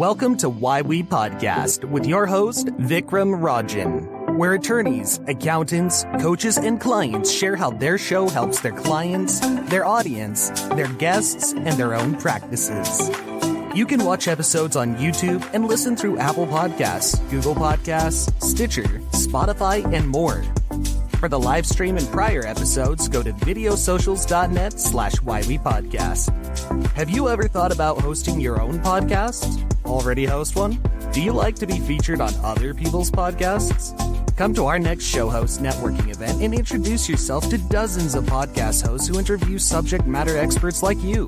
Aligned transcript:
Welcome 0.00 0.38
to 0.38 0.48
Why 0.48 0.80
We 0.80 1.02
Podcast 1.02 1.84
with 1.84 2.06
your 2.06 2.24
host, 2.24 2.68
Vikram 2.68 3.38
Rajan, 3.38 4.34
where 4.38 4.54
attorneys, 4.54 5.20
accountants, 5.28 6.06
coaches, 6.20 6.56
and 6.56 6.80
clients 6.80 7.30
share 7.30 7.54
how 7.54 7.72
their 7.72 7.98
show 7.98 8.26
helps 8.26 8.60
their 8.60 8.72
clients, 8.72 9.40
their 9.68 9.84
audience, 9.84 10.48
their 10.70 10.88
guests, 10.94 11.52
and 11.52 11.74
their 11.74 11.94
own 11.94 12.16
practices. 12.16 13.10
You 13.74 13.84
can 13.84 14.02
watch 14.02 14.26
episodes 14.26 14.74
on 14.74 14.96
YouTube 14.96 15.46
and 15.52 15.66
listen 15.66 15.96
through 15.96 16.16
Apple 16.16 16.46
Podcasts, 16.46 17.20
Google 17.30 17.54
Podcasts, 17.54 18.32
Stitcher, 18.42 18.88
Spotify, 19.12 19.84
and 19.92 20.08
more. 20.08 20.42
For 21.18 21.28
the 21.28 21.38
live 21.38 21.66
stream 21.66 21.98
and 21.98 22.08
prior 22.08 22.46
episodes, 22.46 23.06
go 23.06 23.22
to 23.22 23.34
videosocials.net 23.34 24.80
slash 24.80 25.16
whywepodcast. 25.16 26.39
Have 26.94 27.10
you 27.10 27.28
ever 27.28 27.48
thought 27.48 27.72
about 27.72 28.00
hosting 28.00 28.40
your 28.40 28.60
own 28.60 28.78
podcast? 28.80 29.64
Already 29.84 30.24
host 30.24 30.56
one? 30.56 30.80
Do 31.12 31.22
you 31.22 31.32
like 31.32 31.54
to 31.56 31.66
be 31.66 31.78
featured 31.78 32.20
on 32.20 32.32
other 32.42 32.74
people's 32.74 33.10
podcasts? 33.10 33.96
Come 34.36 34.54
to 34.54 34.66
our 34.66 34.78
next 34.78 35.04
show 35.04 35.28
host 35.28 35.62
networking 35.62 36.10
event 36.10 36.42
and 36.42 36.54
introduce 36.54 37.08
yourself 37.08 37.48
to 37.50 37.58
dozens 37.58 38.14
of 38.14 38.24
podcast 38.24 38.86
hosts 38.86 39.06
who 39.08 39.18
interview 39.18 39.58
subject 39.58 40.06
matter 40.06 40.36
experts 40.36 40.82
like 40.82 41.00
you. 41.02 41.26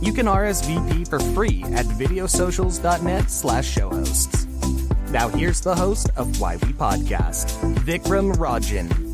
You 0.00 0.12
can 0.12 0.26
RSVP 0.26 1.08
for 1.08 1.18
free 1.18 1.62
at 1.74 1.86
videosocials.net 1.86 3.30
slash 3.30 3.66
show 3.66 3.90
hosts. 3.90 4.46
Now 5.10 5.28
here's 5.28 5.60
the 5.60 5.74
host 5.74 6.10
of 6.16 6.40
Why 6.40 6.56
We 6.56 6.72
Podcast, 6.72 7.58
Vikram 7.84 8.34
Rajan. 8.36 9.05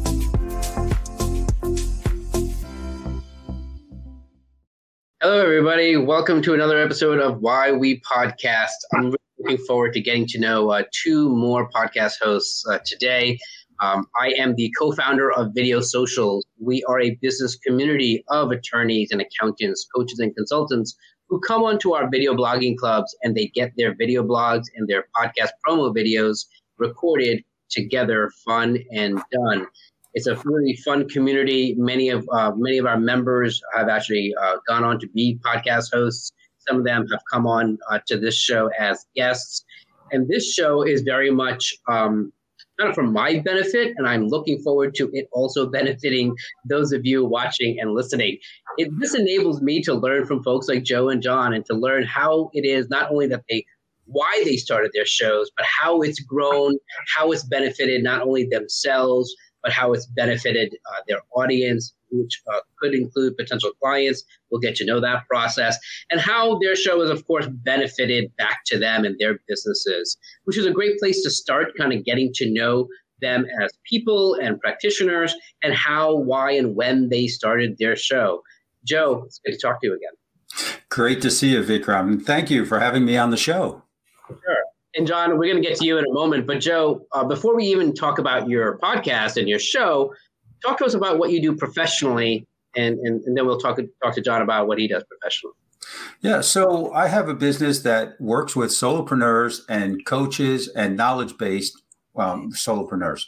Hello, 5.22 5.40
everybody. 5.40 5.96
Welcome 5.96 6.42
to 6.42 6.52
another 6.52 6.82
episode 6.82 7.20
of 7.20 7.38
Why 7.38 7.70
We 7.70 8.00
Podcast. 8.00 8.72
I'm 8.92 9.04
really 9.04 9.16
looking 9.38 9.64
forward 9.66 9.92
to 9.92 10.00
getting 10.00 10.26
to 10.26 10.40
know 10.40 10.72
uh, 10.72 10.82
two 10.90 11.28
more 11.28 11.70
podcast 11.70 12.14
hosts 12.20 12.66
uh, 12.68 12.80
today. 12.84 13.38
Um, 13.78 14.04
I 14.20 14.34
am 14.36 14.56
the 14.56 14.74
co 14.76 14.90
founder 14.90 15.30
of 15.30 15.54
Video 15.54 15.80
Socials. 15.80 16.44
We 16.60 16.82
are 16.88 17.00
a 17.00 17.16
business 17.22 17.54
community 17.54 18.24
of 18.30 18.50
attorneys 18.50 19.12
and 19.12 19.22
accountants, 19.22 19.86
coaches, 19.94 20.18
and 20.18 20.34
consultants 20.34 20.96
who 21.28 21.38
come 21.38 21.62
onto 21.62 21.92
our 21.92 22.10
video 22.10 22.34
blogging 22.34 22.76
clubs 22.76 23.16
and 23.22 23.36
they 23.36 23.46
get 23.46 23.70
their 23.76 23.94
video 23.94 24.24
blogs 24.24 24.64
and 24.74 24.88
their 24.88 25.06
podcast 25.16 25.50
promo 25.64 25.94
videos 25.94 26.46
recorded 26.78 27.44
together, 27.70 28.28
fun 28.44 28.76
and 28.92 29.20
done. 29.30 29.68
It's 30.14 30.26
a 30.26 30.36
really 30.44 30.76
fun 30.76 31.08
community. 31.08 31.74
Many 31.78 32.10
of 32.10 32.28
uh, 32.32 32.52
many 32.54 32.78
of 32.78 32.86
our 32.86 32.98
members 32.98 33.60
have 33.74 33.88
actually 33.88 34.34
uh, 34.40 34.56
gone 34.68 34.84
on 34.84 35.00
to 35.00 35.08
be 35.08 35.38
podcast 35.44 35.92
hosts. 35.92 36.32
Some 36.68 36.78
of 36.78 36.84
them 36.84 37.06
have 37.10 37.20
come 37.32 37.46
on 37.46 37.78
uh, 37.90 37.98
to 38.06 38.18
this 38.18 38.36
show 38.36 38.70
as 38.78 39.06
guests, 39.16 39.64
and 40.12 40.28
this 40.28 40.52
show 40.52 40.82
is 40.82 41.02
very 41.02 41.30
much 41.30 41.74
um, 41.88 42.32
kind 42.78 42.90
of 42.90 42.94
for 42.94 43.02
my 43.04 43.38
benefit, 43.40 43.94
and 43.96 44.06
I'm 44.06 44.28
looking 44.28 44.60
forward 44.62 44.94
to 44.96 45.10
it 45.12 45.28
also 45.32 45.66
benefiting 45.68 46.34
those 46.66 46.92
of 46.92 47.06
you 47.06 47.24
watching 47.24 47.80
and 47.80 47.92
listening. 47.92 48.38
It, 48.78 48.90
this 49.00 49.14
enables 49.14 49.60
me 49.60 49.82
to 49.82 49.94
learn 49.94 50.26
from 50.26 50.42
folks 50.42 50.68
like 50.68 50.84
Joe 50.84 51.08
and 51.08 51.22
John, 51.22 51.54
and 51.54 51.64
to 51.66 51.74
learn 51.74 52.04
how 52.04 52.50
it 52.52 52.66
is 52.66 52.88
not 52.90 53.10
only 53.10 53.26
that 53.28 53.44
they 53.48 53.64
why 54.06 54.42
they 54.44 54.56
started 54.56 54.90
their 54.92 55.06
shows, 55.06 55.50
but 55.56 55.64
how 55.64 56.02
it's 56.02 56.20
grown, 56.20 56.76
how 57.14 57.32
it's 57.32 57.44
benefited 57.44 58.02
not 58.02 58.22
only 58.22 58.44
themselves 58.44 59.34
but 59.62 59.72
how 59.72 59.92
it's 59.92 60.06
benefited 60.06 60.76
uh, 60.86 61.00
their 61.08 61.20
audience, 61.34 61.94
which 62.10 62.42
uh, 62.52 62.60
could 62.78 62.94
include 62.94 63.36
potential 63.36 63.70
clients. 63.80 64.22
We'll 64.50 64.60
get 64.60 64.76
to 64.76 64.84
know 64.84 65.00
that 65.00 65.26
process 65.28 65.78
and 66.10 66.20
how 66.20 66.58
their 66.58 66.76
show 66.76 67.00
has, 67.00 67.10
of 67.10 67.26
course, 67.26 67.46
benefited 67.48 68.34
back 68.36 68.60
to 68.66 68.78
them 68.78 69.04
and 69.04 69.16
their 69.18 69.38
businesses, 69.48 70.16
which 70.44 70.58
is 70.58 70.66
a 70.66 70.70
great 70.70 70.98
place 70.98 71.22
to 71.22 71.30
start 71.30 71.76
kind 71.76 71.92
of 71.92 72.04
getting 72.04 72.32
to 72.34 72.52
know 72.52 72.88
them 73.20 73.46
as 73.62 73.70
people 73.88 74.34
and 74.34 74.60
practitioners 74.60 75.34
and 75.62 75.74
how, 75.74 76.14
why, 76.14 76.50
and 76.50 76.74
when 76.74 77.08
they 77.08 77.26
started 77.28 77.78
their 77.78 77.96
show. 77.96 78.42
Joe, 78.84 79.22
it's 79.26 79.40
good 79.44 79.52
to 79.52 79.58
talk 79.58 79.80
to 79.80 79.86
you 79.86 79.94
again. 79.94 80.10
Great 80.88 81.22
to 81.22 81.30
see 81.30 81.52
you, 81.52 81.62
Vikram. 81.62 82.20
Thank 82.22 82.50
you 82.50 82.66
for 82.66 82.80
having 82.80 83.04
me 83.04 83.16
on 83.16 83.30
the 83.30 83.36
show. 83.36 83.82
Sure. 84.28 84.61
And 84.94 85.06
John, 85.06 85.30
we're 85.38 85.50
going 85.50 85.62
to 85.62 85.66
get 85.66 85.78
to 85.78 85.86
you 85.86 85.98
in 85.98 86.04
a 86.04 86.12
moment. 86.12 86.46
But 86.46 86.60
Joe, 86.60 87.06
uh, 87.12 87.24
before 87.24 87.56
we 87.56 87.64
even 87.64 87.94
talk 87.94 88.18
about 88.18 88.48
your 88.48 88.78
podcast 88.78 89.36
and 89.36 89.48
your 89.48 89.58
show, 89.58 90.14
talk 90.62 90.78
to 90.78 90.84
us 90.84 90.94
about 90.94 91.18
what 91.18 91.30
you 91.30 91.40
do 91.40 91.56
professionally, 91.56 92.46
and, 92.76 92.98
and, 93.00 93.22
and 93.24 93.36
then 93.36 93.46
we'll 93.46 93.58
talk 93.58 93.78
talk 94.02 94.14
to 94.14 94.20
John 94.20 94.42
about 94.42 94.66
what 94.66 94.78
he 94.78 94.88
does 94.88 95.04
professionally. 95.04 95.54
Yeah, 96.20 96.40
so 96.40 96.92
I 96.92 97.08
have 97.08 97.28
a 97.28 97.34
business 97.34 97.80
that 97.80 98.20
works 98.20 98.54
with 98.54 98.70
solopreneurs 98.70 99.60
and 99.68 100.04
coaches 100.06 100.68
and 100.68 100.96
knowledge 100.96 101.36
based 101.38 101.82
um, 102.16 102.52
solopreneurs. 102.52 103.24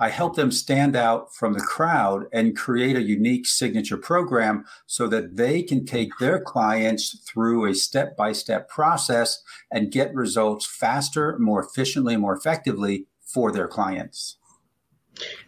I 0.00 0.10
help 0.10 0.36
them 0.36 0.52
stand 0.52 0.94
out 0.94 1.34
from 1.34 1.54
the 1.54 1.60
crowd 1.60 2.26
and 2.32 2.56
create 2.56 2.96
a 2.96 3.02
unique 3.02 3.46
signature 3.46 3.96
program 3.96 4.64
so 4.86 5.08
that 5.08 5.36
they 5.36 5.62
can 5.62 5.84
take 5.84 6.10
their 6.20 6.40
clients 6.40 7.18
through 7.26 7.66
a 7.66 7.74
step 7.74 8.16
by 8.16 8.30
step 8.32 8.68
process 8.68 9.42
and 9.72 9.90
get 9.90 10.14
results 10.14 10.64
faster, 10.64 11.36
more 11.40 11.64
efficiently, 11.64 12.16
more 12.16 12.36
effectively 12.36 13.06
for 13.22 13.50
their 13.50 13.66
clients. 13.66 14.36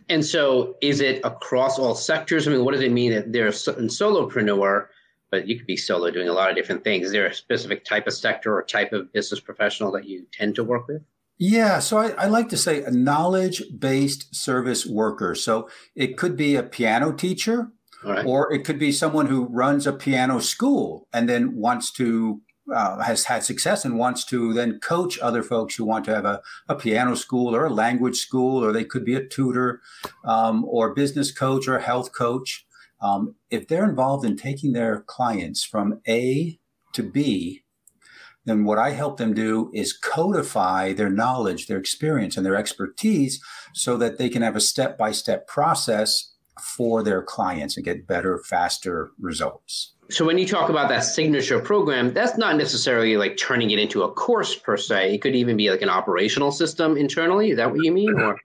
And 0.08 0.24
so, 0.26 0.76
is 0.80 1.00
it 1.00 1.20
across 1.22 1.78
all 1.78 1.94
sectors? 1.94 2.48
I 2.48 2.50
mean, 2.50 2.64
what 2.64 2.72
does 2.72 2.82
it 2.82 2.90
mean 2.90 3.12
that 3.12 3.32
they're 3.32 3.46
a 3.46 3.50
solopreneur, 3.50 4.86
but 5.30 5.46
you 5.46 5.56
could 5.56 5.66
be 5.66 5.76
solo 5.76 6.10
doing 6.10 6.28
a 6.28 6.32
lot 6.32 6.50
of 6.50 6.56
different 6.56 6.82
things? 6.82 7.06
Is 7.06 7.12
there 7.12 7.26
a 7.26 7.34
specific 7.34 7.84
type 7.84 8.08
of 8.08 8.14
sector 8.14 8.52
or 8.52 8.64
type 8.64 8.92
of 8.92 9.12
business 9.12 9.38
professional 9.38 9.92
that 9.92 10.06
you 10.06 10.26
tend 10.32 10.56
to 10.56 10.64
work 10.64 10.88
with? 10.88 11.02
Yeah, 11.42 11.78
so 11.78 11.96
I, 11.96 12.10
I, 12.18 12.26
like 12.26 12.50
to 12.50 12.56
say 12.58 12.82
a 12.82 12.90
knowledge 12.90 13.62
based 13.78 14.34
service 14.34 14.84
worker. 14.84 15.34
So 15.34 15.70
it 15.96 16.18
could 16.18 16.36
be 16.36 16.54
a 16.54 16.62
piano 16.62 17.12
teacher, 17.12 17.72
right. 18.04 18.26
or 18.26 18.52
it 18.52 18.62
could 18.62 18.78
be 18.78 18.92
someone 18.92 19.24
who 19.24 19.46
runs 19.46 19.86
a 19.86 19.94
piano 19.94 20.40
school 20.40 21.08
and 21.14 21.30
then 21.30 21.56
wants 21.56 21.92
to, 21.92 22.42
uh, 22.70 22.98
has 22.98 23.24
had 23.24 23.42
success 23.42 23.86
and 23.86 23.98
wants 23.98 24.26
to 24.26 24.52
then 24.52 24.80
coach 24.80 25.18
other 25.20 25.42
folks 25.42 25.74
who 25.74 25.86
want 25.86 26.04
to 26.04 26.14
have 26.14 26.26
a, 26.26 26.42
a 26.68 26.74
piano 26.74 27.14
school 27.14 27.56
or 27.56 27.64
a 27.64 27.72
language 27.72 28.18
school, 28.18 28.62
or 28.62 28.70
they 28.70 28.84
could 28.84 29.06
be 29.06 29.14
a 29.14 29.26
tutor 29.26 29.80
um, 30.26 30.66
or 30.66 30.94
business 30.94 31.32
coach 31.32 31.66
or 31.66 31.76
a 31.76 31.82
health 31.82 32.12
coach. 32.12 32.66
Um, 33.00 33.34
if 33.48 33.66
they're 33.66 33.88
involved 33.88 34.26
in 34.26 34.36
taking 34.36 34.74
their 34.74 35.00
clients 35.06 35.64
from 35.64 36.02
A 36.06 36.60
to 36.92 37.02
B, 37.02 37.62
then 38.44 38.64
what 38.64 38.78
I 38.78 38.90
help 38.90 39.18
them 39.18 39.34
do 39.34 39.70
is 39.74 39.92
codify 39.92 40.92
their 40.92 41.10
knowledge, 41.10 41.66
their 41.66 41.78
experience, 41.78 42.36
and 42.36 42.44
their 42.44 42.56
expertise 42.56 43.40
so 43.74 43.96
that 43.98 44.18
they 44.18 44.28
can 44.28 44.42
have 44.42 44.56
a 44.56 44.60
step 44.60 44.96
by 44.96 45.12
step 45.12 45.46
process 45.46 46.32
for 46.60 47.02
their 47.02 47.22
clients 47.22 47.76
and 47.76 47.84
get 47.84 48.06
better, 48.06 48.38
faster 48.38 49.10
results. 49.18 49.94
So, 50.10 50.24
when 50.24 50.38
you 50.38 50.46
talk 50.46 50.68
about 50.68 50.88
that 50.88 51.04
signature 51.04 51.60
program, 51.60 52.12
that's 52.12 52.36
not 52.36 52.56
necessarily 52.56 53.16
like 53.16 53.36
turning 53.36 53.70
it 53.70 53.78
into 53.78 54.02
a 54.02 54.12
course 54.12 54.56
per 54.56 54.76
se. 54.76 55.14
It 55.14 55.22
could 55.22 55.36
even 55.36 55.56
be 55.56 55.70
like 55.70 55.82
an 55.82 55.88
operational 55.88 56.50
system 56.50 56.96
internally. 56.96 57.50
Is 57.50 57.58
that 57.58 57.70
what 57.70 57.84
you 57.84 57.92
mean? 57.92 58.18
Or 58.20 58.36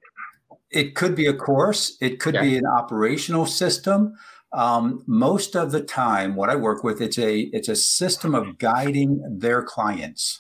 it 0.70 0.94
could 0.94 1.16
be 1.16 1.26
a 1.26 1.34
course, 1.34 1.98
it 2.02 2.20
could 2.20 2.36
yeah. 2.36 2.42
be 2.42 2.58
an 2.58 2.66
operational 2.66 3.46
system. 3.46 4.16
Um, 4.54 5.04
most 5.06 5.56
of 5.56 5.72
the 5.72 5.82
time, 5.82 6.36
what 6.36 6.50
I 6.50 6.56
work 6.56 6.84
with, 6.84 7.02
it's 7.02 7.18
a 7.18 7.42
it's 7.52 7.68
a 7.68 7.76
system 7.76 8.34
of 8.34 8.58
guiding 8.58 9.22
their 9.40 9.64
clients. 9.64 10.40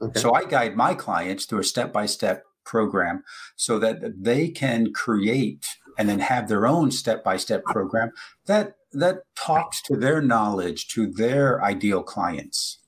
Okay. 0.00 0.18
So 0.18 0.34
I 0.34 0.44
guide 0.44 0.76
my 0.76 0.94
clients 0.94 1.44
through 1.44 1.60
a 1.60 1.64
step 1.64 1.92
by 1.92 2.06
step 2.06 2.44
program 2.64 3.22
so 3.56 3.78
that 3.78 3.98
they 4.18 4.48
can 4.48 4.92
create 4.92 5.66
and 5.98 6.08
then 6.08 6.20
have 6.20 6.48
their 6.48 6.66
own 6.66 6.90
step 6.90 7.22
by 7.22 7.36
step 7.36 7.64
program 7.64 8.12
that 8.46 8.76
that 8.92 9.22
talks 9.34 9.82
to 9.82 9.96
their 9.96 10.20
knowledge 10.20 10.88
to 10.88 11.06
their 11.06 11.62
ideal 11.64 12.02
clients. 12.02 12.78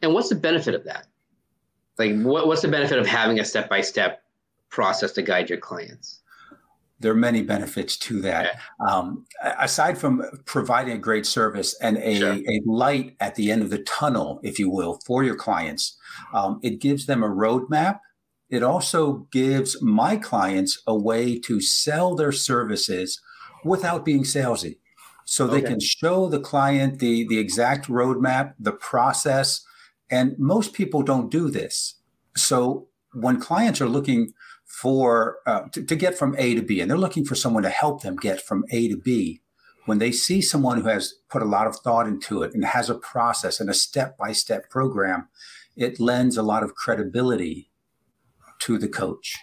And 0.00 0.14
what's 0.14 0.28
the 0.28 0.34
benefit 0.34 0.74
of 0.74 0.84
that? 0.84 1.06
Like, 1.98 2.20
what, 2.22 2.46
what's 2.46 2.62
the 2.62 2.68
benefit 2.68 2.98
of 2.98 3.06
having 3.06 3.38
a 3.38 3.44
step 3.44 3.68
by 3.68 3.82
step 3.82 4.22
process 4.70 5.12
to 5.12 5.22
guide 5.22 5.50
your 5.50 5.58
clients? 5.58 6.21
There 7.02 7.12
are 7.12 7.16
many 7.16 7.42
benefits 7.42 7.96
to 7.96 8.20
that. 8.22 8.60
Um, 8.88 9.26
aside 9.58 9.98
from 9.98 10.22
providing 10.44 10.94
a 10.94 10.98
great 10.98 11.26
service 11.26 11.74
and 11.80 11.98
a, 11.98 12.16
sure. 12.16 12.32
a, 12.32 12.62
light 12.64 13.16
at 13.20 13.34
the 13.34 13.50
end 13.50 13.62
of 13.62 13.70
the 13.70 13.82
tunnel, 13.82 14.40
if 14.42 14.58
you 14.58 14.70
will, 14.70 15.00
for 15.04 15.24
your 15.24 15.34
clients, 15.34 15.98
um, 16.32 16.60
it 16.62 16.80
gives 16.80 17.06
them 17.06 17.22
a 17.22 17.28
roadmap. 17.28 18.00
It 18.48 18.62
also 18.62 19.26
gives 19.32 19.82
my 19.82 20.16
clients 20.16 20.80
a 20.86 20.96
way 20.96 21.38
to 21.40 21.60
sell 21.60 22.14
their 22.14 22.32
services 22.32 23.20
without 23.64 24.04
being 24.04 24.22
salesy. 24.22 24.78
So 25.24 25.46
they 25.46 25.58
okay. 25.58 25.68
can 25.68 25.80
show 25.80 26.28
the 26.28 26.40
client 26.40 26.98
the, 26.98 27.26
the 27.26 27.38
exact 27.38 27.88
roadmap, 27.88 28.54
the 28.58 28.72
process. 28.72 29.64
And 30.10 30.38
most 30.38 30.72
people 30.72 31.02
don't 31.02 31.30
do 31.30 31.50
this. 31.50 31.94
So 32.36 32.88
when 33.12 33.40
clients 33.40 33.80
are 33.80 33.88
looking 33.88 34.32
for 34.82 35.38
uh, 35.46 35.60
to, 35.70 35.80
to 35.84 35.94
get 35.94 36.18
from 36.18 36.34
A 36.38 36.56
to 36.56 36.62
B, 36.62 36.80
and 36.80 36.90
they're 36.90 36.98
looking 36.98 37.24
for 37.24 37.36
someone 37.36 37.62
to 37.62 37.70
help 37.70 38.02
them 38.02 38.16
get 38.16 38.42
from 38.42 38.64
A 38.72 38.88
to 38.88 38.96
B. 38.96 39.40
When 39.86 39.98
they 39.98 40.10
see 40.10 40.40
someone 40.40 40.80
who 40.80 40.88
has 40.88 41.14
put 41.28 41.40
a 41.40 41.44
lot 41.44 41.68
of 41.68 41.76
thought 41.76 42.08
into 42.08 42.42
it 42.42 42.52
and 42.52 42.64
has 42.64 42.90
a 42.90 42.96
process 42.96 43.60
and 43.60 43.70
a 43.70 43.74
step 43.74 44.18
by 44.18 44.32
step 44.32 44.68
program, 44.70 45.28
it 45.76 46.00
lends 46.00 46.36
a 46.36 46.42
lot 46.42 46.64
of 46.64 46.74
credibility 46.74 47.70
to 48.60 48.76
the 48.76 48.88
coach. 48.88 49.36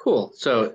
Cool. 0.00 0.32
So, 0.34 0.74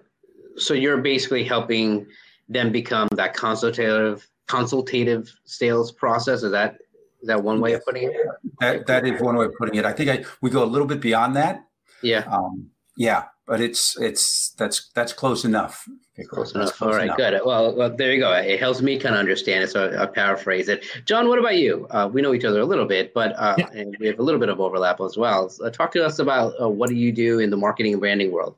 so 0.56 0.74
you're 0.74 1.02
basically 1.02 1.44
helping 1.44 2.08
them 2.48 2.72
become 2.72 3.10
that 3.16 3.34
consultative 3.34 4.26
consultative 4.48 5.30
sales 5.44 5.92
process. 5.92 6.42
Is 6.42 6.52
that 6.52 6.78
is 7.22 7.28
that 7.28 7.44
one 7.44 7.60
way 7.60 7.74
of 7.74 7.84
putting 7.84 8.04
it? 8.04 8.16
That, 8.62 8.88
that 8.88 9.06
is 9.06 9.22
one 9.22 9.36
way 9.36 9.46
of 9.46 9.54
putting 9.58 9.76
it. 9.76 9.84
I 9.84 9.92
think 9.92 10.10
I, 10.10 10.24
we 10.42 10.50
go 10.50 10.64
a 10.64 10.72
little 10.74 10.88
bit 10.88 11.02
beyond 11.02 11.36
that. 11.36 11.66
Yeah. 12.02 12.24
Um, 12.32 12.70
yeah, 12.98 13.26
but 13.46 13.62
it's 13.62 13.98
it's 14.00 14.50
that's 14.52 14.90
that's 14.94 15.14
close 15.14 15.46
enough. 15.46 15.88
Close 16.30 16.56
enough. 16.56 16.74
Close 16.78 16.92
All 16.94 16.98
right, 16.98 17.06
enough. 17.06 17.18
good. 17.18 17.42
Well, 17.46 17.76
well, 17.76 17.94
there 17.94 18.14
you 18.14 18.20
go. 18.20 18.32
It 18.32 18.60
helps 18.60 18.82
me 18.82 18.98
kind 18.98 19.16
of 19.16 19.20
understand 19.20 19.64
it, 19.66 19.70
so 19.70 19.96
I 20.00 20.06
paraphrase 20.06 20.70
it. 20.70 20.86
John, 21.06 21.28
what 21.28 21.40
about 21.40 21.58
you? 21.58 21.88
Uh, 21.92 22.10
we 22.12 22.22
know 22.22 22.34
each 22.34 22.46
other 22.46 22.62
a 22.62 22.66
little 22.66 22.86
bit, 22.86 23.14
but 23.14 23.34
uh, 23.38 23.56
yeah. 23.58 23.68
and 23.74 23.96
we 24.00 24.08
have 24.08 24.20
a 24.20 24.24
little 24.24 24.40
bit 24.40 24.50
of 24.50 24.62
overlap 24.62 25.02
as 25.02 25.18
well. 25.18 25.50
So, 25.50 25.66
uh, 25.66 25.70
talk 25.70 25.92
to 25.92 26.06
us 26.06 26.20
about 26.20 26.54
uh, 26.62 26.70
what 26.70 26.90
do 26.90 26.96
you 26.96 27.12
do 27.12 27.40
in 27.40 27.50
the 27.50 27.58
marketing 27.58 27.94
and 27.94 28.00
branding 28.00 28.32
world? 28.32 28.56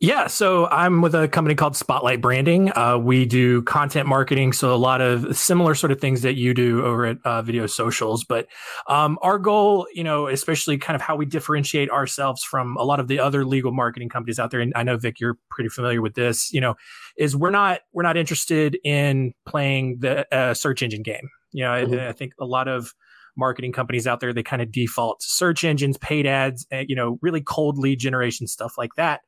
Yeah, 0.00 0.28
so 0.28 0.66
I'm 0.68 1.02
with 1.02 1.14
a 1.14 1.28
company 1.28 1.54
called 1.54 1.76
Spotlight 1.76 2.22
Branding. 2.22 2.72
Uh, 2.74 2.96
we 2.96 3.26
do 3.26 3.60
content 3.62 4.08
marketing, 4.08 4.54
so 4.54 4.74
a 4.74 4.76
lot 4.76 5.02
of 5.02 5.36
similar 5.36 5.74
sort 5.74 5.92
of 5.92 6.00
things 6.00 6.22
that 6.22 6.36
you 6.36 6.54
do 6.54 6.82
over 6.84 7.04
at 7.04 7.18
uh, 7.24 7.42
Video 7.42 7.66
Socials. 7.66 8.24
But 8.24 8.48
um, 8.88 9.18
our 9.20 9.38
goal, 9.38 9.86
you 9.92 10.02
know, 10.02 10.28
especially 10.28 10.78
kind 10.78 10.94
of 10.94 11.02
how 11.02 11.16
we 11.16 11.26
differentiate 11.26 11.90
ourselves 11.90 12.42
from 12.42 12.76
a 12.78 12.82
lot 12.82 12.98
of 12.98 13.08
the 13.08 13.18
other 13.18 13.44
legal 13.44 13.72
marketing 13.72 14.08
companies 14.08 14.38
out 14.38 14.50
there, 14.50 14.60
and 14.60 14.72
I 14.74 14.84
know 14.84 14.96
Vik, 14.96 15.20
you're 15.20 15.36
pretty 15.50 15.68
familiar 15.68 16.00
with 16.00 16.14
this. 16.14 16.50
You 16.52 16.62
know, 16.62 16.76
is 17.18 17.36
we're 17.36 17.50
not 17.50 17.80
we're 17.92 18.04
not 18.04 18.16
interested 18.16 18.78
in 18.84 19.34
playing 19.44 19.98
the 20.00 20.26
uh, 20.34 20.54
search 20.54 20.82
engine 20.82 21.02
game. 21.02 21.28
You 21.52 21.64
know, 21.64 21.70
mm-hmm. 21.70 21.94
I, 21.94 22.08
I 22.08 22.12
think 22.12 22.32
a 22.40 22.46
lot 22.46 22.68
of 22.68 22.94
marketing 23.36 23.72
companies 23.72 24.06
out 24.06 24.20
there 24.20 24.32
they 24.32 24.42
kind 24.42 24.62
of 24.62 24.70
default 24.70 25.20
to 25.20 25.26
search 25.26 25.64
engines, 25.64 25.98
paid 25.98 26.26
ads, 26.26 26.66
and, 26.70 26.88
you 26.88 26.96
know, 26.96 27.18
really 27.20 27.40
cold 27.40 27.78
lead 27.78 27.98
generation 27.98 28.46
stuff 28.46 28.78
like 28.78 28.94
that 28.96 29.20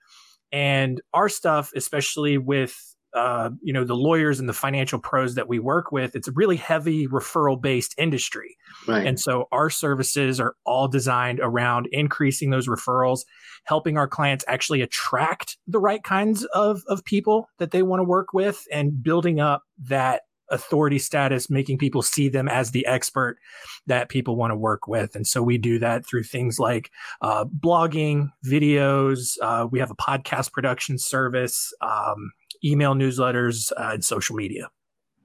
and 0.53 1.01
our 1.13 1.29
stuff, 1.29 1.73
especially 1.75 2.39
with 2.39 2.77
uh, 3.15 3.49
you 3.63 3.73
know 3.73 3.83
the 3.85 3.97
lawyers 3.97 4.41
and 4.41 4.49
the 4.49 4.53
financial 4.53 4.99
pros 4.99 5.37
that 5.37 5.49
we 5.49 5.59
work 5.59 5.91
with, 5.91 6.15
it's 6.15 6.29
a 6.29 6.33
really 6.33 6.57
heavy 6.57 7.09
referral 7.09 7.61
based 7.61 7.95
industry, 7.97 8.57
right. 8.87 9.07
and 9.07 9.19
so 9.19 9.47
our 9.53 9.71
services 9.71 10.39
are 10.39 10.55
all 10.67 10.87
designed 10.87 11.41
around 11.41 11.89
increasing 11.93 12.51
those 12.51 12.69
referrals, 12.69 13.21
helping 13.65 13.97
our 13.97 14.07
clients 14.07 14.45
actually 14.49 14.83
attract 14.83 15.57
the 15.67 15.79
right 15.79 16.03
kinds 16.03 16.45
of 16.47 16.83
of 16.89 17.05
people 17.05 17.49
that 17.59 17.71
they 17.71 17.83
want 17.83 18.01
to 18.01 18.05
work 18.05 18.35
with, 18.35 18.67
and 18.71 19.03
building 19.03 19.41
up 19.41 19.63
that 19.79 20.23
authority 20.51 20.99
status, 20.99 21.51
making 21.51 21.79
people 21.79 22.03
see 22.03 22.29
them 22.29 22.49
as 22.49 22.71
the 22.71 22.87
expert 22.87 23.39
that 23.87 24.09
people 24.09 24.37
want 24.37 24.51
to 24.51 24.57
work 24.57 24.87
with. 24.89 25.15
And 25.15 25.27
so 25.27 25.43
we 25.43 25.59
do 25.59 25.79
that 25.79 26.07
through 26.07 26.25
things 26.25 26.59
like 26.59 26.91
uh, 27.23 27.45
blogging, 27.45 28.31
videos. 28.45 29.37
Uh, 29.43 29.67
we 29.71 29.79
have 29.79 29.91
a 29.91 29.97
podcast 29.97 30.53
production 30.53 30.99
service, 30.99 31.73
um, 31.81 32.33
email 32.65 32.95
newsletters, 32.95 33.73
uh, 33.77 33.93
and 33.95 34.05
social 34.05 34.37
media. 34.37 34.69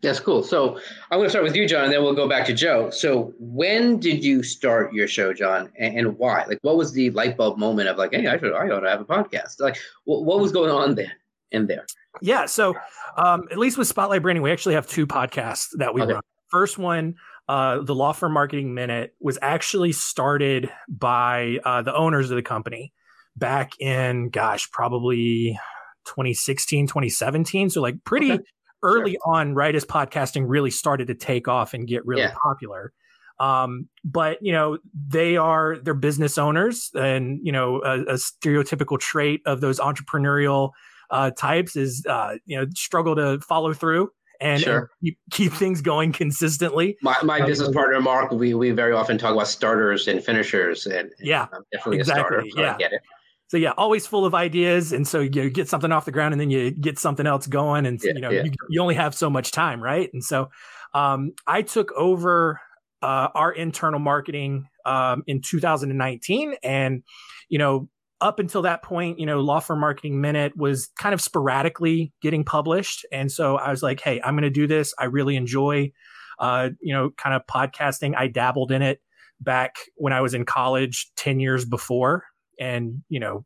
That's 0.01 0.19
cool. 0.19 0.41
So 0.41 0.79
I'm 1.11 1.19
going 1.19 1.25
to 1.25 1.29
start 1.29 1.43
with 1.43 1.55
you, 1.55 1.67
John, 1.67 1.83
and 1.83 1.93
then 1.93 2.01
we'll 2.01 2.15
go 2.15 2.27
back 2.27 2.47
to 2.47 2.53
Joe. 2.53 2.89
So 2.89 3.33
when 3.37 3.99
did 3.99 4.23
you 4.23 4.41
start 4.41 4.93
your 4.93 5.07
show, 5.07 5.31
John, 5.31 5.69
and, 5.77 5.95
and 5.95 6.17
why? 6.17 6.43
Like, 6.47 6.57
what 6.63 6.75
was 6.75 6.91
the 6.91 7.11
light 7.11 7.37
bulb 7.37 7.59
moment 7.59 7.87
of 7.87 7.97
like, 7.97 8.11
hey, 8.11 8.25
I, 8.25 8.39
should, 8.39 8.51
I 8.53 8.67
ought 8.69 8.79
to 8.79 8.89
have 8.89 9.01
a 9.01 9.05
podcast? 9.05 9.59
Like, 9.59 9.77
what, 10.05 10.25
what 10.25 10.39
was 10.39 10.51
going 10.51 10.71
on 10.71 10.95
there? 10.95 11.11
In 11.51 11.67
there. 11.67 11.85
Yeah. 12.21 12.45
So, 12.45 12.75
um, 13.17 13.43
at 13.51 13.57
least 13.57 13.77
with 13.77 13.87
Spotlight 13.87 14.21
Branding, 14.21 14.41
we 14.41 14.51
actually 14.51 14.75
have 14.75 14.87
two 14.87 15.07
podcasts 15.07 15.67
that 15.77 15.93
we 15.93 16.01
okay. 16.01 16.13
run. 16.13 16.21
First 16.49 16.77
one, 16.77 17.15
uh, 17.47 17.81
the 17.81 17.95
Law 17.95 18.11
Firm 18.13 18.33
Marketing 18.33 18.73
Minute, 18.73 19.13
was 19.19 19.37
actually 19.41 19.91
started 19.91 20.69
by 20.89 21.59
uh, 21.65 21.81
the 21.81 21.93
owners 21.93 22.29
of 22.29 22.35
the 22.35 22.41
company 22.41 22.93
back 23.35 23.73
in, 23.79 24.29
gosh, 24.29 24.69
probably 24.71 25.57
2016, 26.05 26.87
2017. 26.87 27.69
So, 27.69 27.81
like, 27.81 28.03
pretty 28.03 28.33
okay. 28.33 28.43
early 28.83 29.11
sure. 29.11 29.35
on, 29.35 29.53
right 29.53 29.75
as 29.75 29.85
podcasting 29.85 30.45
really 30.47 30.71
started 30.71 31.07
to 31.07 31.15
take 31.15 31.47
off 31.47 31.73
and 31.73 31.87
get 31.87 32.05
really 32.05 32.23
yeah. 32.23 32.33
popular. 32.41 32.93
Um, 33.41 33.89
but 34.05 34.37
you 34.41 34.51
know, 34.51 34.77
they 35.07 35.35
are 35.35 35.77
they're 35.81 35.95
business 35.95 36.37
owners, 36.37 36.91
and 36.93 37.39
you 37.41 37.51
know, 37.51 37.81
a, 37.81 38.01
a 38.01 38.13
stereotypical 38.13 38.99
trait 38.99 39.41
of 39.47 39.61
those 39.61 39.79
entrepreneurial 39.79 40.71
uh, 41.11 41.31
types 41.31 41.75
is 41.75 42.05
uh, 42.09 42.35
you 42.45 42.57
know 42.57 42.65
struggle 42.73 43.15
to 43.15 43.39
follow 43.41 43.73
through 43.73 44.09
and, 44.39 44.61
sure. 44.61 44.77
and 44.77 44.87
keep, 45.03 45.17
keep, 45.31 45.53
things 45.53 45.81
going 45.81 46.11
consistently. 46.11 46.97
My, 47.01 47.15
my 47.23 47.39
um, 47.41 47.45
business 47.45 47.69
partner 47.69 48.01
Mark, 48.01 48.31
we 48.31 48.53
we 48.53 48.71
very 48.71 48.93
often 48.93 49.17
talk 49.17 49.33
about 49.33 49.47
starters 49.47 50.07
and 50.07 50.23
finishers, 50.23 50.85
and, 50.85 50.95
and 50.95 51.11
yeah, 51.19 51.47
I'm 51.53 51.63
definitely 51.71 51.99
exactly, 51.99 52.23
a 52.23 52.25
starter. 52.25 52.49
So 52.49 52.61
yeah. 52.61 52.73
I 52.73 52.77
get 52.77 52.93
it. 52.93 53.01
So 53.49 53.57
yeah, 53.57 53.73
always 53.77 54.07
full 54.07 54.25
of 54.25 54.33
ideas, 54.33 54.93
and 54.93 55.07
so 55.07 55.19
you 55.19 55.49
get 55.49 55.67
something 55.67 55.91
off 55.91 56.05
the 56.05 56.11
ground, 56.11 56.33
and 56.33 56.39
then 56.39 56.49
you 56.49 56.71
get 56.71 56.97
something 56.97 57.27
else 57.27 57.47
going, 57.47 57.85
and 57.85 57.99
yeah, 58.01 58.13
you 58.15 58.21
know 58.21 58.29
yeah. 58.31 58.43
you, 58.43 58.51
you, 58.69 58.81
only 58.81 58.95
have 58.95 59.13
so 59.13 59.29
much 59.29 59.51
time, 59.51 59.83
right? 59.83 60.09
And 60.13 60.23
so 60.23 60.49
um, 60.93 61.33
I 61.45 61.61
took 61.61 61.91
over 61.91 62.59
uh, 63.01 63.27
our 63.35 63.51
internal 63.51 63.99
marketing 63.99 64.67
um, 64.85 65.23
in 65.27 65.41
2019, 65.41 66.55
and 66.63 67.03
you 67.49 67.59
know 67.59 67.89
up 68.21 68.39
until 68.39 68.61
that 68.61 68.83
point, 68.83 69.19
you 69.19 69.25
know, 69.25 69.41
Law 69.41 69.59
Firm 69.59 69.79
Marketing 69.79 70.21
Minute 70.21 70.55
was 70.55 70.89
kind 70.97 71.13
of 71.13 71.19
sporadically 71.19 72.13
getting 72.21 72.45
published. 72.45 73.05
And 73.11 73.31
so 73.31 73.57
I 73.57 73.71
was 73.71 73.81
like, 73.81 73.99
hey, 73.99 74.21
I'm 74.23 74.35
going 74.35 74.43
to 74.43 74.49
do 74.49 74.67
this. 74.67 74.93
I 74.99 75.05
really 75.05 75.35
enjoy, 75.35 75.91
uh, 76.39 76.69
you 76.79 76.93
know, 76.93 77.09
kind 77.17 77.35
of 77.35 77.41
podcasting. 77.47 78.15
I 78.15 78.27
dabbled 78.27 78.71
in 78.71 78.81
it 78.81 79.01
back 79.39 79.77
when 79.95 80.13
I 80.13 80.21
was 80.21 80.33
in 80.33 80.45
college 80.45 81.11
10 81.15 81.39
years 81.39 81.65
before. 81.65 82.25
And, 82.59 83.01
you 83.09 83.19
know, 83.19 83.43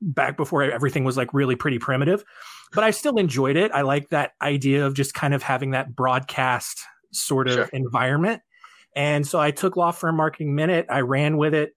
back 0.00 0.36
before 0.36 0.62
everything 0.62 1.04
was 1.04 1.16
like 1.16 1.34
really 1.34 1.56
pretty 1.56 1.78
primitive, 1.78 2.24
but 2.72 2.84
I 2.84 2.90
still 2.90 3.18
enjoyed 3.18 3.56
it. 3.56 3.70
I 3.72 3.82
like 3.82 4.08
that 4.08 4.32
idea 4.40 4.86
of 4.86 4.94
just 4.94 5.12
kind 5.12 5.34
of 5.34 5.42
having 5.42 5.72
that 5.72 5.94
broadcast 5.94 6.80
sort 7.12 7.48
of 7.48 7.54
sure. 7.54 7.68
environment. 7.72 8.40
And 8.96 9.26
so 9.26 9.38
I 9.38 9.50
took 9.50 9.76
Law 9.76 9.90
Firm 9.90 10.16
Marketing 10.16 10.54
Minute, 10.54 10.86
I 10.88 11.00
ran 11.00 11.36
with 11.36 11.54
it, 11.54 11.76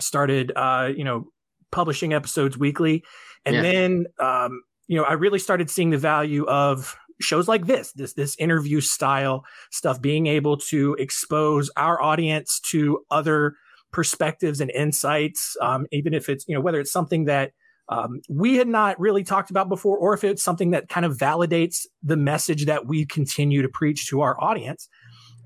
started, 0.00 0.52
uh, 0.54 0.90
you 0.94 1.04
know, 1.04 1.26
publishing 1.70 2.12
episodes 2.12 2.56
weekly. 2.58 3.04
And 3.44 3.56
yeah. 3.56 3.62
then, 3.62 4.06
um, 4.18 4.62
you 4.86 4.96
know, 4.96 5.04
I 5.04 5.14
really 5.14 5.38
started 5.38 5.70
seeing 5.70 5.90
the 5.90 5.98
value 5.98 6.44
of 6.46 6.96
shows 7.20 7.48
like 7.48 7.66
this, 7.66 7.92
this, 7.92 8.14
this 8.14 8.36
interview 8.36 8.80
style 8.80 9.44
stuff, 9.70 10.00
being 10.00 10.26
able 10.26 10.56
to 10.56 10.94
expose 10.98 11.70
our 11.76 12.00
audience 12.00 12.60
to 12.70 13.04
other 13.10 13.54
perspectives 13.92 14.60
and 14.60 14.70
insights, 14.70 15.56
um, 15.60 15.86
even 15.92 16.14
if 16.14 16.28
it's, 16.28 16.46
you 16.46 16.54
know, 16.54 16.60
whether 16.60 16.80
it's 16.80 16.92
something 16.92 17.24
that 17.24 17.52
um, 17.88 18.20
we 18.28 18.56
had 18.56 18.68
not 18.68 19.00
really 19.00 19.24
talked 19.24 19.50
about 19.50 19.68
before, 19.68 19.96
or 19.96 20.12
if 20.12 20.22
it's 20.22 20.44
something 20.44 20.72
that 20.72 20.88
kind 20.88 21.06
of 21.06 21.16
validates 21.16 21.86
the 22.02 22.16
message 22.16 22.66
that 22.66 22.86
we 22.86 23.06
continue 23.06 23.62
to 23.62 23.68
preach 23.68 24.08
to 24.08 24.20
our 24.20 24.38
audience. 24.42 24.88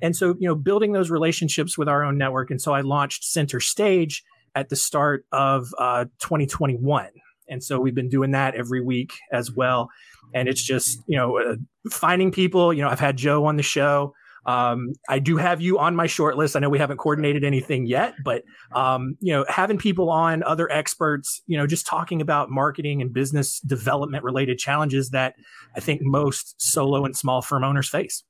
And 0.02 0.17
so, 0.17 0.35
you 0.41 0.49
know, 0.49 0.57
building 0.57 0.93
those 0.93 1.11
relationships 1.11 1.79
with 1.79 1.88
our 1.88 2.02
own 2.02 2.19
network. 2.19 2.50
And 2.50 2.61
so 2.61 2.75
I 2.75 2.81
launched 2.81 3.25
Center 3.25 3.61
Stage 3.61 4.25
at 4.55 4.69
the 4.69 4.77
start 4.77 5.25
of 5.33 5.75
uh, 5.79 6.05
2021. 6.21 7.09
And 7.49 7.63
so 7.63 7.79
we've 7.81 7.95
been 7.95 8.09
doing 8.09 8.31
that 8.33 8.55
every 8.55 8.81
week 8.81 9.13
as 9.33 9.53
well. 9.53 9.91
And 10.35 10.49
it's 10.49 10.63
just, 10.63 11.01
you 11.07 11.17
know, 11.17 11.39
uh, 11.39 11.57
finding 11.91 12.33
people. 12.33 12.73
You 12.73 12.83
know, 12.83 12.89
I've 12.89 13.01
had 13.01 13.17
Joe 13.17 13.45
on 13.45 13.57
the 13.57 13.63
show. 13.63 14.15
Um, 14.45 14.93
I 15.09 15.19
do 15.19 15.37
have 15.37 15.61
you 15.61 15.79
on 15.79 15.95
my 15.95 16.07
short 16.07 16.37
list. 16.37 16.57
I 16.57 16.61
know 16.61 16.69
we 16.69 16.79
haven't 16.79 16.97
coordinated 16.97 17.45
anything 17.45 17.87
yet, 17.87 18.15
but 18.25 18.43
um, 18.75 19.17
you 19.21 19.33
know, 19.33 19.45
having 19.49 19.79
people 19.79 20.11
on, 20.11 20.43
other 20.43 20.71
experts, 20.71 21.43
you 21.47 21.57
know, 21.57 21.67
just 21.67 21.87
talking 21.87 22.21
about 22.21 22.51
marketing 22.51 23.03
and 23.03 23.13
business 23.13 23.61
development 23.61 24.25
related 24.25 24.59
challenges 24.59 25.11
that 25.11 25.35
I 25.77 25.81
think 25.81 26.03
most 26.03 26.61
solo 26.61 27.05
and 27.05 27.17
small 27.17 27.43
firm 27.43 27.65
owners 27.65 27.89
face. 27.89 28.25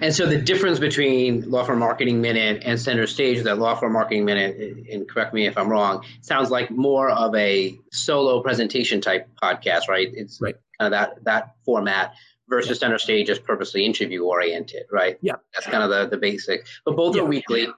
And 0.00 0.14
so 0.14 0.26
the 0.26 0.38
difference 0.38 0.78
between 0.78 1.50
Law 1.50 1.64
Firm 1.64 1.78
Marketing 1.78 2.20
Minute 2.20 2.62
and 2.64 2.78
Center 2.78 3.06
Stage 3.06 3.38
is 3.38 3.44
that 3.44 3.58
Law 3.58 3.74
Firm 3.74 3.92
Marketing 3.92 4.24
Minute, 4.24 4.86
and 4.90 5.08
correct 5.08 5.34
me 5.34 5.46
if 5.46 5.56
I'm 5.56 5.68
wrong, 5.68 6.04
sounds 6.20 6.50
like 6.50 6.70
more 6.70 7.10
of 7.10 7.34
a 7.34 7.78
solo 7.92 8.42
presentation 8.42 9.00
type 9.00 9.28
podcast, 9.42 9.88
right? 9.88 10.08
It's 10.12 10.40
right. 10.40 10.54
kind 10.78 10.92
of 10.94 10.98
that 10.98 11.24
that 11.24 11.54
format 11.64 12.14
versus 12.50 12.76
yeah. 12.76 12.80
center 12.80 12.98
stage 12.98 13.30
is 13.30 13.38
purposely 13.38 13.86
interview 13.86 14.24
oriented, 14.24 14.82
right? 14.92 15.16
Yeah. 15.22 15.34
That's 15.54 15.66
kind 15.66 15.82
of 15.82 15.88
the, 15.88 16.08
the 16.14 16.20
basic. 16.20 16.66
But 16.84 16.96
both 16.96 17.16
yeah. 17.16 17.22
are 17.22 17.24
weekly, 17.24 17.68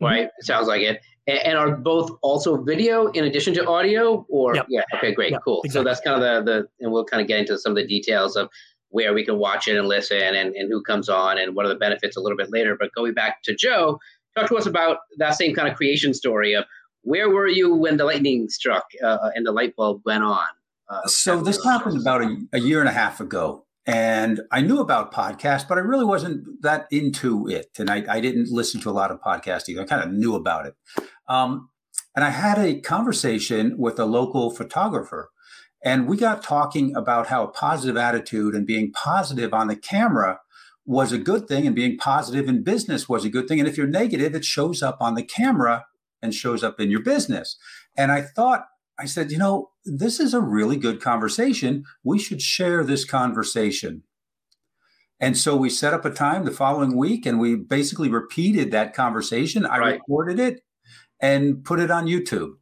right? 0.00 0.28
Mm-hmm. 0.28 0.44
sounds 0.44 0.68
like 0.68 0.80
it. 0.80 1.02
And, 1.26 1.38
and, 1.38 1.58
are 1.58 1.76
both 1.76 2.10
also 2.22 2.62
video 2.62 3.08
in 3.08 3.24
addition 3.24 3.54
to 3.54 3.66
audio? 3.66 4.24
Or 4.28 4.54
yep. 4.54 4.66
yeah, 4.68 4.82
okay, 4.94 5.12
great, 5.12 5.32
yep. 5.32 5.40
cool. 5.44 5.62
Exactly. 5.64 5.80
So 5.80 5.84
that's 5.84 6.00
kind 6.00 6.22
of 6.22 6.44
the 6.44 6.52
the 6.52 6.68
and 6.84 6.92
we'll 6.92 7.04
kind 7.04 7.20
of 7.20 7.28
get 7.28 7.40
into 7.40 7.58
some 7.58 7.72
of 7.72 7.76
the 7.76 7.86
details 7.86 8.36
of 8.36 8.48
where 8.90 9.12
we 9.12 9.24
can 9.24 9.38
watch 9.38 9.66
it 9.66 9.76
and 9.76 9.88
listen 9.88 10.18
and, 10.18 10.54
and 10.54 10.70
who 10.70 10.80
comes 10.82 11.08
on 11.08 11.36
and 11.36 11.56
what 11.56 11.66
are 11.66 11.68
the 11.68 11.74
benefits 11.74 12.16
a 12.16 12.20
little 12.20 12.36
bit 12.36 12.50
later. 12.50 12.76
But 12.78 12.90
going 12.94 13.12
back 13.12 13.42
to 13.44 13.54
Joe, 13.54 13.98
talk 14.36 14.48
to 14.48 14.56
us 14.56 14.66
about 14.66 14.98
that 15.18 15.32
same 15.32 15.54
kind 15.54 15.66
of 15.66 15.76
creation 15.76 16.14
story 16.14 16.52
of 16.52 16.64
where 17.02 17.28
were 17.28 17.48
you 17.48 17.74
when 17.74 17.96
the 17.96 18.04
lightning 18.04 18.48
struck 18.48 18.84
uh, 19.02 19.30
and 19.34 19.46
the 19.46 19.52
light 19.52 19.74
bulb 19.76 20.02
went 20.04 20.22
on? 20.22 20.46
Uh, 20.88 21.06
so 21.06 21.40
this 21.40 21.62
happened 21.64 22.00
about 22.00 22.22
a, 22.22 22.36
a, 22.52 22.60
year 22.60 22.80
and 22.80 22.88
a 22.88 22.92
half 22.92 23.20
ago. 23.20 23.63
And 23.86 24.40
I 24.50 24.60
knew 24.62 24.80
about 24.80 25.12
podcasts, 25.12 25.68
but 25.68 25.78
I 25.78 25.82
really 25.82 26.04
wasn't 26.04 26.62
that 26.62 26.86
into 26.90 27.46
it. 27.48 27.70
And 27.78 27.90
I, 27.90 28.04
I 28.08 28.20
didn't 28.20 28.50
listen 28.50 28.80
to 28.80 28.90
a 28.90 28.92
lot 28.92 29.10
of 29.10 29.20
podcasting. 29.20 29.80
I 29.80 29.84
kind 29.84 30.02
of 30.02 30.12
knew 30.12 30.34
about 30.34 30.66
it. 30.66 30.74
Um, 31.28 31.70
And 32.16 32.24
I 32.24 32.30
had 32.30 32.58
a 32.58 32.80
conversation 32.80 33.76
with 33.76 33.98
a 33.98 34.04
local 34.04 34.50
photographer. 34.50 35.30
And 35.84 36.08
we 36.08 36.16
got 36.16 36.42
talking 36.42 36.94
about 36.96 37.26
how 37.26 37.42
a 37.44 37.48
positive 37.48 37.96
attitude 37.96 38.54
and 38.54 38.66
being 38.66 38.92
positive 38.92 39.52
on 39.52 39.66
the 39.66 39.76
camera 39.76 40.40
was 40.86 41.12
a 41.12 41.18
good 41.18 41.48
thing, 41.48 41.66
and 41.66 41.74
being 41.74 41.96
positive 41.96 42.48
in 42.48 42.62
business 42.62 43.08
was 43.08 43.24
a 43.24 43.30
good 43.30 43.48
thing. 43.48 43.58
And 43.58 43.68
if 43.68 43.76
you're 43.76 43.86
negative, 43.86 44.34
it 44.34 44.44
shows 44.44 44.82
up 44.82 44.98
on 45.00 45.14
the 45.14 45.22
camera 45.22 45.86
and 46.22 46.32
shows 46.32 46.62
up 46.62 46.78
in 46.78 46.90
your 46.90 47.02
business. 47.02 47.56
And 47.96 48.12
I 48.12 48.22
thought, 48.22 48.66
I 48.98 49.06
said, 49.06 49.32
you 49.32 49.38
know, 49.38 49.70
this 49.84 50.20
is 50.20 50.34
a 50.34 50.40
really 50.40 50.76
good 50.76 51.00
conversation. 51.00 51.84
We 52.02 52.18
should 52.18 52.40
share 52.40 52.84
this 52.84 53.04
conversation. 53.04 54.02
And 55.20 55.36
so 55.36 55.56
we 55.56 55.70
set 55.70 55.94
up 55.94 56.04
a 56.04 56.10
time 56.10 56.44
the 56.44 56.50
following 56.50 56.96
week 56.96 57.24
and 57.26 57.38
we 57.38 57.56
basically 57.56 58.08
repeated 58.08 58.70
that 58.70 58.94
conversation. 58.94 59.64
I 59.64 59.78
right. 59.78 59.94
recorded 59.94 60.38
it 60.38 60.60
and 61.20 61.64
put 61.64 61.80
it 61.80 61.90
on 61.90 62.06
YouTube. 62.06 62.54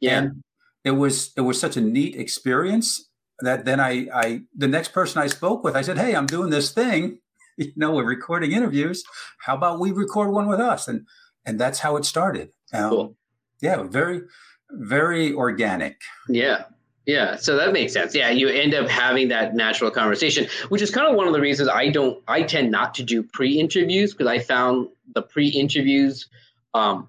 Yeah. 0.00 0.18
And 0.18 0.42
it 0.84 0.92
was 0.92 1.32
it 1.36 1.42
was 1.42 1.60
such 1.60 1.76
a 1.76 1.80
neat 1.80 2.16
experience 2.16 3.10
that 3.40 3.64
then 3.64 3.80
I 3.80 4.06
I 4.14 4.42
the 4.56 4.68
next 4.68 4.92
person 4.92 5.20
I 5.20 5.26
spoke 5.26 5.64
with, 5.64 5.76
I 5.76 5.82
said, 5.82 5.98
Hey, 5.98 6.14
I'm 6.14 6.26
doing 6.26 6.50
this 6.50 6.72
thing. 6.72 7.18
You 7.58 7.72
know, 7.74 7.94
we're 7.94 8.04
recording 8.04 8.52
interviews. 8.52 9.02
How 9.38 9.56
about 9.56 9.80
we 9.80 9.90
record 9.90 10.30
one 10.30 10.46
with 10.46 10.60
us? 10.60 10.88
And 10.88 11.06
and 11.46 11.58
that's 11.58 11.78
how 11.78 11.96
it 11.96 12.04
started. 12.04 12.50
Um, 12.74 12.90
cool. 12.90 13.16
Yeah, 13.62 13.82
very, 13.84 14.20
very 14.70 15.32
organic. 15.32 16.00
Yeah. 16.28 16.64
Yeah, 17.06 17.36
so 17.36 17.56
that 17.56 17.72
makes 17.72 17.92
sense. 17.92 18.16
Yeah, 18.16 18.30
you 18.30 18.48
end 18.48 18.74
up 18.74 18.88
having 18.88 19.28
that 19.28 19.54
natural 19.54 19.92
conversation, 19.92 20.48
which 20.70 20.82
is 20.82 20.90
kind 20.90 21.06
of 21.06 21.14
one 21.14 21.28
of 21.28 21.32
the 21.32 21.40
reasons 21.40 21.68
I 21.68 21.88
don't. 21.88 22.20
I 22.26 22.42
tend 22.42 22.72
not 22.72 22.94
to 22.94 23.04
do 23.04 23.22
pre-interviews 23.22 24.12
because 24.12 24.26
I 24.26 24.40
found 24.40 24.88
the 25.14 25.22
pre-interviews. 25.22 26.26
Um, 26.74 27.06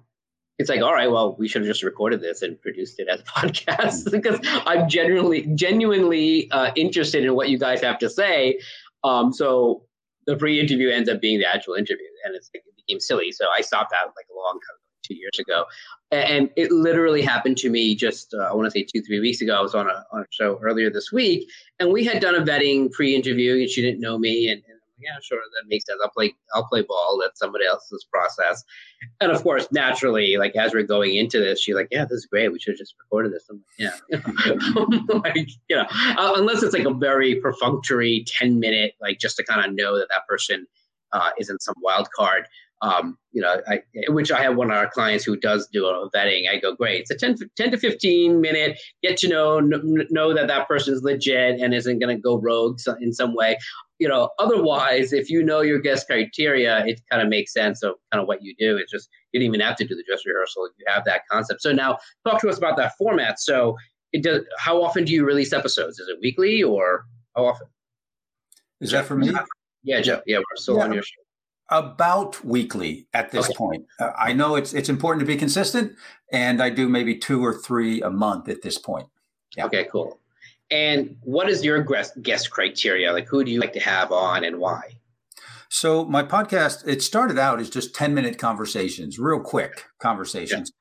it's 0.60 0.70
like, 0.70 0.82
all 0.82 0.92
right, 0.92 1.10
well, 1.10 1.34
we 1.36 1.48
should 1.48 1.62
have 1.62 1.68
just 1.68 1.82
recorded 1.82 2.20
this 2.20 2.42
and 2.42 2.60
produced 2.60 3.00
it 3.00 3.08
as 3.08 3.20
a 3.20 3.22
podcast 3.24 4.08
because 4.12 4.38
I'm 4.44 4.88
genuinely, 4.88 5.48
genuinely 5.56 6.48
uh, 6.52 6.70
interested 6.76 7.24
in 7.24 7.34
what 7.34 7.48
you 7.48 7.58
guys 7.58 7.80
have 7.80 7.98
to 7.98 8.08
say. 8.08 8.60
Um, 9.02 9.32
so 9.32 9.82
the 10.26 10.36
pre-interview 10.36 10.90
ends 10.90 11.08
up 11.08 11.20
being 11.20 11.40
the 11.40 11.46
actual 11.46 11.74
interview, 11.74 12.06
and 12.24 12.36
it's, 12.36 12.50
it 12.54 12.62
became 12.76 13.00
silly. 13.00 13.32
So 13.32 13.46
I 13.56 13.62
stopped 13.62 13.90
that 13.90 14.06
like 14.06 14.26
a 14.30 14.36
long 14.36 14.60
time 14.60 14.78
two 15.02 15.14
years 15.14 15.38
ago, 15.38 15.64
and 16.10 16.50
it 16.56 16.70
literally 16.70 17.22
happened 17.22 17.56
to 17.58 17.70
me 17.70 17.94
just 17.94 18.34
uh, 18.34 18.48
I 18.50 18.54
want 18.54 18.66
to 18.66 18.70
say 18.70 18.84
two 18.84 19.02
three 19.02 19.20
weeks 19.20 19.40
ago. 19.40 19.56
I 19.56 19.60
was 19.60 19.74
on 19.74 19.88
a 19.88 20.04
on 20.12 20.22
a 20.22 20.26
show 20.30 20.58
earlier 20.62 20.90
this 20.90 21.12
week, 21.12 21.48
and 21.78 21.92
we 21.92 22.04
had 22.04 22.20
done 22.20 22.34
a 22.34 22.40
vetting 22.40 22.90
pre-interview, 22.90 23.54
and 23.54 23.68
she 23.68 23.82
didn't 23.82 24.00
know 24.00 24.18
me, 24.18 24.48
and, 24.48 24.62
and 24.68 24.78
yeah, 25.00 25.16
sure, 25.22 25.38
that 25.38 25.68
makes 25.68 25.86
sense. 25.86 26.00
I'll 26.02 26.10
play 26.10 26.34
I'll 26.54 26.66
play 26.66 26.82
ball. 26.82 27.20
That's 27.22 27.38
somebody 27.38 27.66
else's 27.66 28.06
process, 28.12 28.64
and 29.20 29.30
of 29.30 29.42
course, 29.42 29.68
naturally, 29.70 30.36
like 30.36 30.56
as 30.56 30.72
we're 30.72 30.82
going 30.82 31.16
into 31.16 31.38
this, 31.38 31.60
she's 31.60 31.74
like, 31.74 31.88
"Yeah, 31.90 32.04
this 32.04 32.18
is 32.18 32.26
great. 32.26 32.52
We 32.52 32.58
should 32.58 32.72
have 32.72 32.78
just 32.78 32.94
recorded 32.98 33.32
this." 33.32 33.46
I'm 33.48 33.62
like, 33.78 33.92
"Yeah," 34.10 34.18
like 35.24 35.48
you 35.68 35.76
know, 35.76 35.86
uh, 35.90 36.32
unless 36.36 36.62
it's 36.62 36.74
like 36.74 36.86
a 36.86 36.94
very 36.94 37.36
perfunctory 37.36 38.24
ten 38.26 38.58
minute, 38.60 38.94
like 39.00 39.18
just 39.18 39.36
to 39.36 39.44
kind 39.44 39.64
of 39.64 39.74
know 39.74 39.96
that 39.98 40.08
that 40.10 40.26
person 40.28 40.66
uh, 41.12 41.30
isn't 41.38 41.62
some 41.62 41.74
wild 41.82 42.10
card 42.10 42.46
um, 42.80 43.18
you 43.32 43.42
know, 43.42 43.60
I, 43.68 43.82
which 44.08 44.30
I 44.30 44.42
have 44.42 44.56
one 44.56 44.70
of 44.70 44.76
our 44.76 44.88
clients 44.88 45.24
who 45.24 45.36
does 45.36 45.68
do 45.72 45.86
a 45.86 46.10
vetting. 46.10 46.48
I 46.48 46.58
go, 46.58 46.74
great. 46.74 47.02
It's 47.02 47.10
a 47.10 47.16
10, 47.16 47.36
10 47.56 47.70
to 47.72 47.76
15 47.76 48.40
minute 48.40 48.78
get 49.02 49.16
to 49.18 49.28
know, 49.28 49.60
know 49.60 50.34
that 50.34 50.46
that 50.46 50.68
person 50.68 50.94
is 50.94 51.02
legit 51.02 51.60
and 51.60 51.74
isn't 51.74 51.98
going 51.98 52.16
to 52.16 52.20
go 52.20 52.38
rogue 52.38 52.78
in 53.00 53.12
some 53.12 53.34
way. 53.34 53.58
You 53.98 54.08
know, 54.08 54.30
otherwise, 54.38 55.12
if 55.12 55.28
you 55.28 55.42
know 55.42 55.60
your 55.60 55.80
guest 55.80 56.06
criteria, 56.06 56.86
it 56.86 57.00
kind 57.10 57.20
of 57.20 57.28
makes 57.28 57.52
sense 57.52 57.82
of 57.82 57.94
kind 58.12 58.22
of 58.22 58.28
what 58.28 58.42
you 58.42 58.54
do. 58.58 58.76
It's 58.76 58.92
just, 58.92 59.08
you 59.32 59.40
don't 59.40 59.46
even 59.46 59.60
have 59.60 59.76
to 59.76 59.86
do 59.86 59.96
the 59.96 60.04
dress 60.06 60.24
rehearsal. 60.24 60.68
You 60.78 60.86
have 60.88 61.04
that 61.04 61.22
concept. 61.30 61.62
So 61.62 61.72
now 61.72 61.98
talk 62.24 62.40
to 62.42 62.48
us 62.48 62.58
about 62.58 62.76
that 62.76 62.92
format. 62.96 63.40
So 63.40 63.76
it 64.12 64.22
does, 64.22 64.44
how 64.58 64.82
often 64.82 65.04
do 65.04 65.12
you 65.12 65.24
release 65.24 65.52
episodes? 65.52 65.98
Is 65.98 66.08
it 66.08 66.18
weekly 66.22 66.62
or 66.62 67.06
how 67.36 67.46
often? 67.46 67.66
Is 68.80 68.92
that 68.92 69.04
for 69.04 69.16
me? 69.16 69.32
Yeah, 69.82 70.00
Joe. 70.00 70.22
Yeah, 70.26 70.38
we're 70.38 70.56
still 70.56 70.76
yeah. 70.76 70.84
on 70.84 70.92
your 70.92 71.02
show 71.02 71.22
about 71.70 72.44
weekly 72.44 73.06
at 73.12 73.30
this 73.30 73.46
okay. 73.46 73.54
point. 73.54 73.86
Uh, 74.00 74.12
I 74.18 74.32
know 74.32 74.56
it's 74.56 74.72
it's 74.72 74.88
important 74.88 75.20
to 75.20 75.26
be 75.26 75.36
consistent, 75.36 75.92
and 76.32 76.62
I 76.62 76.70
do 76.70 76.88
maybe 76.88 77.16
two 77.16 77.44
or 77.44 77.54
three 77.54 78.00
a 78.02 78.10
month 78.10 78.48
at 78.48 78.62
this 78.62 78.78
point. 78.78 79.08
Yeah. 79.56 79.66
Okay, 79.66 79.84
cool. 79.90 80.18
And 80.70 81.16
what 81.22 81.48
is 81.48 81.64
your 81.64 81.86
guest 82.22 82.50
criteria? 82.50 83.12
Like, 83.12 83.26
who 83.26 83.42
do 83.42 83.50
you 83.50 83.60
like 83.60 83.72
to 83.72 83.80
have 83.80 84.12
on, 84.12 84.44
and 84.44 84.58
why? 84.58 84.98
So 85.70 86.04
my 86.04 86.22
podcast 86.22 86.86
it 86.86 87.02
started 87.02 87.38
out 87.38 87.60
as 87.60 87.70
just 87.70 87.94
ten 87.94 88.14
minute 88.14 88.38
conversations, 88.38 89.18
real 89.18 89.40
quick 89.40 89.84
conversations, 89.98 90.72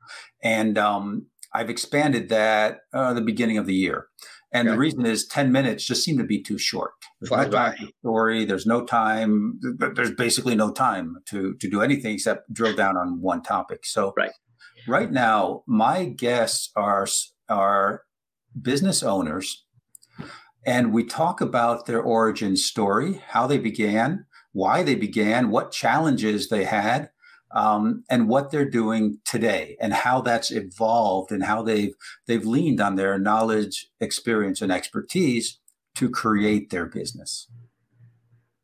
yeah. 0.44 0.62
and 0.62 0.78
um, 0.78 1.28
I've 1.54 1.70
expanded 1.70 2.30
that 2.30 2.82
uh, 2.94 3.14
the 3.14 3.22
beginning 3.22 3.58
of 3.58 3.66
the 3.66 3.76
year. 3.76 4.08
And 4.54 4.68
okay. 4.68 4.76
the 4.76 4.80
reason 4.80 5.06
is 5.06 5.28
10 5.28 5.52
minutes 5.52 5.86
just 5.86 6.04
seem 6.04 6.18
to 6.18 6.24
be 6.24 6.42
too 6.42 6.58
short. 6.58 6.92
There's 7.20 7.30
Fly 7.30 7.46
no 7.46 7.52
time 7.52 7.90
story. 8.00 8.46
There's 8.46 8.66
no 8.66 8.86
time. 8.86 9.60
There's 9.62 10.12
basically 10.12 10.56
no 10.56 10.72
time 10.72 11.18
to, 11.28 11.56
to 11.56 11.70
do 11.70 11.82
anything 11.82 12.14
except 12.14 12.54
drill 12.54 12.76
down 12.76 12.96
on 12.96 13.22
one 13.22 13.42
topic. 13.42 13.86
So 13.86 14.14
right, 14.16 14.32
right 14.88 15.12
now, 15.12 15.64
my 15.68 16.06
guests 16.06 16.72
are, 16.76 17.08
are 17.50 18.04
business 18.60 19.04
owners 19.04 19.66
and 20.66 20.94
we 20.94 21.06
talk 21.06 21.40
about 21.40 21.86
their 21.86 22.02
origin 22.02 22.58
story, 22.58 23.22
how 23.30 23.48
they 23.48 23.58
began, 23.58 24.26
why 24.52 24.84
they 24.84 24.96
began, 24.96 25.50
what 25.50 25.72
challenges 25.72 26.50
they 26.50 26.66
had, 26.66 27.10
um, 27.52 28.04
and 28.10 28.28
what 28.28 28.52
they're 28.52 28.70
doing 28.70 29.20
today 29.26 29.78
and 29.80 29.94
how 29.94 30.22
that's 30.22 30.52
evolved 30.52 31.32
and 31.32 31.44
how 31.44 31.62
they've 31.62 31.94
they've 32.28 32.46
leaned 32.46 32.82
on 32.82 32.96
their 32.96 33.18
knowledge, 33.18 33.88
experience, 34.00 34.62
and 34.62 34.72
expertise 34.72 35.60
to 35.96 36.10
create 36.10 36.70
their 36.70 36.86
business. 36.86 37.48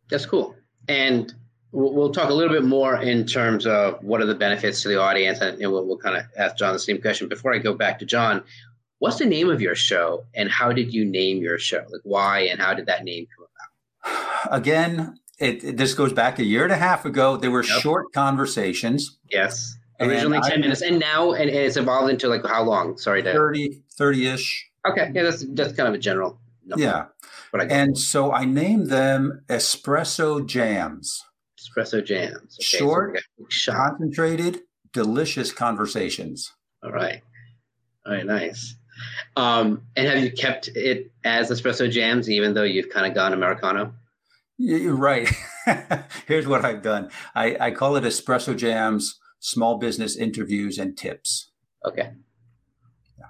That's 0.09 0.25
cool. 0.25 0.55
And 0.87 1.33
we'll, 1.71 2.11
talk 2.11 2.29
a 2.29 2.33
little 2.33 2.53
bit 2.53 2.65
more 2.65 3.01
in 3.01 3.25
terms 3.25 3.65
of 3.65 4.03
what 4.03 4.21
are 4.21 4.25
the 4.25 4.35
benefits 4.35 4.81
to 4.83 4.89
the 4.89 4.99
audience, 4.99 5.39
and, 5.39 5.57
we'll, 5.59 5.85
we'll 5.85 5.97
kind 5.97 6.17
of 6.17 6.25
ask 6.37 6.57
John 6.57 6.73
the 6.73 6.79
same 6.79 7.01
question. 7.01 7.27
Before 7.27 7.53
I 7.53 7.57
go 7.57 7.73
back 7.73 7.99
to 7.99 8.05
John, 8.05 8.43
what's 8.99 9.17
the 9.17 9.25
name 9.25 9.49
of 9.49 9.61
your 9.61 9.75
show, 9.75 10.25
and 10.35 10.49
how 10.49 10.71
did 10.71 10.93
you 10.93 11.05
name 11.05 11.41
your 11.41 11.57
show? 11.57 11.83
Like 11.89 12.01
why 12.03 12.41
and 12.41 12.61
how 12.61 12.73
did 12.73 12.85
that 12.87 13.03
name 13.03 13.27
come 13.35 13.45
about? 13.45 14.57
Again, 14.57 15.19
it, 15.39 15.63
it, 15.63 15.77
this 15.77 15.93
goes 15.93 16.13
back 16.13 16.39
a 16.39 16.43
year 16.43 16.63
and 16.63 16.71
a 16.71 16.77
half 16.77 17.05
ago. 17.05 17.37
They 17.37 17.49
were 17.49 17.63
yep. 17.63 17.81
short 17.81 18.13
conversations. 18.13 19.17
Yes. 19.31 19.75
Originally 19.99 20.39
10 20.41 20.51
I, 20.51 20.57
minutes. 20.57 20.81
And 20.81 20.99
now 20.99 21.33
and 21.33 21.49
it's 21.49 21.77
evolved 21.77 22.09
into 22.09 22.27
like 22.27 22.45
how 22.45 22.63
long? 22.63 22.97
Sorry 22.97 23.23
to 23.23 23.31
30, 23.31 23.83
30 23.97 24.27
ish. 24.27 24.69
Okay. 24.87 25.11
Yeah, 25.13 25.23
that's 25.23 25.45
that's 25.49 25.73
kind 25.73 25.87
of 25.87 25.95
a 25.95 25.97
general 25.97 26.39
number. 26.65 26.83
Yeah. 26.83 27.05
And 27.69 27.97
so 27.97 28.31
I 28.31 28.45
named 28.45 28.89
them 28.89 29.43
espresso 29.47 30.45
jams. 30.45 31.23
Espresso 31.59 32.03
jams. 32.03 32.57
Okay, 32.59 32.77
Short, 32.77 33.19
so 33.49 33.71
concentrated, 33.71 34.61
delicious 34.91 35.51
conversations. 35.51 36.51
All 36.83 36.91
right. 36.91 37.21
All 38.05 38.13
right, 38.13 38.25
nice. 38.25 38.75
Um, 39.35 39.83
and 39.95 40.07
have 40.07 40.23
you 40.23 40.31
kept 40.31 40.69
it 40.69 41.11
as 41.23 41.49
espresso 41.49 41.89
jams, 41.89 42.29
even 42.29 42.53
though 42.53 42.63
you've 42.63 42.89
kind 42.89 43.05
of 43.05 43.13
gone 43.13 43.33
Americano? 43.33 43.93
You're 44.57 44.95
right. 44.95 45.29
Here's 46.27 46.47
what 46.47 46.63
I've 46.63 46.81
done. 46.81 47.09
I, 47.35 47.57
I 47.59 47.71
call 47.71 47.95
it 47.95 48.03
espresso 48.03 48.55
jams, 48.55 49.19
small 49.39 49.77
business 49.77 50.15
interviews, 50.15 50.77
and 50.77 50.97
tips. 50.97 51.51
Okay. 51.85 52.11
Yeah. 53.17 53.25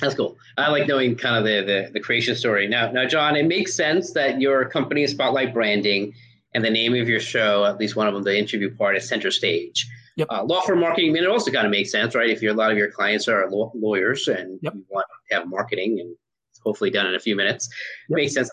That's 0.00 0.14
cool. 0.14 0.36
I 0.56 0.70
like 0.70 0.86
knowing 0.86 1.16
kind 1.16 1.36
of 1.36 1.44
the, 1.44 1.62
the, 1.64 1.90
the 1.92 2.00
creation 2.00 2.36
story. 2.36 2.68
Now, 2.68 2.90
now, 2.92 3.06
John, 3.06 3.36
it 3.36 3.46
makes 3.46 3.74
sense 3.74 4.12
that 4.12 4.40
your 4.40 4.68
company 4.68 5.02
is 5.02 5.10
Spotlight 5.10 5.52
Branding, 5.52 6.14
and 6.54 6.64
the 6.64 6.70
name 6.70 6.94
of 6.94 7.08
your 7.08 7.20
show, 7.20 7.64
at 7.64 7.78
least 7.78 7.96
one 7.96 8.06
of 8.06 8.14
them, 8.14 8.22
the 8.22 8.38
interview 8.38 8.74
part, 8.74 8.96
is 8.96 9.08
Center 9.08 9.30
Stage. 9.30 9.88
Yep. 10.16 10.28
Uh, 10.30 10.44
law 10.44 10.60
firm 10.60 10.80
marketing, 10.80 11.10
I 11.10 11.12
mean, 11.14 11.24
it 11.24 11.30
also 11.30 11.50
kind 11.50 11.66
of 11.66 11.70
makes 11.70 11.90
sense, 11.90 12.14
right? 12.14 12.28
If 12.28 12.42
you're 12.42 12.52
a 12.52 12.56
lot 12.56 12.70
of 12.70 12.76
your 12.76 12.90
clients 12.90 13.28
are 13.28 13.50
law- 13.50 13.72
lawyers 13.74 14.28
and 14.28 14.58
yep. 14.62 14.74
you 14.74 14.84
want 14.90 15.06
to 15.30 15.36
have 15.36 15.48
marketing 15.48 15.98
and 16.00 16.14
hopefully 16.62 16.90
done 16.90 17.06
in 17.06 17.14
a 17.14 17.18
few 17.18 17.34
minutes, 17.34 17.68
yep. 18.10 18.16
makes 18.16 18.34
sense 18.34 18.50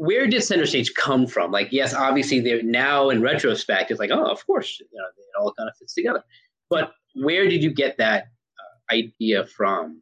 where 0.00 0.26
did 0.26 0.42
center 0.42 0.64
stage 0.64 0.94
come 0.94 1.26
from? 1.26 1.52
Like, 1.52 1.68
yes, 1.72 1.92
obviously, 1.92 2.40
they're 2.40 2.62
now 2.62 3.10
in 3.10 3.20
retrospect, 3.20 3.90
it's 3.90 4.00
like, 4.00 4.10
oh, 4.10 4.24
of 4.24 4.46
course, 4.46 4.80
you 4.80 4.86
know, 4.94 5.04
it 5.04 5.38
all 5.38 5.52
kind 5.52 5.68
of 5.68 5.76
fits 5.76 5.92
together. 5.92 6.24
But 6.70 6.92
where 7.14 7.46
did 7.46 7.62
you 7.62 7.70
get 7.70 7.98
that 7.98 8.22
uh, 8.22 8.94
idea 8.94 9.44
from 9.44 10.00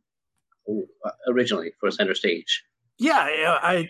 uh, 0.69 1.11
originally 1.27 1.73
for 1.81 1.91
center 1.91 2.15
stage? 2.15 2.63
Yeah, 3.01 3.27
I 3.61 3.89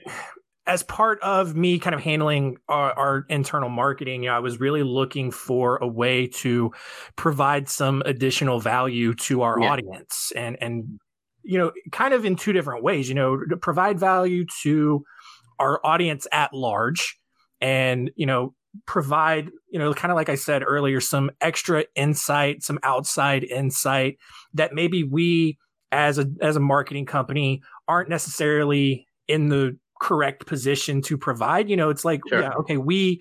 as 0.67 0.83
part 0.83 1.21
of 1.21 1.55
me 1.55 1.79
kind 1.79 1.95
of 1.95 2.01
handling 2.01 2.57
our, 2.71 2.93
our, 2.93 3.27
internal 3.29 3.71
marketing, 3.71 4.23
you 4.23 4.29
know, 4.29 4.37
I 4.37 4.39
was 4.39 4.61
really 4.61 4.83
looking 4.83 5.31
for 5.31 5.77
a 5.79 5.89
way 5.89 6.27
to 6.27 6.73
provide 7.17 7.69
some 7.69 8.03
additional 8.07 8.61
value 8.61 9.15
to 9.15 9.43
our 9.43 9.61
yeah. 9.61 9.71
audience 9.71 10.33
and 10.35 10.57
and 10.63 11.01
you 11.49 11.57
know, 11.57 11.73
kind 11.93 12.13
of 12.13 12.27
in 12.27 12.37
two 12.37 12.53
different 12.53 12.83
ways, 12.83 13.09
you 13.09 13.15
know, 13.15 13.39
to 13.39 13.57
provide 13.57 13.99
value 13.99 14.45
to 14.63 15.03
our 15.59 15.85
audience 15.85 16.27
at 16.33 16.53
large 16.53 17.19
and 17.61 18.11
you 18.17 18.27
know 18.27 18.55
provide, 18.87 19.51
you 19.71 19.79
know, 19.79 19.93
kind 19.95 20.11
of 20.11 20.17
like 20.17 20.29
I 20.29 20.35
said 20.35 20.63
earlier, 20.65 21.01
some 21.01 21.31
extra 21.41 21.85
insight, 21.95 22.63
some 22.63 22.79
outside 22.83 23.45
insight 23.45 24.19
that 24.55 24.75
maybe 24.75 25.03
we 25.03 25.59
as 25.91 26.19
a 26.19 26.27
as 26.41 26.57
a 26.57 26.61
marketing 26.61 27.07
company 27.07 27.63
aren't 27.87 28.09
necessarily 28.09 29.07
in 29.27 29.49
the 29.49 29.79
correct 30.01 30.47
position 30.47 31.03
to 31.03 31.17
provide. 31.17 31.69
You 31.69 31.77
know, 31.77 31.91
it's 31.91 32.05
like, 32.05 32.21
sure. 32.29 32.41
yeah, 32.41 32.53
okay, 32.61 32.77
we 32.77 33.21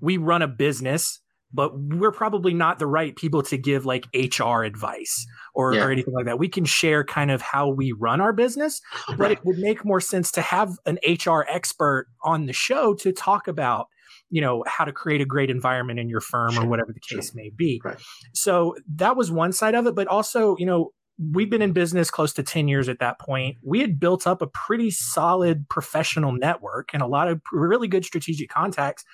we 0.00 0.16
run 0.16 0.42
a 0.42 0.48
business, 0.48 1.20
but 1.52 1.72
we're 1.78 2.12
probably 2.12 2.52
not 2.52 2.78
the 2.78 2.86
right 2.86 3.16
people 3.16 3.42
to 3.42 3.56
give 3.56 3.86
like 3.86 4.06
HR 4.14 4.62
advice 4.62 5.26
or, 5.54 5.74
yeah. 5.74 5.84
or 5.84 5.90
anything 5.90 6.14
like 6.14 6.26
that. 6.26 6.38
We 6.38 6.48
can 6.48 6.64
share 6.64 7.04
kind 7.04 7.30
of 7.30 7.40
how 7.40 7.68
we 7.68 7.92
run 7.92 8.20
our 8.20 8.32
business, 8.32 8.80
but 9.16 9.30
it 9.32 9.38
would 9.44 9.58
make 9.58 9.84
more 9.84 10.00
sense 10.00 10.30
to 10.32 10.42
have 10.42 10.72
an 10.86 10.98
HR 11.06 11.42
expert 11.48 12.08
on 12.22 12.46
the 12.46 12.52
show 12.52 12.94
to 12.94 13.12
talk 13.12 13.48
about 13.48 13.86
you 14.30 14.42
know 14.42 14.62
how 14.66 14.84
to 14.84 14.92
create 14.92 15.22
a 15.22 15.24
great 15.24 15.48
environment 15.48 15.98
in 15.98 16.10
your 16.10 16.20
firm 16.20 16.52
sure. 16.52 16.64
or 16.64 16.66
whatever 16.66 16.92
the 16.92 17.00
case 17.00 17.30
sure. 17.30 17.34
may 17.34 17.48
be 17.48 17.80
right. 17.82 17.96
so 18.34 18.76
that 18.96 19.16
was 19.16 19.30
one 19.30 19.52
side 19.52 19.74
of 19.74 19.86
it 19.86 19.94
but 19.94 20.06
also 20.06 20.54
you 20.58 20.66
know 20.66 20.92
we've 21.18 21.50
been 21.50 21.62
in 21.62 21.72
business 21.72 22.10
close 22.10 22.32
to 22.34 22.42
10 22.42 22.68
years 22.68 22.88
at 22.88 23.00
that 23.00 23.18
point. 23.18 23.56
We 23.62 23.80
had 23.80 23.98
built 23.98 24.26
up 24.26 24.40
a 24.40 24.46
pretty 24.46 24.90
solid 24.90 25.68
professional 25.68 26.32
network 26.32 26.90
and 26.92 27.02
a 27.02 27.06
lot 27.06 27.28
of 27.28 27.40
really 27.52 27.88
good 27.88 28.04
strategic 28.04 28.48
contacts. 28.48 29.04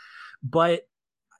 But, 0.42 0.82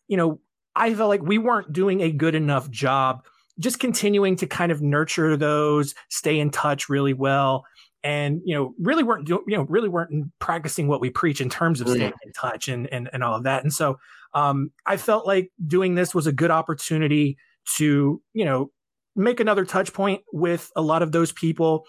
you 0.08 0.16
know, 0.16 0.40
I 0.76 0.95
felt 0.95 1.09
like 1.09 1.23
we 1.23 1.38
weren't 1.38 1.73
doing 1.73 2.00
a 2.00 2.11
good 2.11 2.35
enough 2.35 2.71
job 2.71 3.25
just 3.59 3.78
continuing 3.78 4.37
to 4.37 4.47
kind 4.47 4.73
of 4.73 4.83
nurture 4.83 5.37
those, 5.37 5.95
stay 6.09 6.38
in 6.38 6.50
touch 6.50 6.88
really 6.88 7.12
well. 7.12 7.64
And, 8.02 8.43
you 8.45 8.54
know, 8.54 8.75
really 8.78 9.02
weren't 9.02 9.26
doing, 9.26 9.45
you 9.47 9.57
know, 9.57 9.62
really 9.62 9.88
weren't 9.88 10.31
practicing 10.38 10.88
what 10.88 11.00
we 11.00 11.09
preach 11.09 11.40
in 11.40 11.49
terms 11.49 11.81
of 11.81 11.88
staying 11.88 12.12
in 12.25 12.33
touch 12.33 12.69
and, 12.69 12.87
and, 12.93 13.09
and 13.12 13.25
all 13.25 13.35
of 13.35 13.45
that. 13.45 13.62
And 13.62 13.73
so 13.73 13.99
um, 14.35 14.73
I 14.85 14.99
felt 14.99 15.26
like 15.26 15.50
doing 15.66 15.95
this 15.95 16.14
was 16.14 16.26
a 16.26 16.33
good 16.33 16.50
opportunity 16.50 17.38
to, 17.76 18.21
you 18.35 18.45
know, 18.45 18.71
make 19.16 19.40
another 19.40 19.64
touch 19.64 19.95
point 19.95 20.21
with 20.33 20.71
a 20.76 20.83
lot 20.83 21.02
of 21.02 21.12
those 21.12 21.33
people, 21.33 21.87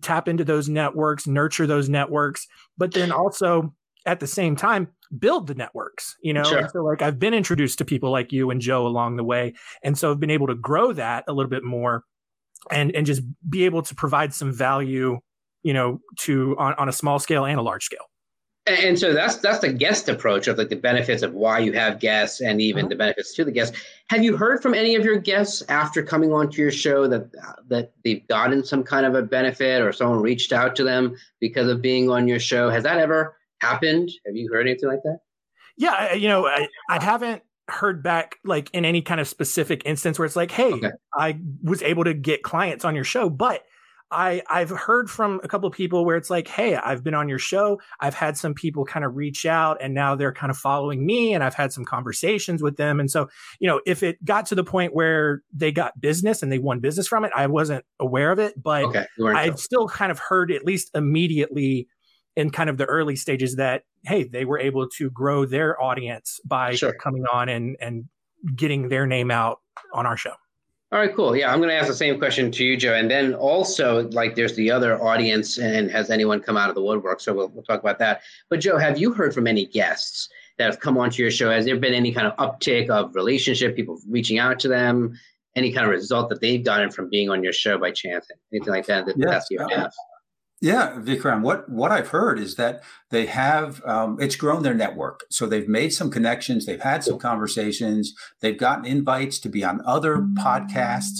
tap 0.00 0.26
into 0.26 0.42
those 0.42 0.68
networks, 0.68 1.28
nurture 1.28 1.66
those 1.66 1.88
networks, 1.88 2.48
but 2.76 2.92
then 2.92 3.12
also 3.12 3.72
at 4.06 4.20
the 4.20 4.26
same 4.26 4.56
time 4.56 4.88
build 5.18 5.46
the 5.46 5.54
networks 5.54 6.16
you 6.22 6.32
know 6.32 6.44
sure. 6.44 6.68
so 6.72 6.82
like 6.82 7.02
i've 7.02 7.18
been 7.18 7.34
introduced 7.34 7.78
to 7.78 7.84
people 7.84 8.10
like 8.10 8.32
you 8.32 8.50
and 8.50 8.60
joe 8.60 8.86
along 8.86 9.16
the 9.16 9.24
way 9.24 9.52
and 9.82 9.96
so 9.96 10.10
i've 10.10 10.20
been 10.20 10.30
able 10.30 10.46
to 10.46 10.54
grow 10.54 10.92
that 10.92 11.24
a 11.28 11.32
little 11.32 11.50
bit 11.50 11.64
more 11.64 12.04
and 12.70 12.94
and 12.94 13.06
just 13.06 13.22
be 13.48 13.64
able 13.64 13.82
to 13.82 13.94
provide 13.94 14.32
some 14.32 14.52
value 14.52 15.18
you 15.62 15.72
know 15.72 16.00
to 16.18 16.56
on, 16.58 16.74
on 16.74 16.88
a 16.88 16.92
small 16.92 17.18
scale 17.18 17.44
and 17.44 17.58
a 17.58 17.62
large 17.62 17.84
scale 17.84 18.06
and 18.66 18.96
so 18.96 19.12
that's 19.12 19.36
that's 19.38 19.58
the 19.58 19.72
guest 19.72 20.08
approach 20.08 20.46
of 20.46 20.56
like 20.56 20.68
the 20.68 20.76
benefits 20.76 21.22
of 21.22 21.34
why 21.34 21.58
you 21.58 21.72
have 21.72 21.98
guests 21.98 22.40
and 22.40 22.60
even 22.60 22.82
mm-hmm. 22.82 22.90
the 22.90 22.96
benefits 22.96 23.34
to 23.34 23.44
the 23.44 23.50
guests. 23.50 23.76
Have 24.08 24.22
you 24.22 24.36
heard 24.36 24.62
from 24.62 24.72
any 24.72 24.94
of 24.94 25.04
your 25.04 25.16
guests 25.16 25.64
after 25.68 26.00
coming 26.00 26.32
onto 26.32 26.62
your 26.62 26.70
show 26.70 27.08
that 27.08 27.32
that 27.68 27.92
they've 28.04 28.26
gotten 28.28 28.64
some 28.64 28.84
kind 28.84 29.04
of 29.04 29.16
a 29.16 29.22
benefit 29.22 29.82
or 29.82 29.92
someone 29.92 30.22
reached 30.22 30.52
out 30.52 30.76
to 30.76 30.84
them 30.84 31.16
because 31.40 31.66
of 31.66 31.82
being 31.82 32.08
on 32.08 32.28
your 32.28 32.38
show? 32.38 32.70
Has 32.70 32.84
that 32.84 32.98
ever 32.98 33.34
happened? 33.62 34.10
Have 34.26 34.36
you 34.36 34.50
heard 34.52 34.66
anything 34.66 34.88
like 34.88 35.02
that? 35.04 35.18
Yeah, 35.76 36.12
you 36.12 36.28
know, 36.28 36.46
I, 36.46 36.68
I 36.88 37.02
haven't 37.02 37.42
heard 37.68 38.02
back 38.02 38.36
like 38.44 38.68
in 38.72 38.84
any 38.84 39.02
kind 39.02 39.20
of 39.20 39.28
specific 39.28 39.82
instance 39.86 40.18
where 40.18 40.26
it's 40.26 40.36
like, 40.36 40.50
hey, 40.50 40.72
okay. 40.72 40.90
I 41.16 41.38
was 41.62 41.82
able 41.82 42.04
to 42.04 42.14
get 42.14 42.42
clients 42.42 42.84
on 42.84 42.94
your 42.94 43.04
show, 43.04 43.30
but 43.30 43.64
I 44.10 44.42
I've 44.48 44.70
heard 44.70 45.10
from 45.10 45.40
a 45.42 45.48
couple 45.48 45.66
of 45.66 45.74
people 45.74 46.04
where 46.04 46.16
it's 46.16 46.28
like, 46.28 46.46
hey, 46.46 46.76
I've 46.76 47.02
been 47.02 47.14
on 47.14 47.28
your 47.28 47.38
show. 47.38 47.80
I've 47.98 48.14
had 48.14 48.36
some 48.36 48.52
people 48.52 48.84
kind 48.84 49.04
of 49.04 49.16
reach 49.16 49.46
out 49.46 49.78
and 49.80 49.94
now 49.94 50.14
they're 50.14 50.34
kind 50.34 50.50
of 50.50 50.58
following 50.58 51.04
me 51.04 51.32
and 51.32 51.42
I've 51.42 51.54
had 51.54 51.72
some 51.72 51.84
conversations 51.84 52.62
with 52.62 52.76
them. 52.76 53.00
And 53.00 53.10
so, 53.10 53.28
you 53.58 53.66
know, 53.66 53.80
if 53.86 54.02
it 54.02 54.22
got 54.24 54.46
to 54.46 54.54
the 54.54 54.64
point 54.64 54.94
where 54.94 55.42
they 55.52 55.72
got 55.72 55.98
business 55.98 56.42
and 56.42 56.52
they 56.52 56.58
won 56.58 56.80
business 56.80 57.08
from 57.08 57.24
it, 57.24 57.32
I 57.34 57.46
wasn't 57.46 57.84
aware 57.98 58.30
of 58.30 58.38
it, 58.38 58.60
but 58.62 58.84
okay, 58.84 59.06
I've 59.24 59.58
still 59.58 59.88
kind 59.88 60.12
of 60.12 60.18
heard 60.18 60.52
at 60.52 60.64
least 60.64 60.90
immediately 60.94 61.88
in 62.36 62.50
kind 62.50 62.70
of 62.70 62.78
the 62.78 62.86
early 62.86 63.16
stages 63.16 63.56
that 63.56 63.82
hey, 64.04 64.24
they 64.24 64.44
were 64.44 64.58
able 64.58 64.88
to 64.88 65.10
grow 65.10 65.44
their 65.44 65.80
audience 65.80 66.40
by 66.44 66.74
sure. 66.74 66.94
coming 66.94 67.24
on 67.32 67.48
and 67.48 67.76
and 67.80 68.04
getting 68.56 68.88
their 68.88 69.06
name 69.06 69.30
out 69.30 69.60
on 69.92 70.06
our 70.06 70.16
show. 70.16 70.34
All 70.92 70.98
right, 70.98 71.14
cool. 71.14 71.34
Yeah, 71.34 71.50
I'm 71.50 71.58
going 71.58 71.70
to 71.70 71.74
ask 71.74 71.88
the 71.88 71.94
same 71.94 72.18
question 72.18 72.52
to 72.52 72.64
you, 72.64 72.76
Joe. 72.76 72.92
And 72.92 73.10
then 73.10 73.32
also, 73.32 74.10
like, 74.10 74.34
there's 74.34 74.54
the 74.56 74.70
other 74.70 75.02
audience, 75.02 75.56
and 75.56 75.90
has 75.90 76.10
anyone 76.10 76.40
come 76.40 76.58
out 76.58 76.68
of 76.68 76.74
the 76.74 76.82
woodwork? 76.82 77.20
So 77.20 77.32
we'll, 77.32 77.48
we'll 77.48 77.62
talk 77.62 77.80
about 77.80 77.98
that. 78.00 78.20
But, 78.50 78.60
Joe, 78.60 78.76
have 78.76 78.98
you 78.98 79.10
heard 79.10 79.32
from 79.32 79.46
any 79.46 79.64
guests 79.64 80.28
that 80.58 80.66
have 80.66 80.80
come 80.80 80.98
onto 80.98 81.22
your 81.22 81.30
show? 81.30 81.50
Has 81.50 81.64
there 81.64 81.78
been 81.78 81.94
any 81.94 82.12
kind 82.12 82.26
of 82.26 82.36
uptick 82.36 82.90
of 82.90 83.14
relationship, 83.14 83.74
people 83.74 84.00
reaching 84.06 84.38
out 84.38 84.60
to 84.60 84.68
them, 84.68 85.18
any 85.56 85.72
kind 85.72 85.86
of 85.86 85.92
result 85.92 86.28
that 86.28 86.42
they've 86.42 86.62
gotten 86.62 86.90
from 86.90 87.08
being 87.08 87.30
on 87.30 87.42
your 87.42 87.54
show 87.54 87.78
by 87.78 87.90
chance, 87.90 88.26
anything 88.52 88.74
like 88.74 88.84
that? 88.84 89.06
that 89.06 89.16
yes. 89.16 89.46
That's 89.48 89.72
uh, 89.78 89.88
yeah, 90.62 90.92
Vikram. 91.00 91.42
What 91.42 91.68
what 91.68 91.90
I've 91.90 92.08
heard 92.08 92.38
is 92.38 92.54
that 92.54 92.84
they 93.10 93.26
have 93.26 93.84
um, 93.84 94.16
it's 94.20 94.36
grown 94.36 94.62
their 94.62 94.74
network. 94.74 95.24
So 95.28 95.44
they've 95.46 95.68
made 95.68 95.92
some 95.92 96.08
connections. 96.08 96.66
They've 96.66 96.80
had 96.80 97.02
some 97.02 97.18
conversations. 97.18 98.14
They've 98.40 98.56
gotten 98.56 98.84
invites 98.84 99.40
to 99.40 99.48
be 99.48 99.64
on 99.64 99.82
other 99.84 100.18
podcasts. 100.18 101.18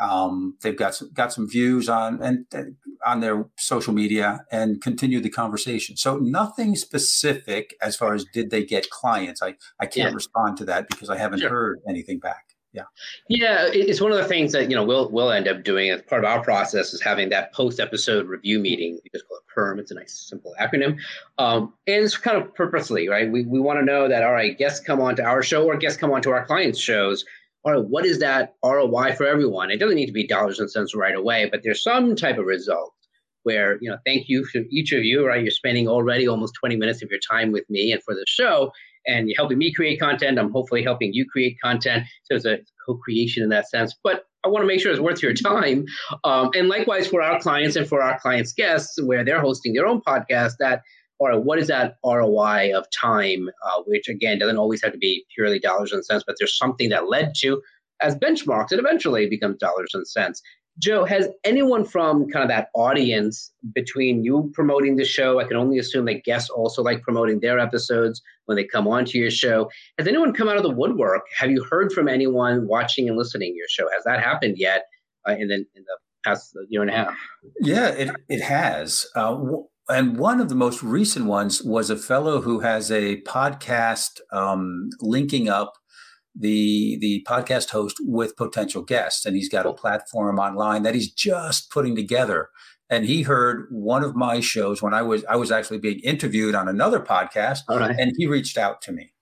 Um, 0.00 0.56
they've 0.62 0.76
got 0.76 0.96
some, 0.96 1.10
got 1.14 1.32
some 1.32 1.48
views 1.48 1.88
on 1.88 2.20
and 2.20 2.44
uh, 2.52 2.62
on 3.06 3.20
their 3.20 3.44
social 3.56 3.94
media 3.94 4.44
and 4.50 4.82
continue 4.82 5.20
the 5.20 5.30
conversation. 5.30 5.96
So 5.96 6.16
nothing 6.16 6.74
specific 6.74 7.76
as 7.80 7.94
far 7.94 8.14
as 8.14 8.24
did 8.34 8.50
they 8.50 8.64
get 8.64 8.90
clients. 8.90 9.40
I 9.42 9.54
I 9.78 9.86
can't 9.86 10.10
yeah. 10.10 10.14
respond 10.14 10.56
to 10.56 10.64
that 10.64 10.88
because 10.88 11.08
I 11.08 11.18
haven't 11.18 11.38
sure. 11.38 11.50
heard 11.50 11.80
anything 11.88 12.18
back 12.18 12.51
yeah. 12.72 12.84
Yeah 13.28 13.68
it's 13.70 14.00
one 14.00 14.12
of 14.12 14.18
the 14.18 14.24
things 14.24 14.52
that 14.52 14.70
you 14.70 14.76
know 14.76 14.84
we'll 14.84 15.10
we'll 15.10 15.30
end 15.30 15.46
up 15.46 15.62
doing 15.62 15.90
as 15.90 16.02
part 16.02 16.24
of 16.24 16.30
our 16.30 16.42
process 16.42 16.92
is 16.94 17.02
having 17.02 17.28
that 17.28 17.52
post 17.52 17.80
episode 17.80 18.26
review 18.26 18.58
meeting. 18.58 18.98
We 19.02 19.10
just 19.12 19.28
call 19.28 19.38
it 19.38 19.44
perm. 19.52 19.78
It's 19.78 19.90
a 19.90 19.94
nice 19.94 20.26
simple 20.28 20.54
acronym. 20.60 20.98
Um, 21.38 21.74
and 21.86 22.04
it's 22.04 22.16
kind 22.16 22.40
of 22.40 22.54
purposely 22.54 23.08
right? 23.08 23.30
We, 23.30 23.44
we 23.44 23.60
want 23.60 23.78
to 23.78 23.84
know 23.84 24.08
that 24.08 24.22
all 24.22 24.32
right 24.32 24.56
guests 24.56 24.84
come 24.84 25.00
on 25.00 25.16
to 25.16 25.22
our 25.22 25.42
show 25.42 25.66
or 25.66 25.76
guests 25.76 25.98
come 25.98 26.12
on 26.12 26.22
to 26.22 26.30
our 26.30 26.46
clients 26.46 26.80
shows. 26.80 27.24
All 27.64 27.72
right 27.72 27.84
what 27.84 28.06
is 28.06 28.18
that 28.20 28.54
roi 28.64 29.12
for 29.12 29.26
everyone? 29.26 29.70
It 29.70 29.78
doesn't 29.78 29.96
need 29.96 30.06
to 30.06 30.12
be 30.12 30.26
dollars 30.26 30.58
and 30.58 30.70
cents 30.70 30.94
right 30.94 31.14
away 31.14 31.48
but 31.50 31.62
there's 31.62 31.82
some 31.82 32.16
type 32.16 32.38
of 32.38 32.46
result 32.46 32.92
where 33.42 33.76
you 33.80 33.90
know 33.90 33.98
thank 34.06 34.28
you 34.28 34.46
to 34.52 34.66
each 34.70 34.92
of 34.92 35.04
you 35.04 35.26
right? 35.26 35.42
You're 35.42 35.50
spending 35.50 35.88
already 35.88 36.26
almost 36.26 36.54
20 36.54 36.76
minutes 36.76 37.02
of 37.02 37.10
your 37.10 37.20
time 37.20 37.52
with 37.52 37.68
me 37.68 37.92
and 37.92 38.02
for 38.02 38.14
the 38.14 38.24
show 38.26 38.72
and 39.06 39.28
you're 39.28 39.36
helping 39.36 39.58
me 39.58 39.72
create 39.72 40.00
content. 40.00 40.38
I'm 40.38 40.50
hopefully 40.50 40.82
helping 40.82 41.12
you 41.12 41.26
create 41.26 41.56
content. 41.62 42.04
So 42.24 42.36
it's 42.36 42.44
a 42.44 42.58
co-creation 42.86 43.42
in 43.42 43.48
that 43.50 43.68
sense. 43.68 43.94
But 44.02 44.24
I 44.44 44.48
want 44.48 44.62
to 44.62 44.66
make 44.66 44.80
sure 44.80 44.90
it's 44.90 45.00
worth 45.00 45.22
your 45.22 45.34
time. 45.34 45.84
Um, 46.24 46.50
and 46.54 46.68
likewise 46.68 47.06
for 47.06 47.22
our 47.22 47.40
clients 47.40 47.76
and 47.76 47.86
for 47.86 48.02
our 48.02 48.18
clients' 48.18 48.52
guests, 48.52 49.00
where 49.02 49.24
they're 49.24 49.40
hosting 49.40 49.72
their 49.72 49.86
own 49.86 50.00
podcast, 50.00 50.54
that 50.58 50.82
or 51.18 51.40
what 51.40 51.60
is 51.60 51.68
that 51.68 51.98
ROI 52.04 52.76
of 52.76 52.84
time, 52.90 53.48
uh, 53.64 53.82
which 53.86 54.08
again 54.08 54.40
doesn't 54.40 54.56
always 54.56 54.82
have 54.82 54.92
to 54.92 54.98
be 54.98 55.24
purely 55.34 55.60
dollars 55.60 55.92
and 55.92 56.04
cents, 56.04 56.24
but 56.26 56.34
there's 56.38 56.58
something 56.58 56.88
that 56.88 57.08
led 57.08 57.32
to 57.36 57.62
as 58.02 58.16
benchmarks, 58.16 58.72
it 58.72 58.78
eventually 58.78 59.28
becomes 59.28 59.56
dollars 59.58 59.90
and 59.94 60.06
cents. 60.06 60.42
Joe, 60.78 61.04
has 61.04 61.28
anyone 61.44 61.84
from 61.84 62.28
kind 62.30 62.42
of 62.42 62.48
that 62.48 62.68
audience 62.74 63.52
between 63.74 64.24
you 64.24 64.50
promoting 64.54 64.96
the 64.96 65.04
show? 65.04 65.38
I 65.38 65.44
can 65.44 65.56
only 65.56 65.78
assume 65.78 66.06
that 66.06 66.24
guests 66.24 66.48
also 66.50 66.82
like 66.82 67.02
promoting 67.02 67.40
their 67.40 67.58
episodes 67.58 68.22
when 68.46 68.56
they 68.56 68.64
come 68.64 68.88
onto 68.88 69.18
your 69.18 69.30
show. 69.30 69.70
Has 69.98 70.08
anyone 70.08 70.32
come 70.32 70.48
out 70.48 70.56
of 70.56 70.62
the 70.62 70.70
woodwork? 70.70 71.22
Have 71.36 71.50
you 71.50 71.62
heard 71.70 71.92
from 71.92 72.08
anyone 72.08 72.66
watching 72.66 73.08
and 73.08 73.18
listening 73.18 73.54
your 73.54 73.68
show? 73.68 73.88
Has 73.94 74.04
that 74.04 74.20
happened 74.20 74.54
yet 74.56 74.84
uh, 75.28 75.32
in, 75.32 75.48
the, 75.48 75.56
in 75.56 75.66
the 75.84 75.98
past 76.24 76.56
year 76.68 76.82
and 76.82 76.90
a 76.90 76.94
half? 76.94 77.16
Yeah, 77.60 77.88
it, 77.88 78.10
it 78.28 78.40
has. 78.40 79.06
Uh, 79.14 79.38
and 79.88 80.16
one 80.16 80.40
of 80.40 80.48
the 80.48 80.54
most 80.54 80.82
recent 80.82 81.26
ones 81.26 81.62
was 81.62 81.90
a 81.90 81.96
fellow 81.96 82.40
who 82.40 82.60
has 82.60 82.90
a 82.90 83.20
podcast 83.22 84.20
um, 84.32 84.88
linking 85.00 85.48
up 85.48 85.74
the 86.34 86.98
the 87.00 87.24
podcast 87.28 87.70
host 87.70 87.96
with 88.00 88.36
potential 88.36 88.82
guests 88.82 89.26
and 89.26 89.36
he's 89.36 89.48
got 89.48 89.66
a 89.66 89.72
platform 89.72 90.38
online 90.38 90.82
that 90.82 90.94
he's 90.94 91.10
just 91.10 91.70
putting 91.70 91.94
together. 91.94 92.48
And 92.88 93.06
he 93.06 93.22
heard 93.22 93.68
one 93.70 94.04
of 94.04 94.14
my 94.14 94.40
shows 94.40 94.82
when 94.82 94.92
I 94.92 95.02
was 95.02 95.24
I 95.26 95.36
was 95.36 95.50
actually 95.50 95.78
being 95.78 96.00
interviewed 96.00 96.54
on 96.54 96.68
another 96.68 97.00
podcast 97.00 97.60
and 97.68 98.12
he 98.16 98.26
reached 98.26 98.58
out 98.58 98.82
to 98.82 98.92
me. 98.92 99.12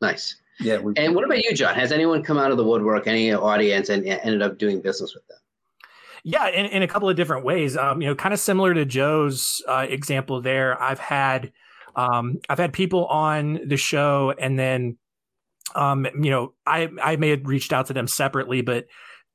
Nice. 0.00 0.36
Yeah 0.58 0.78
we, 0.78 0.92
and 0.96 1.14
what 1.14 1.24
about 1.24 1.42
you 1.42 1.54
John? 1.54 1.74
Has 1.74 1.92
anyone 1.92 2.22
come 2.22 2.38
out 2.38 2.50
of 2.50 2.56
the 2.56 2.64
woodwork 2.64 3.06
any 3.06 3.32
audience 3.32 3.88
and 3.88 4.06
ended 4.06 4.42
up 4.42 4.58
doing 4.58 4.80
business 4.80 5.14
with 5.14 5.26
them? 5.26 5.38
Yeah, 6.22 6.48
in, 6.48 6.66
in 6.66 6.82
a 6.82 6.88
couple 6.88 7.08
of 7.08 7.16
different 7.16 7.44
ways. 7.44 7.76
Um, 7.76 8.02
you 8.02 8.08
know, 8.08 8.14
kind 8.14 8.34
of 8.34 8.40
similar 8.40 8.74
to 8.74 8.84
Joe's 8.84 9.62
uh, 9.66 9.86
example 9.88 10.42
there. 10.42 10.80
I've 10.80 10.98
had 10.98 11.52
um, 11.96 12.40
I've 12.48 12.58
had 12.58 12.72
people 12.72 13.06
on 13.06 13.60
the 13.66 13.76
show, 13.76 14.34
and 14.38 14.58
then 14.58 14.98
um, 15.74 16.06
you 16.20 16.30
know, 16.30 16.54
I 16.66 16.88
I 17.02 17.16
may 17.16 17.30
have 17.30 17.44
reached 17.44 17.72
out 17.72 17.86
to 17.86 17.92
them 17.92 18.06
separately, 18.06 18.60
but 18.60 18.86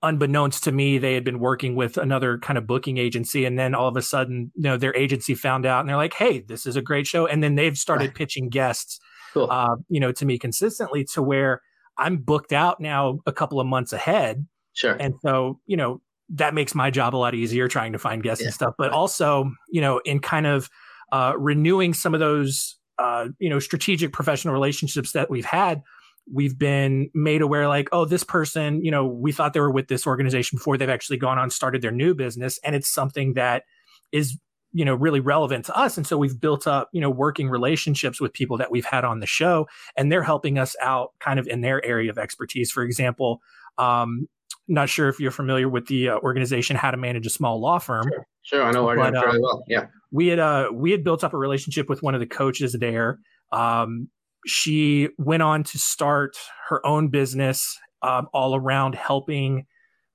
unbeknownst 0.01 0.63
to 0.65 0.71
me, 0.71 0.97
they 0.97 1.13
had 1.13 1.23
been 1.23 1.39
working 1.39 1.75
with 1.75 1.97
another 1.97 2.37
kind 2.37 2.57
of 2.57 2.67
booking 2.67 2.97
agency, 2.97 3.45
and 3.45 3.57
then 3.57 3.73
all 3.73 3.87
of 3.87 3.97
a 3.97 4.01
sudden, 4.01 4.51
you 4.55 4.63
know, 4.63 4.77
their 4.77 4.95
agency 4.95 5.35
found 5.35 5.65
out, 5.65 5.81
and 5.81 5.89
they're 5.89 5.97
like, 5.97 6.13
"Hey, 6.13 6.39
this 6.39 6.65
is 6.65 6.75
a 6.75 6.81
great 6.81 7.07
show," 7.07 7.25
and 7.25 7.43
then 7.43 7.55
they've 7.55 7.77
started 7.77 8.13
pitching 8.15 8.49
guests 8.49 8.99
cool. 9.35 9.51
uh, 9.51 9.75
you 9.89 9.99
know, 9.99 10.11
to 10.13 10.25
me 10.25 10.39
consistently 10.39 11.03
to 11.13 11.21
where 11.21 11.61
I'm 11.97 12.17
booked 12.17 12.53
out 12.53 12.79
now 12.79 13.19
a 13.27 13.31
couple 13.31 13.59
of 13.59 13.67
months 13.67 13.93
ahead. 13.93 14.47
Sure. 14.73 14.93
And 14.99 15.13
so, 15.21 15.59
you 15.67 15.77
know, 15.77 16.01
that 16.29 16.53
makes 16.53 16.73
my 16.73 16.89
job 16.89 17.15
a 17.15 17.17
lot 17.17 17.35
easier 17.35 17.67
trying 17.67 17.93
to 17.93 17.99
find 17.99 18.23
guests 18.23 18.41
yeah. 18.41 18.47
and 18.47 18.53
stuff. 18.53 18.73
But 18.77 18.91
also, 18.91 19.51
you 19.69 19.81
know, 19.81 19.99
in 19.99 20.19
kind 20.19 20.47
of 20.47 20.69
uh, 21.11 21.33
renewing 21.37 21.93
some 21.93 22.13
of 22.13 22.19
those, 22.19 22.77
uh, 22.97 23.27
you 23.39 23.49
know, 23.49 23.59
strategic 23.59 24.11
professional 24.11 24.53
relationships 24.53 25.11
that 25.11 25.29
we've 25.29 25.45
had, 25.45 25.81
we've 26.31 26.57
been 26.57 27.09
made 27.13 27.41
aware 27.41 27.67
like, 27.67 27.89
oh, 27.91 28.05
this 28.05 28.23
person, 28.23 28.83
you 28.83 28.91
know, 28.91 29.05
we 29.05 29.31
thought 29.31 29.53
they 29.53 29.59
were 29.59 29.71
with 29.71 29.87
this 29.87 30.07
organization 30.07 30.57
before 30.57 30.77
they've 30.77 30.89
actually 30.89 31.17
gone 31.17 31.37
on 31.37 31.49
started 31.49 31.81
their 31.81 31.91
new 31.91 32.13
business, 32.13 32.59
and 32.63 32.75
it's 32.75 32.89
something 32.89 33.33
that 33.33 33.63
is 34.11 34.37
you 34.73 34.83
know 34.83 34.95
really 34.95 35.21
relevant 35.21 35.63
to 35.63 35.77
us 35.77 35.95
and 35.95 36.05
so 36.05 36.17
we've 36.17 36.41
built 36.41 36.67
up 36.67 36.89
you 36.91 36.99
know 36.99 37.09
working 37.09 37.49
relationships 37.49 38.19
with 38.19 38.33
people 38.33 38.57
that 38.57 38.69
we've 38.69 38.83
had 38.83 39.05
on 39.05 39.21
the 39.21 39.25
show 39.25 39.65
and 39.95 40.11
they're 40.11 40.21
helping 40.21 40.59
us 40.59 40.75
out 40.81 41.13
kind 41.21 41.39
of 41.39 41.47
in 41.47 41.61
their 41.61 41.83
area 41.85 42.11
of 42.11 42.17
expertise 42.17 42.69
for 42.71 42.83
example 42.83 43.41
um, 43.77 44.27
not 44.67 44.89
sure 44.89 45.09
if 45.09 45.19
you're 45.19 45.31
familiar 45.31 45.69
with 45.69 45.87
the 45.87 46.09
uh, 46.09 46.17
organization 46.17 46.75
How 46.75 46.91
to 46.91 46.97
Manage 46.97 47.25
a 47.25 47.29
Small 47.29 47.59
Law 47.59 47.79
Firm. 47.79 48.07
Sure, 48.07 48.25
sure. 48.41 48.63
I 48.63 48.71
know 48.71 48.85
but, 48.95 49.15
uh, 49.15 49.37
well. 49.39 49.63
Yeah, 49.67 49.87
we 50.11 50.27
had 50.27 50.39
uh, 50.39 50.69
we 50.73 50.91
had 50.91 51.03
built 51.03 51.23
up 51.23 51.33
a 51.33 51.37
relationship 51.37 51.89
with 51.89 52.01
one 52.01 52.13
of 52.13 52.19
the 52.19 52.27
coaches 52.27 52.73
there. 52.73 53.19
Um, 53.51 54.09
she 54.45 55.09
went 55.17 55.43
on 55.43 55.63
to 55.63 55.79
start 55.79 56.37
her 56.69 56.85
own 56.85 57.09
business 57.09 57.77
um, 58.01 58.27
all 58.33 58.55
around 58.55 58.95
helping. 58.95 59.65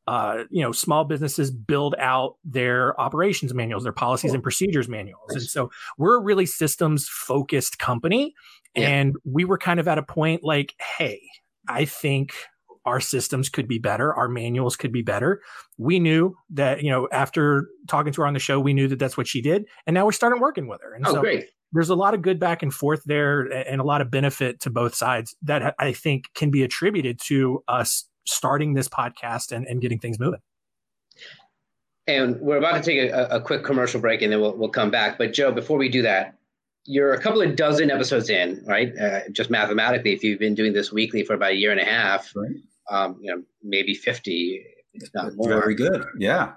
Uh, 0.07 0.45
you 0.51 0.61
know, 0.61 0.73
small 0.73 1.05
businesses 1.05 1.53
build 1.53 1.95
out 1.99 2.35
their 2.43 3.01
operations 3.01 3.55
manuals, 3.55 3.85
their 3.85 3.93
policies 3.93 4.31
cool. 4.31 4.37
and 4.37 4.43
procedures 4.43 4.88
manuals. 4.88 5.23
Nice. 5.29 5.43
And 5.43 5.51
so 5.51 5.71
we're 5.99 6.16
a 6.16 6.21
really 6.21 6.47
systems 6.47 7.09
focused 7.09 7.79
company. 7.79 8.35
Yeah. 8.75 8.88
And 8.88 9.16
we 9.25 9.45
were 9.45 9.59
kind 9.59 9.79
of 9.79 9.87
at 9.87 9.99
a 9.99 10.03
point 10.03 10.43
like, 10.43 10.75
hey, 10.99 11.21
I 11.69 11.85
think 11.85 12.35
our 12.85 12.99
systems 12.99 13.49
could 13.49 13.69
be 13.69 13.79
better, 13.79 14.12
our 14.14 14.27
manuals 14.27 14.75
could 14.75 14.90
be 14.90 15.03
better. 15.03 15.43
We 15.79 16.01
knew 16.01 16.35
that, 16.55 16.83
you 16.83 16.90
know, 16.90 17.07
after 17.12 17.69
talking 17.87 18.12
to 18.12 18.23
her 18.23 18.27
on 18.27 18.35
the 18.35 18.40
show, 18.40 18.59
we 18.59 18.73
knew 18.73 18.88
that 18.88 18.99
that's 18.99 19.16
what 19.16 19.29
she 19.29 19.43
did, 19.43 19.66
and 19.87 19.95
now 19.95 20.07
we're 20.07 20.12
starting 20.12 20.40
working 20.40 20.66
with 20.66 20.81
her. 20.83 20.95
And 20.95 21.07
oh, 21.07 21.12
so 21.12 21.21
great. 21.21 21.45
There's 21.73 21.89
a 21.89 21.95
lot 21.95 22.15
of 22.15 22.23
good 22.23 22.41
back 22.41 22.63
and 22.63 22.73
forth 22.73 23.03
there, 23.05 23.43
and 23.43 23.81
a 23.81 23.85
lot 23.85 24.01
of 24.01 24.11
benefit 24.11 24.61
to 24.61 24.71
both 24.71 24.95
sides 24.95 25.37
that 25.43 25.75
I 25.79 25.93
think 25.93 26.27
can 26.35 26.51
be 26.51 26.63
attributed 26.63 27.21
to 27.27 27.63
us 27.69 28.07
starting 28.25 28.75
this 28.75 28.89
podcast 28.89 29.53
and, 29.53 29.67
and 29.67 29.81
getting 29.81 29.99
things 29.99 30.19
moving. 30.19 30.41
And 32.07 32.41
we're 32.41 32.59
about 32.59 32.75
to 32.75 32.83
take 32.83 33.11
a, 33.13 33.27
a 33.27 33.41
quick 33.41 33.65
commercial 33.65 34.01
break, 34.01 34.23
and 34.23 34.33
then 34.33 34.41
we'll, 34.41 34.57
we'll 34.57 34.69
come 34.69 34.91
back. 34.91 35.17
But 35.17 35.33
Joe, 35.33 35.53
before 35.53 35.79
we 35.79 35.89
do 35.89 36.03
that, 36.03 36.37
you're 36.85 37.13
a 37.13 37.21
couple 37.21 37.41
of 37.41 37.55
dozen 37.57 37.91
episodes 37.91 38.31
in, 38.31 38.65
right? 38.67 38.97
Uh, 38.99 39.21
just 39.31 39.51
mathematically, 39.51 40.13
if 40.13 40.25
you've 40.25 40.41
been 40.41 40.55
doing 40.55 40.73
this 40.73 40.93
weekly 40.93 41.23
for 41.23 41.35
about 41.35 41.53
a 41.53 41.57
year 41.57 41.71
and 41.71 41.81
a 41.81 41.85
half, 41.85 42.33
right 42.35 42.57
um, 42.91 43.17
you 43.21 43.35
know, 43.35 43.43
maybe 43.63 43.95
50, 43.95 44.65
if 44.95 45.09
not 45.15 45.35
more. 45.37 45.49
Very 45.49 45.75
good. 45.75 46.05
Yeah. 46.19 46.53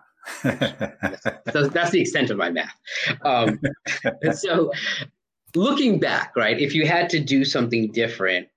So 1.51 1.67
that's 1.67 1.91
the 1.91 2.01
extent 2.01 2.29
of 2.29 2.37
my 2.37 2.49
math. 2.49 2.75
Um, 3.23 3.59
so 4.33 4.71
looking 5.55 5.99
back, 5.99 6.35
right, 6.35 6.59
if 6.59 6.73
you 6.73 6.87
had 6.87 7.09
to 7.11 7.19
do 7.19 7.45
something 7.45 7.91
different, 7.91 8.47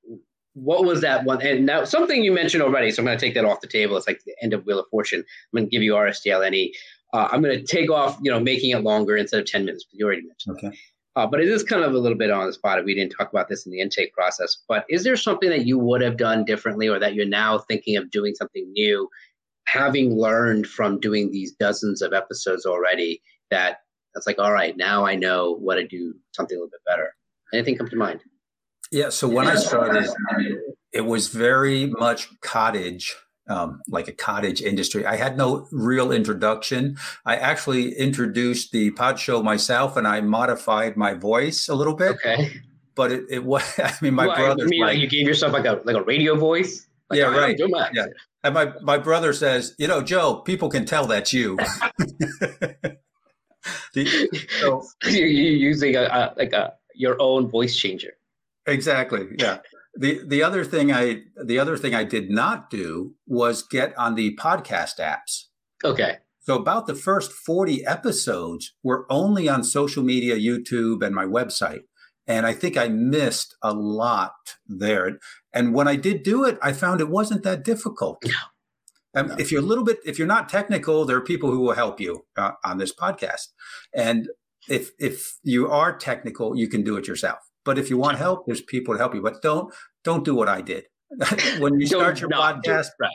what 0.55 0.85
was 0.85 1.03
that 1.03 1.25
one? 1.25 1.43
And 1.43 1.67
now 1.67 1.85
something 1.85 2.23
you 2.23 2.33
mentioned 2.33 2.63
already, 2.63 2.91
so 2.91 3.03
I'm 3.03 3.07
going 3.07 3.19
to 3.19 3.25
take 3.25 3.35
that 3.35 3.45
off 3.45 3.61
the 3.61 3.67
table. 3.67 3.97
It's 3.97 4.07
like 4.07 4.23
the 4.25 4.35
end 4.43 4.55
of 4.55 4.65
Wheel 4.65 4.79
of 4.79 4.87
Fortune. 4.91 5.21
I'm 5.21 5.59
going 5.59 5.67
to 5.67 5.71
give 5.71 5.83
you 5.83 5.93
RSTLNE. 5.93 6.71
Uh, 7.13 7.29
I'm 7.31 7.43
going 7.43 7.59
to 7.59 7.65
take 7.65 7.91
off, 7.91 8.19
you 8.23 8.31
know, 8.31 8.41
making 8.41 8.71
it 8.71 8.83
longer 8.83 9.17
instead 9.17 9.41
of 9.41 9.47
10 9.47 9.67
minutes. 9.67 9.85
You 9.93 10.07
already 10.07 10.23
mentioned. 10.23 10.57
Okay. 10.57 10.69
That. 10.69 10.77
Uh, 11.17 11.27
but 11.27 11.41
it 11.41 11.49
is 11.49 11.63
kind 11.63 11.83
of 11.83 11.95
a 11.95 11.99
little 11.99 12.19
bit 12.19 12.31
on 12.31 12.47
the 12.47 12.53
spot. 12.53 12.85
We 12.85 12.95
didn't 12.95 13.15
talk 13.17 13.31
about 13.31 13.49
this 13.49 13.65
in 13.65 13.73
the 13.73 13.81
intake 13.81 14.13
process. 14.13 14.59
But 14.69 14.85
is 14.91 15.03
there 15.03 15.17
something 15.17 15.49
that 15.49 15.65
you 15.65 15.79
would 15.79 16.03
have 16.03 16.19
done 16.19 16.45
differently, 16.45 16.89
or 16.89 16.99
that 16.99 17.15
you're 17.15 17.27
now 17.27 17.59
thinking 17.59 17.97
of 17.97 18.11
doing 18.11 18.35
something 18.35 18.71
new, 18.73 19.09
having 19.67 20.17
learned 20.17 20.67
from 20.67 21.01
doing 21.01 21.31
these 21.31 21.53
dozens 21.53 22.03
of 22.03 22.13
episodes 22.13 22.67
already? 22.67 23.23
That 23.51 23.79
that's 24.15 24.27
like, 24.27 24.39
all 24.39 24.53
right, 24.53 24.77
now 24.77 25.05
I 25.05 25.15
know 25.15 25.57
what 25.61 25.77
to 25.77 25.87
do 25.87 26.15
something 26.33 26.57
a 26.57 26.59
little 26.59 26.71
bit 26.71 26.81
better. 26.87 27.15
Anything 27.53 27.77
come 27.77 27.89
to 27.89 27.97
mind? 27.97 28.21
Yeah. 28.91 29.11
So 29.11 29.29
when 29.29 29.47
I 29.47 29.57
started, 29.57 30.09
it 30.93 31.03
was 31.03 31.29
very 31.29 31.87
much 31.87 32.29
cottage 32.41 33.15
um, 33.49 33.81
like 33.89 34.09
a 34.09 34.13
cottage 34.13 34.61
industry. 34.61 35.07
I 35.07 35.17
had 35.17 35.37
no 35.37 35.69
real 35.71 36.11
introduction. 36.13 36.97
I 37.25 37.37
actually 37.37 37.97
introduced 37.97 38.73
the 38.73 38.91
pod 38.93 39.19
show 39.19 39.43
myself 39.43 39.97
and 39.97 40.07
I 40.07 40.21
modified 40.21 40.97
my 40.97 41.15
voice 41.15 41.69
a 41.69 41.75
little 41.75 41.95
bit. 41.95 42.17
Okay. 42.17 42.61
But 42.95 43.13
it, 43.13 43.25
it 43.31 43.45
was, 43.45 43.63
I 43.79 43.93
mean, 44.01 44.15
my 44.15 44.27
well, 44.27 44.37
brother. 44.37 44.65
I 44.65 44.67
mean, 44.67 44.81
like, 44.81 44.99
you 44.99 45.09
gave 45.09 45.27
yourself 45.27 45.53
like 45.53 45.67
a, 45.67 45.81
like 45.85 45.97
a 45.97 46.03
radio 46.03 46.35
voice? 46.37 46.86
Like, 47.11 47.19
yeah, 47.19 47.27
right. 47.27 47.59
Yeah. 47.93 48.07
And 48.43 48.55
my, 48.55 48.73
my 48.83 48.99
brother 48.99 49.33
says, 49.33 49.75
you 49.79 49.87
know, 49.87 50.03
Joe, 50.03 50.37
people 50.37 50.69
can 50.69 50.85
tell 50.85 51.07
that's 51.07 51.33
you. 51.33 51.57
so, 54.61 54.83
you're 55.05 55.27
using 55.27 55.97
a, 55.97 56.03
a, 56.03 56.35
like 56.37 56.53
a 56.53 56.75
your 56.95 57.17
own 57.21 57.49
voice 57.49 57.77
changer. 57.77 58.13
Exactly. 58.67 59.27
Yeah 59.39 59.59
the 59.97 60.21
the 60.27 60.43
other 60.43 60.65
thing 60.65 60.93
I 60.93 61.23
the 61.43 61.59
other 61.59 61.77
thing 61.77 61.95
I 61.95 62.05
did 62.05 62.31
not 62.31 62.71
do 62.71 63.15
was 63.27 63.63
get 63.63 63.97
on 63.99 64.15
the 64.15 64.37
podcast 64.37 64.99
apps. 65.01 65.47
Okay. 65.85 66.19
So 66.41 66.55
about 66.55 66.87
the 66.87 66.95
first 66.95 67.33
40 67.33 67.85
episodes 67.85 68.75
were 68.85 69.05
only 69.11 69.49
on 69.49 69.65
social 69.65 70.05
media, 70.05 70.37
YouTube, 70.37 71.05
and 71.05 71.13
my 71.13 71.25
website. 71.25 71.81
And 72.27 72.45
I 72.45 72.53
think 72.53 72.77
I 72.77 72.89
missed 72.89 73.55
a 73.63 73.73
lot 73.73 74.57
there. 74.67 75.19
And 75.53 75.75
when 75.75 75.87
I 75.87 75.97
did 75.97 76.23
do 76.23 76.45
it, 76.45 76.59
I 76.61 76.73
found 76.73 77.01
it 77.01 77.09
wasn't 77.09 77.45
that 77.45 77.65
difficult. 77.65 78.25
No. 78.25 78.33
Um, 79.21 79.29
no. 79.29 79.37
If 79.39 79.53
you're 79.53 79.63
a 79.63 79.65
little 79.65 79.85
bit, 79.85 79.99
if 80.05 80.19
you're 80.19 80.27
not 80.27 80.49
technical, 80.49 81.05
there 81.05 81.17
are 81.17 81.23
people 81.23 81.51
who 81.51 81.61
will 81.61 81.75
help 81.75 82.01
you 82.01 82.27
uh, 82.37 82.53
on 82.65 82.79
this 82.79 82.93
podcast. 82.95 83.49
And 83.95 84.29
if 84.69 84.91
if 84.99 85.39
you 85.43 85.71
are 85.71 85.97
technical, 85.97 86.57
you 86.57 86.69
can 86.69 86.83
do 86.83 86.97
it 86.97 87.07
yourself. 87.07 87.39
But 87.65 87.79
if 87.79 87.91
you 87.91 87.97
want 87.97 88.19
help, 88.19 88.47
there's 88.47 88.61
people 88.61 88.95
to 88.95 88.99
help 88.99 89.15
you. 89.15 89.23
But 89.23 89.43
don't 89.43 89.73
don't 90.05 90.25
do 90.25 90.35
what 90.35 90.49
I 90.49 90.61
did. 90.61 90.85
when 91.61 91.79
you 91.79 91.87
start 91.87 92.21
your 92.21 92.31
podcast, 92.31 92.89
right. 93.01 93.11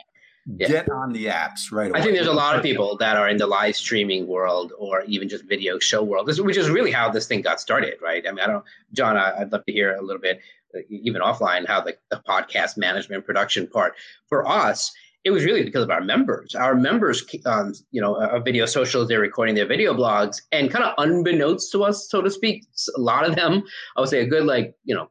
Yeah. 0.46 0.68
get 0.68 0.90
on 0.90 1.12
the 1.12 1.26
apps 1.26 1.70
right 1.70 1.90
away. 1.90 2.00
I 2.00 2.02
think 2.02 2.14
there's 2.14 2.26
a 2.26 2.32
lot 2.32 2.56
of 2.56 2.62
people 2.62 2.96
that 2.96 3.16
are 3.16 3.28
in 3.28 3.36
the 3.36 3.46
live 3.46 3.76
streaming 3.76 4.26
world 4.26 4.72
or 4.76 5.02
even 5.02 5.28
just 5.28 5.44
video 5.44 5.78
show 5.78 6.02
world, 6.02 6.26
which 6.26 6.56
is 6.56 6.68
really 6.68 6.90
how 6.90 7.10
this 7.10 7.26
thing 7.26 7.42
got 7.42 7.60
started, 7.60 7.94
right? 8.02 8.26
I 8.26 8.32
mean, 8.32 8.40
I 8.40 8.48
don't, 8.48 8.64
John, 8.92 9.16
I'd 9.16 9.52
love 9.52 9.64
to 9.66 9.72
hear 9.72 9.94
a 9.94 10.02
little 10.02 10.20
bit, 10.20 10.40
even 10.88 11.22
offline, 11.22 11.66
how 11.66 11.80
the, 11.80 11.96
the 12.10 12.20
podcast 12.28 12.76
management 12.76 13.24
production 13.24 13.68
part 13.68 13.94
for 14.26 14.48
us 14.48 14.92
it 15.24 15.30
was 15.30 15.44
really 15.44 15.62
because 15.62 15.84
of 15.84 15.90
our 15.90 16.00
members. 16.00 16.54
Our 16.54 16.74
members, 16.74 17.24
um, 17.46 17.74
you 17.92 18.00
know, 18.00 18.16
a 18.16 18.40
video 18.40 18.66
socials, 18.66 19.08
they're 19.08 19.20
recording 19.20 19.54
their 19.54 19.66
video 19.66 19.94
blogs, 19.94 20.42
and 20.50 20.70
kind 20.70 20.84
of 20.84 20.94
unbeknownst 20.98 21.70
to 21.72 21.84
us, 21.84 22.08
so 22.08 22.22
to 22.22 22.30
speak, 22.30 22.64
a 22.96 23.00
lot 23.00 23.28
of 23.28 23.36
them, 23.36 23.62
I 23.96 24.00
would 24.00 24.08
say 24.08 24.20
a 24.20 24.26
good 24.26 24.44
like, 24.44 24.74
you 24.84 24.94
know, 24.94 25.10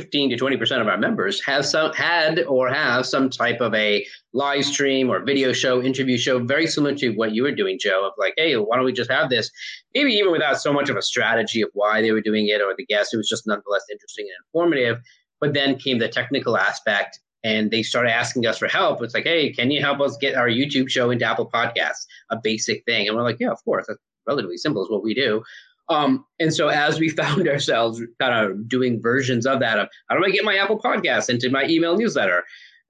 15 0.00 0.30
to 0.30 0.36
20 0.36 0.56
percent 0.56 0.80
of 0.80 0.88
our 0.88 0.96
members 0.96 1.44
have 1.44 1.66
some 1.66 1.92
had 1.92 2.40
or 2.44 2.68
have 2.68 3.04
some 3.04 3.28
type 3.28 3.60
of 3.60 3.74
a 3.74 4.06
live 4.32 4.64
stream 4.64 5.10
or 5.10 5.22
video 5.22 5.52
show, 5.52 5.82
interview 5.82 6.16
show, 6.16 6.38
very 6.38 6.66
similar 6.66 6.94
to 6.94 7.10
what 7.10 7.32
you 7.32 7.42
were 7.42 7.54
doing, 7.54 7.78
Joe. 7.78 8.06
Of 8.06 8.12
like, 8.16 8.32
hey, 8.38 8.56
why 8.56 8.76
don't 8.76 8.86
we 8.86 8.92
just 8.92 9.10
have 9.10 9.28
this? 9.28 9.50
Maybe 9.94 10.12
even 10.12 10.32
without 10.32 10.58
so 10.60 10.72
much 10.72 10.88
of 10.88 10.96
a 10.96 11.02
strategy 11.02 11.60
of 11.60 11.68
why 11.74 12.00
they 12.00 12.12
were 12.12 12.22
doing 12.22 12.48
it 12.48 12.62
or 12.62 12.74
the 12.76 12.86
guest. 12.86 13.12
It 13.12 13.18
was 13.18 13.28
just 13.28 13.46
nonetheless 13.46 13.82
interesting 13.90 14.26
and 14.26 14.44
informative. 14.46 15.02
But 15.38 15.52
then 15.52 15.76
came 15.76 15.98
the 15.98 16.08
technical 16.08 16.56
aspect 16.56 17.18
and 17.44 17.70
they 17.70 17.82
started 17.82 18.12
asking 18.12 18.46
us 18.46 18.58
for 18.58 18.68
help. 18.68 19.02
It's 19.02 19.14
like, 19.14 19.24
hey, 19.24 19.52
can 19.52 19.70
you 19.70 19.80
help 19.82 20.00
us 20.00 20.16
get 20.18 20.34
our 20.34 20.48
YouTube 20.48 20.88
show 20.88 21.10
into 21.10 21.26
Apple 21.26 21.50
Podcasts? 21.50 22.06
A 22.30 22.38
basic 22.42 22.84
thing. 22.84 23.06
And 23.06 23.16
we're 23.16 23.22
like, 23.22 23.38
yeah, 23.38 23.50
of 23.50 23.62
course. 23.64 23.84
That's 23.86 24.00
relatively 24.26 24.56
simple, 24.56 24.82
is 24.82 24.90
what 24.90 25.02
we 25.02 25.14
do. 25.14 25.42
Um, 25.90 26.24
and 26.38 26.54
so 26.54 26.68
as 26.68 26.98
we 26.98 27.08
found 27.22 27.46
ourselves 27.48 28.00
kind 28.20 28.50
of 28.50 28.68
doing 28.68 29.02
versions 29.02 29.44
of 29.44 29.60
that, 29.60 29.78
of 29.78 29.88
how 30.08 30.16
do 30.16 30.24
I 30.24 30.30
get 30.30 30.44
my 30.44 30.56
Apple 30.56 30.78
podcast 30.78 31.28
into 31.28 31.50
my 31.50 31.64
email 31.64 31.96
newsletter? 31.96 32.44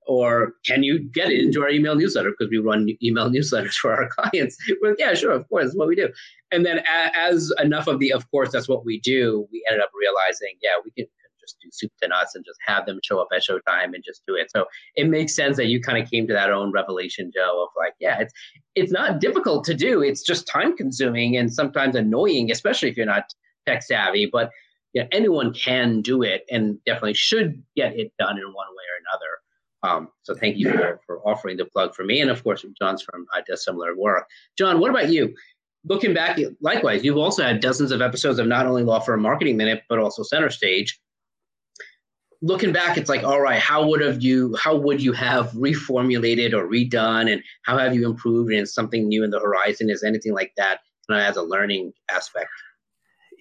Or 0.06 0.54
can 0.64 0.82
you 0.82 0.98
get 0.98 1.30
it 1.30 1.40
into 1.40 1.62
our 1.62 1.68
email 1.68 1.94
newsletter? 1.94 2.30
Because 2.30 2.50
we 2.50 2.58
run 2.58 2.88
email 3.02 3.30
newsletters 3.30 3.74
for 3.74 3.92
our 3.92 4.08
clients. 4.08 4.56
We're 4.82 4.96
yeah, 4.98 5.14
sure, 5.14 5.32
of 5.32 5.48
course, 5.48 5.66
that's 5.66 5.76
what 5.76 5.88
we 5.88 5.96
do. 5.96 6.08
And 6.52 6.66
then 6.66 6.82
as 7.16 7.52
enough 7.62 7.86
of 7.86 8.00
the, 8.00 8.12
of 8.12 8.30
course, 8.30 8.50
that's 8.52 8.68
what 8.68 8.84
we 8.84 9.00
do, 9.00 9.46
we 9.52 9.64
ended 9.68 9.82
up 9.82 9.90
realizing, 9.98 10.56
yeah, 10.62 10.70
we 10.84 10.90
can 10.90 11.06
just 11.50 11.60
do 11.60 11.68
soup 11.72 11.92
to 12.02 12.08
nuts 12.08 12.34
and 12.34 12.44
just 12.44 12.58
have 12.66 12.86
them 12.86 13.00
show 13.02 13.20
up 13.20 13.28
at 13.34 13.42
showtime 13.42 13.94
and 13.94 14.04
just 14.04 14.22
do 14.26 14.34
it. 14.34 14.50
So 14.50 14.66
it 14.96 15.08
makes 15.08 15.34
sense 15.34 15.56
that 15.56 15.66
you 15.66 15.80
kind 15.80 16.02
of 16.02 16.10
came 16.10 16.26
to 16.26 16.32
that 16.32 16.50
own 16.50 16.72
revelation, 16.72 17.30
Joe, 17.34 17.62
of 17.62 17.68
like, 17.76 17.94
yeah, 18.00 18.20
it's 18.20 18.32
it's 18.74 18.92
not 18.92 19.20
difficult 19.20 19.64
to 19.64 19.74
do. 19.74 20.02
It's 20.02 20.22
just 20.22 20.46
time 20.46 20.76
consuming 20.76 21.36
and 21.36 21.52
sometimes 21.52 21.96
annoying, 21.96 22.50
especially 22.50 22.88
if 22.88 22.96
you're 22.96 23.06
not 23.06 23.24
tech 23.66 23.82
savvy. 23.82 24.26
But 24.26 24.50
yeah, 24.92 25.06
anyone 25.12 25.52
can 25.52 26.02
do 26.02 26.22
it 26.22 26.44
and 26.50 26.82
definitely 26.84 27.14
should 27.14 27.62
get 27.76 27.98
it 27.98 28.12
done 28.18 28.38
in 28.38 28.44
one 28.44 28.54
way 28.54 28.84
or 28.90 28.98
another. 29.06 29.38
Um, 29.82 30.08
so 30.22 30.34
thank 30.34 30.56
you 30.58 30.70
for, 30.72 31.00
for 31.06 31.28
offering 31.28 31.56
the 31.56 31.64
plug 31.64 31.94
for 31.94 32.04
me. 32.04 32.20
And 32.20 32.30
of 32.30 32.42
course, 32.44 32.64
John's 32.80 33.02
from 33.02 33.26
uh, 33.34 33.40
does 33.46 33.64
similar 33.64 33.96
work. 33.96 34.26
John, 34.58 34.78
what 34.80 34.90
about 34.90 35.10
you? 35.10 35.34
Looking 35.84 36.12
back, 36.12 36.38
likewise, 36.60 37.02
you've 37.02 37.16
also 37.16 37.42
had 37.42 37.60
dozens 37.60 37.90
of 37.90 38.02
episodes 38.02 38.38
of 38.38 38.46
not 38.46 38.66
only 38.66 38.82
Law 38.82 39.00
Firm 39.00 39.22
Marketing 39.22 39.56
Minute, 39.56 39.82
but 39.88 39.98
also 39.98 40.22
Center 40.22 40.50
Stage 40.50 41.00
looking 42.42 42.72
back, 42.72 42.96
it's 42.96 43.08
like, 43.08 43.22
all 43.22 43.40
right, 43.40 43.60
how 43.60 43.86
would 43.86 44.00
have 44.00 44.22
you 44.22 44.56
how 44.56 44.76
would 44.76 45.02
you 45.02 45.12
have 45.12 45.50
reformulated 45.52 46.52
or 46.52 46.66
redone, 46.68 47.32
and 47.32 47.42
how 47.62 47.78
have 47.78 47.94
you 47.94 48.08
improved? 48.08 48.52
And 48.52 48.68
something 48.68 49.08
new 49.08 49.24
in 49.24 49.30
the 49.30 49.40
horizon 49.40 49.90
is 49.90 50.02
anything 50.02 50.32
like 50.32 50.52
that 50.56 50.80
kind 51.08 51.20
of 51.20 51.26
as 51.26 51.36
a 51.36 51.42
learning 51.42 51.92
aspect. 52.10 52.50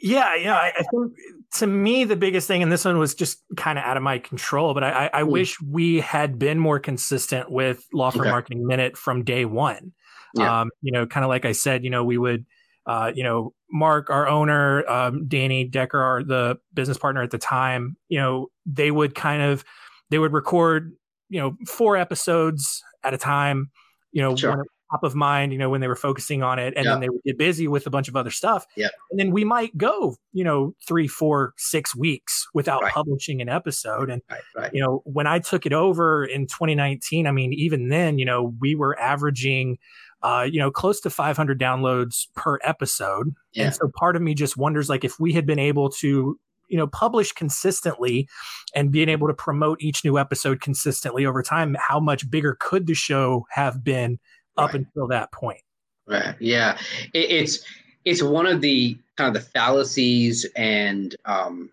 Yeah, 0.01 0.35
yeah. 0.35 0.55
I, 0.55 0.71
I, 0.77 0.83
think 0.83 1.13
to 1.55 1.67
me 1.67 2.05
the 2.05 2.15
biggest 2.15 2.47
thing, 2.47 2.63
and 2.63 2.71
this 2.71 2.85
one 2.85 2.97
was 2.97 3.15
just 3.15 3.43
kind 3.57 3.77
of 3.77 3.83
out 3.83 3.97
of 3.97 4.03
my 4.03 4.19
control, 4.19 4.73
but 4.73 4.83
I, 4.83 5.09
I, 5.13 5.23
mm. 5.23 5.29
wish 5.29 5.59
we 5.61 5.99
had 5.99 6.39
been 6.39 6.57
more 6.57 6.79
consistent 6.79 7.51
with 7.51 7.85
Law 7.93 8.09
Firm 8.09 8.21
okay. 8.21 8.29
Marketing 8.29 8.65
Minute 8.65 8.95
from 8.95 9.23
day 9.23 9.43
one. 9.43 9.91
Yeah. 10.35 10.61
Um, 10.61 10.69
you 10.81 10.91
know, 10.91 11.05
kind 11.05 11.25
of 11.25 11.29
like 11.29 11.43
I 11.43 11.51
said, 11.51 11.83
you 11.83 11.89
know, 11.89 12.05
we 12.05 12.17
would, 12.17 12.45
uh, 12.89 13.11
you 13.13 13.23
know, 13.23 13.53
Mark, 13.71 14.09
our 14.09 14.27
owner, 14.27 14.83
um, 14.89 15.27
Danny 15.27 15.63
Decker, 15.63 15.99
our 15.99 16.23
the 16.23 16.57
business 16.73 16.97
partner 16.97 17.21
at 17.21 17.29
the 17.29 17.37
time, 17.37 17.95
you 18.07 18.17
know, 18.17 18.47
they 18.65 18.89
would 18.89 19.13
kind 19.13 19.43
of 19.43 19.63
they 20.09 20.17
would 20.17 20.33
record, 20.33 20.93
you 21.29 21.39
know, 21.39 21.55
four 21.67 21.97
episodes 21.97 22.83
at 23.03 23.13
a 23.13 23.17
time. 23.17 23.69
You 24.11 24.23
know, 24.23 24.35
sure. 24.35 24.57
one, 24.57 24.65
top 24.91 25.03
of 25.03 25.13
mind, 25.13 25.51
you 25.51 25.59
know, 25.59 25.69
when 25.69 25.81
they 25.81 25.87
were 25.87 25.95
focusing 25.95 26.41
on 26.41 26.57
it, 26.57 26.73
and 26.75 26.83
then 26.87 26.99
they 26.99 27.09
would 27.09 27.21
get 27.23 27.37
busy 27.37 27.67
with 27.67 27.85
a 27.85 27.91
bunch 27.91 28.07
of 28.07 28.15
other 28.15 28.31
stuff. 28.31 28.65
Yeah. 28.75 28.87
And 29.11 29.19
then 29.19 29.29
we 29.29 29.43
might 29.43 29.77
go, 29.77 30.15
you 30.33 30.43
know, 30.43 30.73
three, 30.87 31.07
four, 31.07 31.53
six 31.57 31.95
weeks 31.95 32.47
without 32.55 32.81
right. 32.81 32.91
publishing 32.91 33.39
an 33.39 33.49
episode. 33.49 34.09
And 34.09 34.23
right, 34.31 34.41
right. 34.55 34.71
you 34.73 34.81
know, 34.81 35.03
when 35.05 35.27
I 35.27 35.37
took 35.37 35.67
it 35.67 35.73
over 35.73 36.25
in 36.25 36.47
2019, 36.47 37.27
I 37.27 37.31
mean, 37.31 37.53
even 37.53 37.89
then, 37.89 38.17
you 38.17 38.25
know, 38.25 38.55
we 38.59 38.73
were 38.73 38.99
averaging 38.99 39.77
uh, 40.21 40.47
you 40.49 40.59
know, 40.59 40.71
close 40.71 40.99
to 41.01 41.09
500 41.09 41.59
downloads 41.59 42.27
per 42.35 42.59
episode. 42.63 43.33
Yeah. 43.53 43.65
And 43.65 43.75
so 43.75 43.87
part 43.87 44.15
of 44.15 44.21
me 44.21 44.33
just 44.33 44.57
wonders 44.57 44.89
like 44.89 45.03
if 45.03 45.19
we 45.19 45.33
had 45.33 45.45
been 45.45 45.59
able 45.59 45.89
to 45.89 46.39
you 46.67 46.77
know 46.77 46.87
publish 46.87 47.31
consistently 47.31 48.27
and 48.75 48.91
being 48.91 49.09
able 49.09 49.27
to 49.27 49.33
promote 49.33 49.81
each 49.81 50.05
new 50.05 50.19
episode 50.19 50.61
consistently 50.61 51.25
over 51.25 51.41
time 51.41 51.75
how 51.79 51.99
much 51.99 52.29
bigger 52.29 52.55
could 52.59 52.85
the 52.85 52.93
show 52.93 53.45
have 53.49 53.83
been 53.83 54.19
up 54.55 54.73
right. 54.73 54.75
until 54.75 55.07
that 55.07 55.31
point. 55.31 55.61
Right. 56.07 56.35
Yeah. 56.39 56.77
It, 57.13 57.31
it's 57.31 57.65
it's 58.05 58.23
one 58.23 58.45
of 58.45 58.61
the 58.61 58.97
kind 59.17 59.35
of 59.35 59.41
the 59.41 59.49
fallacies 59.49 60.45
and 60.55 61.15
um, 61.25 61.69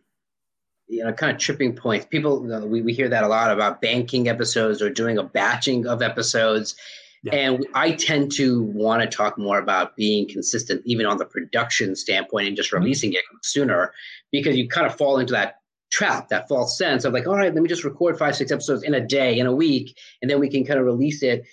you 0.89 1.05
know 1.05 1.13
kind 1.13 1.33
of 1.33 1.39
tripping 1.39 1.75
points. 1.75 2.07
People 2.07 2.43
you 2.43 2.49
know, 2.49 2.67
we 2.67 2.83
we 2.83 2.93
hear 2.93 3.09
that 3.09 3.25
a 3.25 3.29
lot 3.29 3.51
about 3.51 3.81
banking 3.81 4.29
episodes 4.29 4.83
or 4.83 4.91
doing 4.91 5.19
a 5.19 5.23
batching 5.23 5.87
of 5.87 6.03
episodes. 6.03 6.77
Yeah. 7.27 7.35
And 7.35 7.67
I 7.75 7.93
tend 7.93 8.33
to 8.33 8.63
want 8.63 9.03
to 9.03 9.09
talk 9.09 9.37
more 9.37 9.59
about 9.59 9.97
being 9.97 10.29
consistent, 10.29 10.83
even 10.85 11.07
on 11.07 11.19
the 11.19 11.25
production 11.25 11.95
standpoint, 11.97 12.49
and 12.49 12.57
just 12.57 12.71
mm-hmm. 12.71 12.83
releasing 12.83 13.13
it 13.13 13.23
sooner, 13.43 13.93
because 14.33 14.57
you 14.57 14.69
kind 14.69 14.87
of 14.87 14.97
fall 14.97 15.19
into 15.19 15.33
that 15.33 15.57
trap, 15.91 16.29
that 16.29 16.49
false 16.49 16.77
sense 16.77 17.05
of 17.05 17.13
like, 17.13 17.27
all 17.27 17.37
right, 17.37 17.55
let 17.55 17.63
me 17.63 17.69
just 17.69 17.85
record 17.85 18.19
five, 18.19 18.37
six 18.37 18.51
episodes 18.51 18.83
in 18.83 18.95
a 18.95 19.01
day, 19.01 19.39
in 19.39 19.47
a 19.47 19.55
week, 19.55 19.97
and 20.23 20.31
then 20.31 20.41
we 20.41 20.49
can 20.49 20.65
kind 20.65 20.79
of 20.79 20.87
release 20.87 21.23
it 21.23 21.45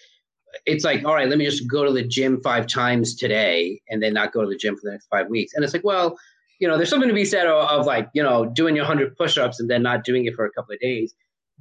it's 0.65 0.83
like, 0.83 1.03
all 1.05 1.15
right, 1.15 1.29
let 1.29 1.37
me 1.37 1.45
just 1.45 1.67
go 1.67 1.83
to 1.83 1.91
the 1.91 2.03
gym 2.03 2.41
five 2.41 2.67
times 2.67 3.15
today 3.15 3.81
and 3.89 4.01
then 4.01 4.13
not 4.13 4.33
go 4.33 4.41
to 4.41 4.47
the 4.47 4.55
gym 4.55 4.75
for 4.75 4.81
the 4.83 4.91
next 4.91 5.07
five 5.07 5.27
weeks. 5.27 5.53
And 5.53 5.63
it's 5.63 5.73
like, 5.73 5.83
well, 5.83 6.17
you 6.59 6.67
know, 6.67 6.77
there's 6.77 6.89
something 6.89 7.09
to 7.09 7.15
be 7.15 7.25
said 7.25 7.47
of, 7.47 7.67
of 7.69 7.85
like, 7.85 8.09
you 8.13 8.23
know, 8.23 8.45
doing 8.45 8.75
your 8.75 8.85
100 8.85 9.17
push 9.17 9.37
ups 9.37 9.59
and 9.59 9.69
then 9.69 9.83
not 9.83 10.03
doing 10.03 10.25
it 10.25 10.35
for 10.35 10.45
a 10.45 10.51
couple 10.51 10.73
of 10.73 10.79
days. 10.79 11.13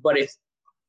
But 0.03 0.19
it's, 0.19 0.39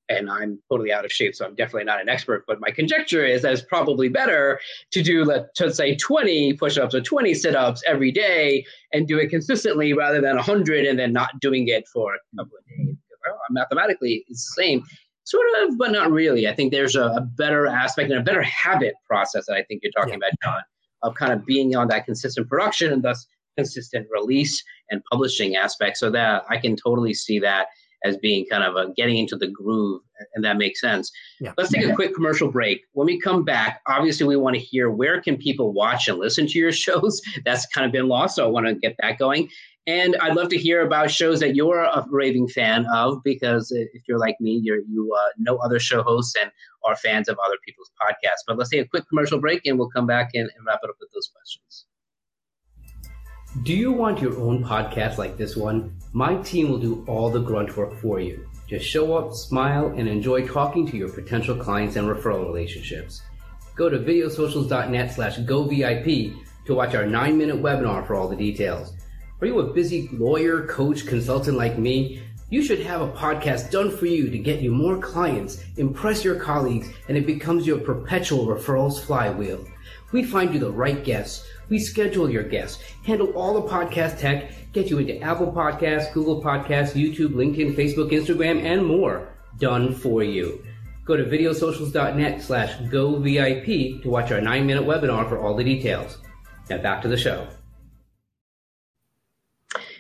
and 0.10 0.30
I'm 0.30 0.60
totally 0.70 0.92
out 0.92 1.06
of 1.06 1.12
shape, 1.12 1.36
so 1.36 1.46
I'm 1.46 1.56
definitely 1.56 1.86
not 1.86 2.02
an 2.02 2.10
expert. 2.10 2.44
But 2.48 2.60
my 2.60 2.72
conjecture 2.72 3.26
is 3.26 3.42
that 3.42 3.54
it's 3.54 3.62
probably 3.62 4.10
better 4.10 4.60
to 4.92 5.02
do, 5.02 5.24
let's 5.24 5.78
say, 5.78 5.96
20 5.96 6.54
push 6.54 6.78
ups 6.78 6.94
or 6.94 7.02
20 7.02 7.34
sit 7.34 7.56
ups 7.56 7.82
every 7.88 8.12
day 8.12 8.66
and 8.92 9.08
do 9.08 9.18
it 9.18 9.30
consistently 9.30 9.94
rather 9.94 10.22
than 10.22 10.36
100 10.36 10.86
and 10.86 11.00
then 11.00 11.14
not 11.14 11.40
doing 11.40 11.68
it 11.68 11.88
for 11.88 12.16
a 12.16 12.18
hmm. 12.32 12.40
couple 12.40 12.58
of 12.58 12.66
days. 12.66 12.96
Well, 13.26 13.40
mathematically, 13.52 14.26
it's 14.28 14.54
the 14.54 14.62
same 14.62 14.84
sort 15.24 15.46
of, 15.62 15.78
but 15.78 15.92
not 15.92 16.12
really. 16.12 16.48
I 16.48 16.54
think 16.54 16.74
there's 16.74 16.96
a, 16.96 17.06
a, 17.06 17.22
better 17.22 17.68
aspect 17.68 18.12
and 18.12 18.20
a 18.20 18.24
better 18.24 18.42
habit 18.42 18.96
process 19.08 19.46
that 19.46 19.56
I 19.56 19.64
think 19.64 19.82
you're 19.82 19.94
talking 19.94 20.20
yeah. 20.20 20.28
about, 20.28 20.32
John, 20.44 20.62
of 21.04 21.16
kind 21.16 21.32
of 21.32 21.46
being 21.46 21.74
on 21.76 21.88
that 21.88 22.04
consistent 22.04 22.50
production 22.50 22.92
and 22.92 23.02
thus 23.02 23.26
consistent 23.56 24.08
release 24.12 24.62
and 24.90 25.02
publishing 25.10 25.56
aspect. 25.56 25.98
So 25.98 26.10
that 26.12 26.44
I 26.50 26.58
can 26.58 26.76
totally 26.76 27.14
see 27.14 27.40
that 27.40 27.68
as 28.04 28.18
being 28.18 28.46
kind 28.46 28.64
of 28.64 28.76
a 28.76 28.92
getting 28.94 29.18
into 29.18 29.36
the 29.36 29.48
groove, 29.48 30.02
and 30.36 30.44
that 30.44 30.58
makes 30.58 30.82
sense. 30.82 31.12
Yeah. 31.40 31.54
Let's 31.58 31.72
take 31.72 31.86
a 31.86 31.94
quick 31.94 32.14
commercial 32.14 32.52
break. 32.52 32.84
When 32.94 33.06
we 33.06 33.20
come 33.20 33.44
back, 33.44 33.82
obviously 33.88 34.28
we 34.28 34.36
want 34.36 34.56
to 34.56 34.62
hear 34.62 34.90
where 34.90 35.22
can 35.22 35.38
people 35.38 35.74
watch 35.74 36.08
and 36.08 36.18
listen 36.18 36.48
to 36.48 36.60
your 36.60 36.72
shows. 36.84 37.22
That's 37.46 37.66
kind 37.68 37.86
of 37.86 37.92
been 37.92 38.08
lost, 38.08 38.36
so 38.36 38.46
I 38.46 38.48
want 38.48 38.68
to 38.68 38.76
get 38.76 38.96
that 39.02 39.18
going. 39.18 39.50
And 39.86 40.16
I'd 40.22 40.36
love 40.36 40.48
to 40.50 40.58
hear 40.58 40.82
about 40.82 41.12
shows 41.12 41.42
that 41.42 41.56
you're 41.56 41.80
a 41.80 42.06
raving 42.10 42.48
fan 42.48 42.86
of, 42.94 43.22
because 43.22 43.70
if 43.72 44.04
you're 44.08 44.20
like 44.20 44.40
me, 44.40 44.62
you're, 44.64 44.80
you 44.80 45.14
uh, 45.14 45.30
know 45.38 45.58
other 45.58 45.78
show 45.78 46.02
hosts 46.02 46.36
and 46.42 46.50
are 46.86 46.96
fans 46.96 47.28
of 47.28 47.38
other 47.46 47.58
people's 47.66 47.92
podcasts. 48.02 48.44
But 48.48 48.58
let's 48.58 48.70
take 48.70 48.86
a 48.86 48.88
quick 48.88 49.08
commercial 49.10 49.40
break, 49.40 49.62
and 49.66 49.78
we'll 49.78 49.90
come 49.90 50.08
back 50.08 50.30
and, 50.36 50.50
and 50.56 50.66
wrap 50.66 50.80
it 50.84 50.90
up 50.90 50.96
with 51.02 51.10
those 51.14 51.30
questions. 51.36 51.86
Do 53.62 53.72
you 53.72 53.92
want 53.92 54.20
your 54.20 54.36
own 54.40 54.64
podcast 54.64 55.20
like 55.20 55.38
this 55.38 55.56
one? 55.56 55.96
My 56.12 56.42
team 56.42 56.70
will 56.70 56.80
do 56.80 57.06
all 57.08 57.30
the 57.30 57.40
grunt 57.40 57.78
work 57.78 57.96
for 58.02 58.20
you. 58.20 58.50
Just 58.68 58.84
show 58.84 59.16
up, 59.16 59.32
smile, 59.32 59.94
and 59.96 60.08
enjoy 60.08 60.48
talking 60.48 60.88
to 60.88 60.98
your 60.98 61.10
potential 61.10 61.56
clients 61.56 61.96
and 61.96 62.08
referral 62.08 62.48
relationships. 62.48 63.22
Go 63.76 63.90
to 63.90 64.00
videosocials.net 64.00 65.14
slash 65.14 65.38
govip 65.38 66.36
to 66.66 66.74
watch 66.74 66.96
our 66.96 67.06
nine 67.06 67.38
minute 67.38 67.62
webinar 67.62 68.06
for 68.08 68.16
all 68.16 68.28
the 68.28 68.36
details. 68.36 68.94
Are 69.40 69.46
you 69.46 69.60
a 69.60 69.72
busy 69.72 70.10
lawyer, 70.14 70.66
coach, 70.66 71.06
consultant 71.06 71.56
like 71.56 71.78
me? 71.78 72.24
You 72.50 72.64
should 72.64 72.80
have 72.80 73.02
a 73.02 73.12
podcast 73.12 73.70
done 73.70 73.96
for 73.96 74.08
you 74.08 74.32
to 74.32 74.38
get 74.40 74.62
you 74.62 74.72
more 74.72 74.98
clients, 74.98 75.64
impress 75.78 76.24
your 76.24 76.40
colleagues, 76.40 76.90
and 77.08 77.16
it 77.16 77.28
becomes 77.28 77.68
your 77.68 77.78
perpetual 77.78 78.48
referrals 78.48 79.00
flywheel. 79.00 79.64
We 80.14 80.24
find 80.24 80.54
you 80.54 80.60
the 80.60 80.72
right 80.72 81.04
guests. 81.04 81.46
We 81.70 81.80
schedule 81.80 82.30
your 82.30 82.44
guests, 82.44 82.82
handle 83.04 83.32
all 83.32 83.56
the 83.56 83.68
podcast 83.68 84.20
tech, 84.20 84.72
get 84.72 84.90
you 84.90 85.00
into 85.00 85.20
Apple 85.20 85.52
Podcasts, 85.52 86.14
Google 86.14 86.42
Podcasts, 86.42 86.94
YouTube, 86.94 87.34
LinkedIn, 87.34 87.76
Facebook, 87.76 88.12
Instagram, 88.12 88.64
and 88.64 88.86
more. 88.86 89.28
Done 89.60 89.94
for 89.94 90.24
you. 90.24 90.64
Go 91.06 91.18
to 91.18 91.26
videosocials.net 91.26 92.42
slash 92.42 92.78
govip 92.90 94.02
to 94.04 94.10
watch 94.10 94.32
our 94.32 94.40
nine 94.40 94.66
minute 94.66 94.84
webinar 94.84 95.28
for 95.28 95.40
all 95.40 95.56
the 95.56 95.64
details. 95.64 96.20
Now 96.70 96.78
back 96.78 97.02
to 97.02 97.10
the 97.10 97.18
show 97.18 97.48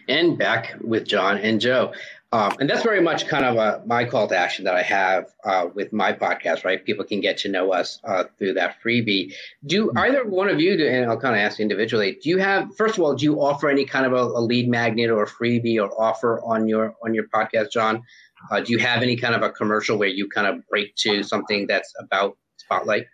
and 0.08 0.38
back 0.38 0.76
with 0.82 1.06
John 1.06 1.38
and 1.38 1.60
Joe. 1.60 1.94
Um, 2.34 2.56
and 2.60 2.68
that's 2.68 2.82
very 2.82 3.00
much 3.00 3.28
kind 3.28 3.46
of 3.46 3.58
a, 3.58 3.86
my 3.86 4.06
call 4.06 4.28
to 4.28 4.36
action 4.36 4.66
that 4.66 4.74
I 4.74 4.82
have 4.82 5.26
uh, 5.46 5.68
with 5.76 5.94
my 5.94 6.12
podcast, 6.14 6.66
right? 6.66 6.84
People 6.84 7.06
can 7.06 7.22
get 7.22 7.38
to 7.40 7.50
know 7.50 7.72
us 7.72 8.00
uh, 8.06 8.24
through 8.40 8.56
that 8.56 8.78
freebie. 8.84 9.36
Do 9.68 9.90
mm-hmm. 9.90 9.98
either 10.00 10.28
one 10.28 10.50
of 10.50 10.60
you, 10.60 10.84
and 10.84 11.12
I'll 11.12 11.20
kind 11.20 11.36
of 11.36 11.42
ask 11.42 11.60
individually, 11.60 12.18
do 12.24 12.30
you 12.32 12.40
have, 12.40 12.76
first 12.76 12.98
of 12.98 13.04
all, 13.04 13.14
do 13.14 13.24
you 13.24 13.40
offer 13.40 13.70
any 13.70 13.86
kind 13.86 14.08
of 14.08 14.14
a, 14.14 14.24
a 14.40 14.42
lead 14.42 14.68
magnet 14.68 15.12
or 15.12 15.22
a 15.22 15.28
freebie 15.28 15.80
or 15.80 15.90
offer 16.02 16.42
on 16.44 16.68
your 16.68 16.96
on 17.06 17.14
your 17.14 17.28
podcast, 17.28 17.70
John? 17.72 18.02
Uh, 18.50 18.62
do 18.62 18.72
you 18.74 18.80
have 18.80 19.04
any 19.04 19.16
kind 19.16 19.36
of 19.36 19.44
a 19.44 19.52
commercial 19.52 20.00
where 20.00 20.10
you 20.10 20.28
kind 20.28 20.48
of 20.48 20.68
break 20.68 20.96
to 20.96 21.22
something 21.22 21.68
that's 21.68 21.94
about 22.00 22.36
Spotlight? 22.58 23.06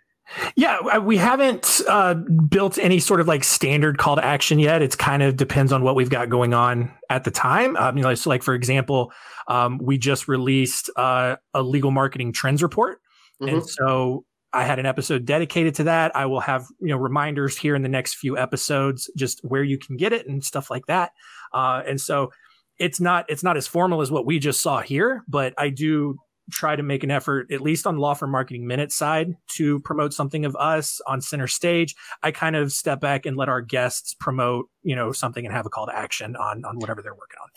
Yeah, 0.54 0.78
uh, 0.78 1.00
we 1.00 1.16
haven't 1.16 1.80
uh, 1.88 2.14
built 2.14 2.78
any 2.78 3.00
sort 3.00 3.20
of 3.20 3.28
like 3.28 3.44
standard 3.44 3.98
call 3.98 4.16
to 4.16 4.24
action 4.24 4.58
yet. 4.58 4.82
It's 4.82 4.96
kind 4.96 5.22
of 5.22 5.36
depends 5.36 5.72
on 5.72 5.82
what 5.82 5.94
we've 5.94 6.10
got 6.10 6.28
going 6.28 6.54
on 6.54 6.92
at 7.08 7.24
the 7.24 7.30
time. 7.30 7.76
Um, 7.76 7.96
you 7.96 8.02
know, 8.02 8.14
so 8.14 8.30
like 8.30 8.42
for 8.42 8.54
example, 8.54 9.12
um, 9.48 9.78
we 9.78 9.98
just 9.98 10.28
released 10.28 10.90
uh, 10.96 11.36
a 11.54 11.62
legal 11.62 11.90
marketing 11.90 12.32
trends 12.32 12.62
report, 12.62 13.00
mm-hmm. 13.42 13.54
and 13.54 13.68
so 13.68 14.24
I 14.52 14.64
had 14.64 14.78
an 14.78 14.86
episode 14.86 15.24
dedicated 15.24 15.74
to 15.76 15.84
that. 15.84 16.14
I 16.14 16.26
will 16.26 16.40
have 16.40 16.66
you 16.80 16.88
know 16.88 16.96
reminders 16.96 17.56
here 17.56 17.74
in 17.74 17.82
the 17.82 17.88
next 17.88 18.14
few 18.14 18.38
episodes, 18.38 19.10
just 19.16 19.40
where 19.42 19.64
you 19.64 19.78
can 19.78 19.96
get 19.96 20.12
it 20.12 20.28
and 20.28 20.44
stuff 20.44 20.70
like 20.70 20.86
that. 20.86 21.12
Uh, 21.52 21.82
and 21.86 22.00
so 22.00 22.30
it's 22.78 23.00
not 23.00 23.26
it's 23.28 23.42
not 23.42 23.56
as 23.56 23.66
formal 23.66 24.00
as 24.00 24.10
what 24.10 24.26
we 24.26 24.38
just 24.38 24.60
saw 24.60 24.80
here, 24.80 25.24
but 25.28 25.54
I 25.58 25.70
do 25.70 26.16
try 26.50 26.76
to 26.76 26.82
make 26.82 27.04
an 27.04 27.10
effort, 27.10 27.50
at 27.52 27.60
least 27.60 27.86
on 27.86 27.96
the 27.96 28.00
law 28.00 28.14
firm 28.14 28.30
marketing 28.30 28.66
minute 28.66 28.92
side, 28.92 29.34
to 29.56 29.80
promote 29.80 30.12
something 30.12 30.44
of 30.44 30.56
us 30.56 31.00
on 31.06 31.20
center 31.20 31.46
stage. 31.46 31.94
I 32.22 32.30
kind 32.30 32.56
of 32.56 32.72
step 32.72 33.00
back 33.00 33.26
and 33.26 33.36
let 33.36 33.48
our 33.48 33.60
guests 33.60 34.14
promote, 34.14 34.68
you 34.82 34.96
know, 34.96 35.12
something 35.12 35.44
and 35.44 35.54
have 35.54 35.66
a 35.66 35.70
call 35.70 35.86
to 35.86 35.96
action 35.96 36.36
on 36.36 36.64
on 36.64 36.78
whatever 36.78 37.02
they're 37.02 37.14
working 37.14 37.38
on. 37.42 37.48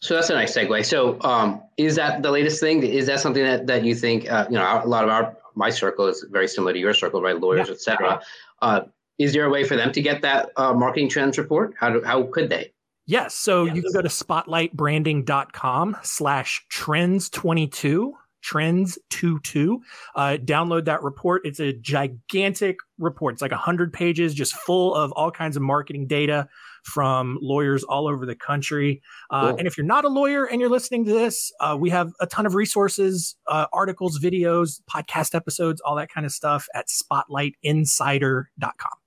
So 0.00 0.14
that's 0.14 0.30
a 0.30 0.34
nice 0.34 0.56
segue. 0.56 0.84
So 0.86 1.20
um, 1.22 1.60
is 1.76 1.96
that 1.96 2.22
the 2.22 2.30
latest 2.30 2.60
thing? 2.60 2.82
Is 2.82 3.06
that 3.06 3.20
something 3.20 3.42
that, 3.42 3.66
that 3.66 3.84
you 3.84 3.94
think, 3.94 4.30
uh, 4.30 4.46
you 4.48 4.56
know, 4.56 4.80
a 4.84 4.86
lot 4.86 5.02
of 5.02 5.10
our, 5.10 5.36
my 5.56 5.70
circle 5.70 6.06
is 6.06 6.24
very 6.30 6.46
similar 6.46 6.72
to 6.72 6.78
your 6.78 6.94
circle, 6.94 7.20
right? 7.20 7.38
Lawyers, 7.38 7.66
yeah. 7.66 7.74
et 7.74 7.80
cetera. 7.80 8.22
Uh, 8.62 8.82
is 9.18 9.32
there 9.32 9.44
a 9.44 9.50
way 9.50 9.64
for 9.64 9.76
them 9.76 9.90
to 9.92 10.00
get 10.00 10.22
that 10.22 10.50
uh, 10.56 10.72
marketing 10.72 11.08
trends 11.08 11.36
report? 11.36 11.74
How, 11.78 11.90
do, 11.90 12.02
how 12.04 12.22
could 12.24 12.48
they? 12.48 12.72
Yes. 13.06 13.34
So 13.34 13.64
yes. 13.64 13.74
you 13.74 13.82
can 13.82 13.92
go 13.92 14.02
to 14.02 14.08
spotlightbranding.com 14.08 15.96
slash 16.02 16.64
trends 16.68 17.28
22 17.30 18.14
trends 18.42 18.98
22 19.10 19.80
uh, 20.14 20.36
download 20.44 20.84
that 20.84 21.02
report 21.02 21.42
it's 21.44 21.60
a 21.60 21.72
gigantic 21.72 22.78
report 22.98 23.34
it's 23.34 23.42
like 23.42 23.50
100 23.50 23.92
pages 23.92 24.34
just 24.34 24.54
full 24.54 24.94
of 24.94 25.12
all 25.12 25.30
kinds 25.30 25.56
of 25.56 25.62
marketing 25.62 26.06
data 26.06 26.48
from 26.84 27.38
lawyers 27.42 27.84
all 27.84 28.08
over 28.08 28.24
the 28.24 28.34
country 28.34 29.02
uh, 29.30 29.48
cool. 29.48 29.58
and 29.58 29.66
if 29.66 29.76
you're 29.76 29.86
not 29.86 30.04
a 30.04 30.08
lawyer 30.08 30.44
and 30.44 30.60
you're 30.60 30.70
listening 30.70 31.04
to 31.04 31.12
this 31.12 31.52
uh, 31.60 31.76
we 31.78 31.90
have 31.90 32.12
a 32.20 32.26
ton 32.26 32.46
of 32.46 32.54
resources 32.54 33.36
uh, 33.48 33.66
articles 33.72 34.18
videos 34.18 34.80
podcast 34.90 35.34
episodes 35.34 35.80
all 35.82 35.96
that 35.96 36.10
kind 36.10 36.26
of 36.26 36.32
stuff 36.32 36.66
at 36.74 36.86
spotlightinsider.com 36.88 38.98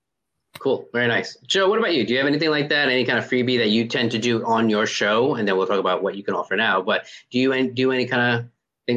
Cool. 0.60 0.88
Very 0.94 1.08
nice. 1.08 1.38
Joe, 1.48 1.70
what 1.70 1.80
about 1.80 1.96
you? 1.96 2.06
Do 2.06 2.14
you 2.14 2.20
have 2.20 2.28
anything 2.28 2.50
like 2.50 2.70
that? 2.70 2.90
Any 2.90 3.06
kind 3.06 3.18
of 3.18 3.26
freebie 3.26 3.58
that 3.58 3.70
you 3.70 3.88
tend 3.88 4.12
to 4.12 4.20
do 4.20 4.46
on 4.46 4.70
your 4.70 4.86
show? 4.86 5.36
And 5.36 5.48
then 5.48 5.58
we'll 5.58 5.66
talk 5.66 5.80
about 5.80 6.04
what 6.04 6.16
you 6.16 6.24
can 6.24 6.36
offer 6.36 6.56
now. 6.56 6.82
But 6.82 7.08
do 7.32 7.40
you 7.40 7.72
do 7.72 7.92
any 7.92 8.06
kind 8.06 8.40
of 8.40 8.46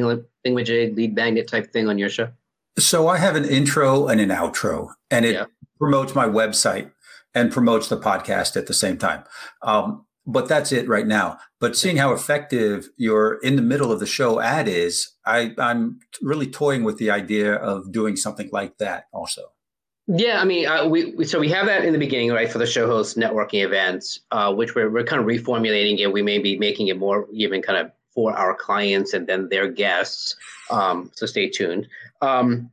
thing, 0.01 0.25
thing 0.43 0.53
with 0.53 0.69
a 0.69 0.91
lead 0.91 1.15
magnet 1.15 1.47
type 1.47 1.71
thing 1.71 1.87
on 1.87 1.97
your 1.97 2.09
show? 2.09 2.29
So 2.77 3.07
I 3.07 3.17
have 3.17 3.35
an 3.35 3.45
intro 3.45 4.07
and 4.07 4.19
an 4.19 4.29
outro, 4.29 4.89
and 5.09 5.25
it 5.25 5.33
yeah. 5.33 5.45
promotes 5.77 6.13
my 6.13 6.25
website 6.25 6.91
and 7.33 7.51
promotes 7.51 7.87
the 7.89 7.97
podcast 7.97 8.57
at 8.57 8.67
the 8.67 8.73
same 8.73 8.97
time. 8.97 9.23
Um, 9.61 10.05
but 10.25 10.47
that's 10.47 10.71
it 10.71 10.87
right 10.87 11.05
now. 11.05 11.37
But 11.59 11.77
seeing 11.77 11.97
how 11.97 12.13
effective 12.13 12.89
your 12.97 13.35
in 13.43 13.55
the 13.55 13.61
middle 13.61 13.91
of 13.91 13.99
the 13.99 14.05
show 14.05 14.39
ad 14.39 14.67
is, 14.67 15.11
I, 15.25 15.53
I'm 15.57 15.99
really 16.21 16.47
toying 16.47 16.83
with 16.83 16.97
the 16.97 17.11
idea 17.11 17.53
of 17.53 17.91
doing 17.91 18.15
something 18.15 18.49
like 18.51 18.77
that 18.79 19.05
also. 19.13 19.41
Yeah, 20.07 20.39
I 20.39 20.45
mean, 20.45 20.67
uh, 20.67 20.87
we, 20.87 21.15
we, 21.15 21.25
so 21.25 21.39
we 21.39 21.49
have 21.49 21.65
that 21.65 21.83
in 21.83 21.91
the 21.91 21.97
beginning, 21.97 22.31
right, 22.31 22.51
for 22.51 22.59
the 22.59 22.67
show 22.67 22.85
host 22.85 23.17
networking 23.17 23.65
events, 23.65 24.19
uh, 24.29 24.53
which 24.53 24.75
we're 24.75 24.89
we're 24.89 25.03
kind 25.03 25.19
of 25.19 25.27
reformulating 25.27 25.97
it. 25.97 26.13
We 26.13 26.21
may 26.21 26.37
be 26.37 26.57
making 26.57 26.87
it 26.89 26.97
more 26.99 27.27
even 27.33 27.63
kind 27.63 27.79
of 27.79 27.91
for 28.15 28.35
our 28.35 28.55
clients 28.55 29.13
and 29.13 29.27
then 29.27 29.49
their 29.49 29.67
guests. 29.69 30.35
Um, 30.71 31.11
so 31.13 31.25
stay 31.25 31.49
tuned. 31.49 31.87
Um, 32.21 32.71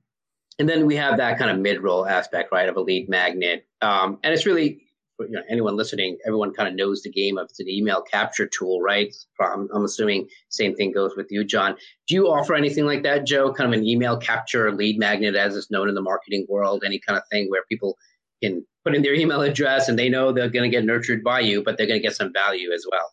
and 0.58 0.68
then 0.68 0.86
we 0.86 0.96
have 0.96 1.18
that 1.18 1.38
kind 1.38 1.50
of 1.50 1.58
mid 1.58 1.82
roll 1.82 2.06
aspect, 2.06 2.52
right, 2.52 2.68
of 2.68 2.76
a 2.76 2.80
lead 2.80 3.08
magnet, 3.08 3.66
um, 3.80 4.18
and 4.22 4.32
it's 4.32 4.46
really 4.46 4.82
you 5.28 5.30
know, 5.30 5.42
anyone 5.48 5.76
listening, 5.76 6.18
everyone 6.26 6.52
kind 6.52 6.68
of 6.68 6.74
knows 6.74 7.02
the 7.02 7.10
game 7.10 7.38
of 7.38 7.48
it's 7.50 7.60
an 7.60 7.68
email 7.68 8.02
capture 8.02 8.46
tool, 8.46 8.80
right? 8.80 9.14
I'm, 9.40 9.68
I'm, 9.74 9.84
assuming 9.84 10.28
same 10.48 10.74
thing 10.74 10.92
goes 10.92 11.16
with 11.16 11.28
you, 11.30 11.44
John. 11.44 11.76
Do 12.08 12.14
you 12.14 12.28
offer 12.28 12.54
anything 12.54 12.86
like 12.86 13.02
that, 13.04 13.26
Joe? 13.26 13.52
Kind 13.52 13.72
of 13.72 13.78
an 13.78 13.86
email 13.86 14.16
capture 14.16 14.72
lead 14.72 14.98
magnet, 14.98 15.34
as 15.34 15.54
is 15.54 15.70
known 15.70 15.88
in 15.88 15.94
the 15.94 16.02
marketing 16.02 16.46
world, 16.48 16.82
any 16.84 16.98
kind 16.98 17.16
of 17.16 17.24
thing 17.30 17.48
where 17.50 17.62
people 17.68 17.96
can 18.42 18.64
put 18.84 18.94
in 18.94 19.02
their 19.02 19.14
email 19.14 19.42
address 19.42 19.88
and 19.88 19.98
they 19.98 20.08
know 20.08 20.32
they're 20.32 20.48
going 20.48 20.68
to 20.68 20.76
get 20.76 20.84
nurtured 20.84 21.22
by 21.22 21.40
you, 21.40 21.62
but 21.62 21.76
they're 21.76 21.86
going 21.86 22.00
to 22.00 22.06
get 22.06 22.16
some 22.16 22.32
value 22.32 22.70
as 22.72 22.84
well. 22.90 23.12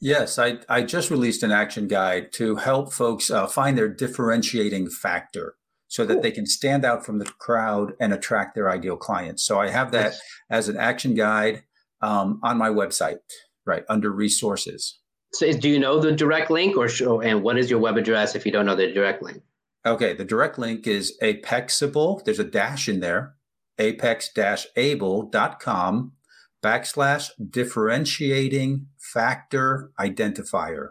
Yes, 0.00 0.38
I, 0.38 0.58
I 0.68 0.82
just 0.82 1.10
released 1.10 1.42
an 1.42 1.52
action 1.52 1.86
guide 1.86 2.32
to 2.32 2.56
help 2.56 2.92
folks 2.92 3.30
uh, 3.30 3.46
find 3.46 3.76
their 3.76 3.88
differentiating 3.88 4.88
factor 4.88 5.56
so 5.88 6.06
that 6.06 6.22
they 6.22 6.30
can 6.30 6.46
stand 6.46 6.84
out 6.84 7.04
from 7.04 7.18
the 7.18 7.26
crowd 7.26 7.92
and 8.00 8.14
attract 8.14 8.54
their 8.54 8.70
ideal 8.70 8.96
clients. 8.96 9.42
So 9.42 9.60
I 9.60 9.68
have 9.68 9.92
that 9.92 10.14
as 10.48 10.68
an 10.68 10.78
action 10.78 11.14
guide 11.14 11.64
um, 12.00 12.40
on 12.42 12.56
my 12.56 12.70
website, 12.70 13.18
right 13.66 13.84
under 13.88 14.10
resources. 14.10 14.98
So 15.32 15.52
do 15.52 15.68
you 15.68 15.78
know 15.78 16.00
the 16.00 16.12
direct 16.12 16.50
link 16.50 16.76
or 16.76 16.88
show, 16.88 17.20
and 17.20 17.42
what 17.42 17.58
is 17.58 17.68
your 17.68 17.80
web 17.80 17.96
address 17.96 18.34
if 18.34 18.46
you 18.46 18.52
don't 18.52 18.66
know 18.66 18.76
the 18.76 18.92
direct 18.92 19.22
link? 19.22 19.42
Okay, 19.84 20.14
the 20.14 20.24
direct 20.24 20.58
link 20.58 20.86
is 20.86 21.18
apexable. 21.22 22.24
There's 22.24 22.38
a 22.38 22.44
dash 22.44 22.88
in 22.88 23.00
there, 23.00 23.34
apex-able.com 23.78 26.12
backslash 26.62 27.30
differentiating 27.50 28.86
factor 28.98 29.90
identifier. 29.98 30.90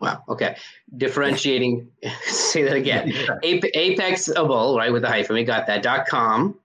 Wow. 0.00 0.24
Okay. 0.28 0.56
Differentiating. 0.96 1.88
say 2.24 2.64
that 2.64 2.74
again. 2.74 3.12
Apexable, 3.44 4.76
right, 4.76 4.92
with 4.92 5.02
the 5.02 5.08
hyphen. 5.08 5.36
We 5.36 5.44
got 5.44 5.68
that. 5.68 5.82
Dot 5.82 6.06
com. 6.08 6.58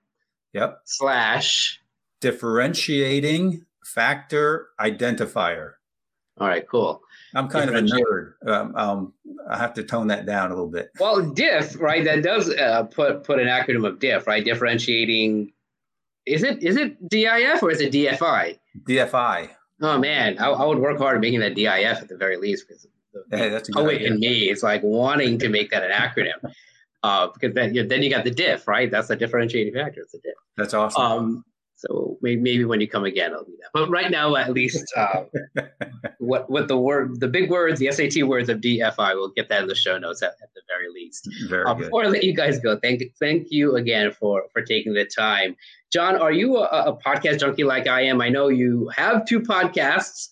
Yep. 0.54 0.82
Slash. 0.86 1.80
Differentiating 2.20 3.64
factor 3.86 4.70
identifier. 4.80 5.74
All 6.40 6.48
right. 6.48 6.68
Cool. 6.68 7.02
I'm 7.36 7.48
kind 7.48 7.70
of 7.70 7.76
a 7.76 7.82
nerd. 7.82 8.34
Um, 8.48 8.76
um, 8.76 9.14
I 9.50 9.58
have 9.58 9.74
to 9.76 9.84
tone 9.84 10.08
that 10.08 10.26
down 10.26 10.48
a 10.48 10.56
little 10.56 10.70
bit. 10.70 10.90
Well, 11.00 11.22
diff, 11.22 11.80
right? 11.80 12.04
That 12.04 12.24
does 12.24 12.50
uh, 12.50 12.84
put 12.84 13.24
put 13.24 13.40
an 13.40 13.48
acronym 13.48 13.88
of 13.88 14.00
diff, 14.00 14.26
right? 14.26 14.44
Differentiating. 14.44 15.54
Is 16.28 16.44
it 16.44 16.62
is 16.62 16.76
it 16.76 17.10
DIF 17.10 17.64
or 17.64 17.72
is 17.72 17.82
it 17.82 17.94
DFI? 17.94 18.60
DFI. 18.88 19.50
Oh 19.82 19.98
man, 19.98 20.38
I, 20.40 20.50
I 20.50 20.66
would 20.66 20.80
work 20.80 20.98
hard 20.98 21.16
at 21.16 21.22
making 21.22 21.40
that 21.40 21.56
DIF 21.56 22.02
at 22.02 22.10
the 22.10 22.18
very 22.18 22.38
least 22.38 22.68
because 22.68 22.86
the 23.30 23.38
hey, 23.38 23.50
that's 23.50 23.70
poet 23.70 24.02
in 24.02 24.20
me 24.20 24.50
is 24.50 24.62
like 24.62 24.84
wanting 24.84 25.40
to 25.40 25.50
make 25.50 25.72
that 25.72 25.84
an 25.84 25.92
acronym. 25.92 26.52
Uh, 27.04 27.28
because 27.28 27.54
then 27.54 27.74
you 27.74 27.88
then 27.88 28.04
you 28.04 28.10
got 28.10 28.24
the 28.24 28.32
diff, 28.32 28.68
right? 28.68 28.92
That's 28.92 29.08
the 29.08 29.16
differentiating 29.16 29.74
factor. 29.74 30.02
It's 30.02 30.12
the 30.12 30.20
diff. 30.20 30.34
That's 30.58 30.74
awesome. 30.74 31.02
Um, 31.02 31.46
so 31.78 32.18
maybe, 32.24 32.42
maybe 32.42 32.66
when 32.66 32.82
you 32.82 32.88
come 32.88 33.06
again, 33.06 33.34
I'll 33.34 33.44
do 33.44 33.56
that. 33.62 33.70
But 33.72 33.88
right 33.90 34.10
now, 34.10 34.36
at 34.36 34.52
least, 34.52 34.84
uh, 34.98 35.26
what 36.18 36.50
what 36.50 36.68
the 36.68 36.78
word, 36.78 37.20
the 37.20 37.28
big 37.28 37.52
words, 37.52 37.80
the 37.80 37.92
SAT 37.92 38.28
words 38.28 38.50
of 38.50 38.62
DFI, 38.62 39.14
we'll 39.14 39.30
get 39.30 39.48
that 39.50 39.62
in 39.62 39.68
the 39.68 39.76
show 39.76 40.00
notes 40.00 40.24
at, 40.24 40.32
at 40.42 40.54
the 40.56 40.62
very 40.68 40.92
least. 40.92 41.30
Very 41.48 41.66
uh, 41.66 41.76
before 41.76 42.04
I 42.04 42.08
let 42.08 42.24
you 42.24 42.36
guys 42.36 42.60
go, 42.60 42.80
thank 42.82 43.04
thank 43.20 43.48
you 43.52 43.76
again 43.76 44.12
for 44.12 44.46
for 44.52 44.64
taking 44.64 44.94
the 44.94 45.06
time. 45.06 45.56
John, 45.94 46.16
are 46.16 46.32
you 46.32 46.58
a, 46.58 46.64
a 46.64 46.98
podcast 46.98 47.42
junkie 47.42 47.64
like 47.64 47.88
I 47.88 48.02
am? 48.02 48.22
I 48.22 48.30
know 48.30 48.48
you 48.48 48.90
have 48.96 49.26
two 49.26 49.40
podcasts. 49.40 50.30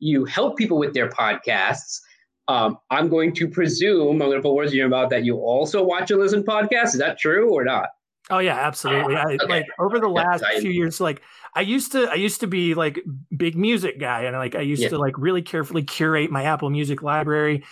You 0.00 0.24
help 0.24 0.56
people 0.56 0.78
with 0.78 0.94
their 0.94 1.08
podcasts. 1.08 2.00
Um, 2.48 2.78
I'm 2.90 3.08
going 3.08 3.34
to 3.34 3.46
presume, 3.46 4.22
I'm 4.22 4.30
going 4.30 4.38
to 4.38 4.42
put 4.42 4.54
words 4.54 4.72
in 4.72 4.78
your 4.78 4.88
mouth, 4.88 5.10
that 5.10 5.24
you 5.24 5.36
also 5.36 5.84
watch 5.84 6.10
and 6.10 6.18
listen 6.18 6.42
podcasts. 6.42 6.94
Is 6.94 6.98
that 6.98 7.18
true 7.18 7.52
or 7.52 7.62
not? 7.62 7.90
Oh 8.30 8.38
yeah, 8.38 8.56
absolutely. 8.56 9.16
Ah, 9.16 9.24
I, 9.28 9.34
okay. 9.34 9.46
Like 9.46 9.66
over 9.78 9.98
the 9.98 10.08
last 10.08 10.44
yeah, 10.52 10.60
few 10.60 10.70
years, 10.70 11.00
like 11.00 11.22
I 11.54 11.62
used 11.62 11.92
to, 11.92 12.10
I 12.10 12.14
used 12.14 12.40
to 12.40 12.46
be 12.46 12.74
like 12.74 13.00
big 13.36 13.56
music 13.56 13.98
guy, 13.98 14.22
and 14.22 14.36
like 14.36 14.54
I 14.54 14.60
used 14.60 14.82
yeah. 14.82 14.90
to 14.90 14.98
like 14.98 15.16
really 15.18 15.42
carefully 15.42 15.82
curate 15.82 16.30
my 16.30 16.44
Apple 16.44 16.70
Music 16.70 17.02
library. 17.02 17.64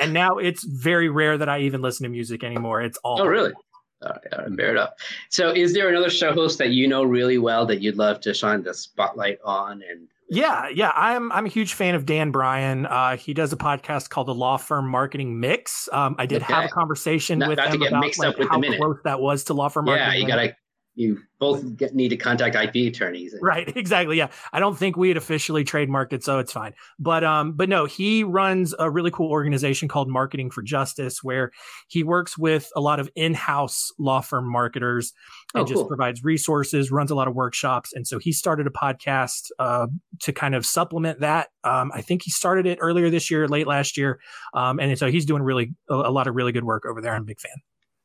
And 0.00 0.12
now 0.12 0.38
it's 0.38 0.64
very 0.64 1.08
rare 1.08 1.38
that 1.38 1.48
I 1.48 1.60
even 1.60 1.80
listen 1.80 2.02
to 2.04 2.10
music 2.10 2.42
anymore. 2.42 2.82
It's 2.82 2.98
all. 2.98 3.22
Oh 3.22 3.26
really? 3.26 3.52
All 4.02 4.10
right, 4.10 4.20
all 4.32 4.38
right, 4.40 4.56
bear 4.56 4.70
it 4.70 4.76
up. 4.76 4.98
So, 5.30 5.50
is 5.50 5.72
there 5.72 5.88
another 5.88 6.10
show 6.10 6.32
host 6.32 6.58
that 6.58 6.70
you 6.70 6.88
know 6.88 7.04
really 7.04 7.38
well 7.38 7.64
that 7.66 7.80
you'd 7.80 7.96
love 7.96 8.20
to 8.22 8.34
shine 8.34 8.62
the 8.62 8.74
spotlight 8.74 9.38
on 9.44 9.82
and 9.88 10.08
yeah, 10.30 10.68
yeah, 10.68 10.92
I'm 10.94 11.30
I'm 11.32 11.46
a 11.46 11.48
huge 11.48 11.74
fan 11.74 11.94
of 11.94 12.06
Dan 12.06 12.30
Bryan. 12.30 12.86
Uh, 12.86 13.16
he 13.16 13.34
does 13.34 13.52
a 13.52 13.56
podcast 13.56 14.08
called 14.08 14.28
the 14.28 14.34
Law 14.34 14.56
Firm 14.56 14.88
Marketing 14.88 15.38
Mix. 15.38 15.88
Um, 15.92 16.16
I 16.18 16.26
did 16.26 16.42
okay. 16.42 16.52
have 16.52 16.64
a 16.64 16.68
conversation 16.68 17.38
not, 17.38 17.50
with 17.50 17.58
not 17.58 17.74
him 17.74 17.82
about 17.82 18.18
like, 18.18 18.36
how 18.48 18.60
close 18.60 18.98
that 19.04 19.20
was 19.20 19.44
to 19.44 19.54
Law 19.54 19.68
Firm 19.68 19.86
Marketing. 19.86 20.12
Yeah, 20.12 20.18
you 20.18 20.26
gotta 20.26 20.56
you 20.96 21.20
both 21.40 21.76
get, 21.76 21.94
need 21.94 22.08
to 22.08 22.16
contact 22.16 22.54
IP 22.54 22.94
attorneys. 22.94 23.34
Right, 23.40 23.68
exactly. 23.76 24.16
Yeah, 24.16 24.28
I 24.52 24.60
don't 24.60 24.78
think 24.78 24.96
we 24.96 25.08
had 25.08 25.16
officially 25.16 25.64
trademarked 25.64 26.12
it, 26.12 26.24
so 26.24 26.38
it's 26.38 26.52
fine. 26.52 26.74
But 26.98 27.24
um, 27.24 27.52
but 27.52 27.68
no, 27.68 27.86
he 27.86 28.24
runs 28.24 28.74
a 28.78 28.90
really 28.90 29.10
cool 29.10 29.30
organization 29.30 29.88
called 29.88 30.08
Marketing 30.08 30.50
for 30.50 30.62
Justice, 30.62 31.22
where 31.22 31.50
he 31.88 32.02
works 32.02 32.38
with 32.38 32.70
a 32.76 32.80
lot 32.80 33.00
of 33.00 33.10
in-house 33.16 33.92
law 33.98 34.20
firm 34.20 34.50
marketers 34.50 35.12
and 35.54 35.62
oh, 35.62 35.66
just 35.66 35.80
cool. 35.80 35.86
provides 35.86 36.22
resources, 36.22 36.90
runs 36.90 37.10
a 37.10 37.14
lot 37.14 37.28
of 37.28 37.34
workshops, 37.34 37.92
and 37.92 38.06
so 38.06 38.18
he 38.18 38.32
started 38.32 38.66
a 38.66 38.70
podcast 38.70 39.50
uh, 39.58 39.86
to 40.20 40.32
kind 40.32 40.54
of 40.54 40.64
supplement 40.64 41.20
that. 41.20 41.48
Um, 41.64 41.90
I 41.94 42.02
think 42.02 42.22
he 42.22 42.30
started 42.30 42.66
it 42.66 42.78
earlier 42.80 43.10
this 43.10 43.30
year, 43.30 43.48
late 43.48 43.66
last 43.66 43.96
year, 43.96 44.20
um, 44.54 44.78
and 44.78 44.96
so 44.98 45.10
he's 45.10 45.26
doing 45.26 45.42
really 45.42 45.74
a, 45.90 45.94
a 45.94 46.12
lot 46.12 46.28
of 46.28 46.34
really 46.36 46.52
good 46.52 46.64
work 46.64 46.84
over 46.86 47.00
there. 47.00 47.14
I'm 47.14 47.22
a 47.22 47.26
big 47.26 47.40
fan. 47.40 47.52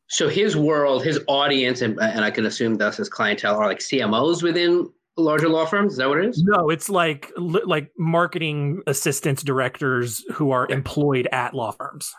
So 0.09 0.27
his 0.27 0.57
world, 0.57 1.03
his 1.03 1.19
audience, 1.27 1.81
and, 1.81 1.99
and 1.99 2.25
I 2.25 2.31
can 2.31 2.45
assume 2.45 2.75
thus 2.75 2.97
his 2.97 3.09
clientele 3.09 3.57
are 3.57 3.67
like 3.67 3.79
CMOs 3.79 4.41
within 4.41 4.89
larger 5.17 5.49
law 5.49 5.65
firms. 5.65 5.93
Is 5.93 5.97
that 5.99 6.09
what 6.09 6.19
it 6.19 6.29
is? 6.29 6.43
No, 6.43 6.69
it's 6.69 6.89
like 6.89 7.31
like 7.37 7.91
marketing 7.97 8.81
assistants, 8.87 9.43
directors 9.43 10.25
who 10.33 10.51
are 10.51 10.67
employed 10.69 11.27
at 11.31 11.53
law 11.53 11.71
firms. 11.71 12.13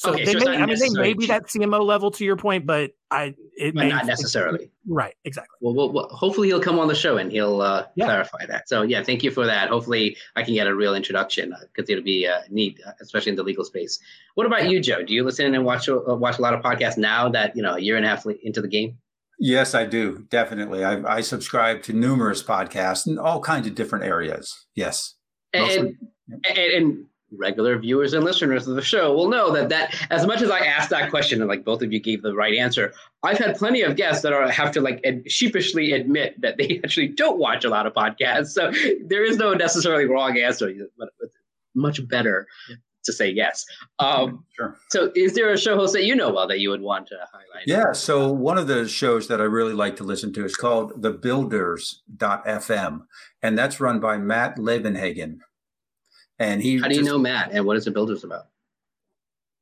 So 0.00 0.14
okay, 0.14 0.24
they 0.24 0.32
so 0.32 0.46
may, 0.46 0.56
I 0.56 0.64
mean, 0.64 0.78
they 0.78 0.88
may 0.98 1.12
be 1.12 1.26
that 1.26 1.48
CMO 1.48 1.84
level 1.84 2.10
to 2.12 2.24
your 2.24 2.36
point, 2.36 2.64
but 2.64 2.92
I 3.10 3.34
it 3.54 3.74
but 3.74 3.84
may 3.84 3.88
not 3.90 4.06
necessarily. 4.06 4.70
Right, 4.88 5.14
exactly. 5.26 5.58
Well, 5.60 5.74
well, 5.74 5.92
well, 5.92 6.08
hopefully 6.08 6.48
he'll 6.48 6.62
come 6.62 6.78
on 6.78 6.88
the 6.88 6.94
show 6.94 7.18
and 7.18 7.30
he'll 7.30 7.60
uh, 7.60 7.84
yeah. 7.96 8.06
clarify 8.06 8.46
that. 8.46 8.66
So 8.66 8.80
yeah, 8.80 9.02
thank 9.02 9.22
you 9.22 9.30
for 9.30 9.44
that. 9.44 9.68
Hopefully 9.68 10.16
I 10.36 10.42
can 10.42 10.54
get 10.54 10.66
a 10.66 10.74
real 10.74 10.94
introduction 10.94 11.54
because 11.74 11.90
uh, 11.90 11.92
it'll 11.92 12.02
be 12.02 12.26
uh, 12.26 12.40
neat, 12.48 12.80
uh, 12.86 12.92
especially 13.02 13.28
in 13.28 13.36
the 13.36 13.42
legal 13.42 13.62
space. 13.62 13.98
What 14.36 14.46
about 14.46 14.70
you, 14.70 14.80
Joe? 14.80 15.02
Do 15.02 15.12
you 15.12 15.22
listen 15.22 15.54
and 15.54 15.66
watch 15.66 15.86
uh, 15.86 15.98
watch 16.06 16.38
a 16.38 16.40
lot 16.40 16.54
of 16.54 16.62
podcasts 16.62 16.96
now 16.96 17.28
that 17.28 17.54
you 17.54 17.62
know 17.62 17.74
a 17.74 17.78
year 17.78 17.98
and 17.98 18.06
a 18.06 18.08
half 18.08 18.24
into 18.24 18.62
the 18.62 18.68
game? 18.68 18.96
Yes, 19.38 19.74
I 19.74 19.84
do. 19.84 20.24
Definitely. 20.30 20.82
I, 20.82 21.16
I 21.16 21.20
subscribe 21.20 21.82
to 21.82 21.92
numerous 21.92 22.42
podcasts 22.42 23.06
in 23.06 23.18
all 23.18 23.40
kinds 23.42 23.66
of 23.66 23.74
different 23.74 24.06
areas. 24.06 24.66
Yes. 24.74 25.16
And, 25.52 25.98
and, 26.46 26.58
and, 26.58 27.06
regular 27.36 27.78
viewers 27.78 28.12
and 28.12 28.24
listeners 28.24 28.66
of 28.66 28.76
the 28.76 28.82
show 28.82 29.14
will 29.14 29.28
know 29.28 29.52
that 29.52 29.68
that 29.68 29.94
as 30.10 30.26
much 30.26 30.42
as 30.42 30.50
I 30.50 30.60
asked 30.60 30.90
that 30.90 31.10
question 31.10 31.40
and 31.40 31.48
like 31.48 31.64
both 31.64 31.82
of 31.82 31.92
you 31.92 32.00
gave 32.00 32.22
the 32.22 32.34
right 32.34 32.54
answer, 32.54 32.92
I've 33.22 33.38
had 33.38 33.56
plenty 33.56 33.82
of 33.82 33.96
guests 33.96 34.22
that 34.22 34.32
are 34.32 34.48
have 34.50 34.72
to 34.72 34.80
like 34.80 35.00
ad- 35.04 35.30
sheepishly 35.30 35.92
admit 35.92 36.40
that 36.40 36.56
they 36.56 36.80
actually 36.84 37.08
don't 37.08 37.38
watch 37.38 37.64
a 37.64 37.70
lot 37.70 37.86
of 37.86 37.94
podcasts. 37.94 38.48
So 38.48 38.72
there 39.04 39.24
is 39.24 39.36
no 39.36 39.54
necessarily 39.54 40.06
wrong 40.06 40.38
answer, 40.38 40.72
but 40.98 41.08
it's 41.20 41.34
much 41.74 42.06
better 42.08 42.46
to 43.04 43.12
say 43.12 43.30
yes. 43.30 43.64
Um, 43.98 44.44
sure. 44.54 44.76
So, 44.90 45.10
is 45.14 45.34
there 45.34 45.50
a 45.50 45.58
show 45.58 45.76
host 45.76 45.92
that 45.94 46.04
you 46.04 46.14
know 46.14 46.32
well 46.32 46.46
that 46.48 46.60
you 46.60 46.70
would 46.70 46.82
want 46.82 47.06
to 47.08 47.16
highlight? 47.32 47.66
Yeah. 47.66 47.92
So, 47.92 48.30
one 48.32 48.58
of 48.58 48.66
the 48.66 48.88
shows 48.88 49.28
that 49.28 49.40
I 49.40 49.44
really 49.44 49.72
like 49.72 49.96
to 49.96 50.04
listen 50.04 50.32
to 50.34 50.44
is 50.44 50.56
called 50.56 51.02
The 51.02 51.10
Builders.fm, 51.10 53.00
and 53.42 53.58
that's 53.58 53.80
run 53.80 54.00
by 54.00 54.18
Matt 54.18 54.56
Levenhagen. 54.56 55.38
And 56.40 56.60
he. 56.60 56.80
How 56.80 56.88
do 56.88 56.96
you 56.96 57.04
know 57.04 57.18
Matt, 57.18 57.52
and 57.52 57.64
what 57.64 57.76
is 57.76 57.84
The 57.84 57.92
Builders 57.92 58.24
about? 58.24 58.46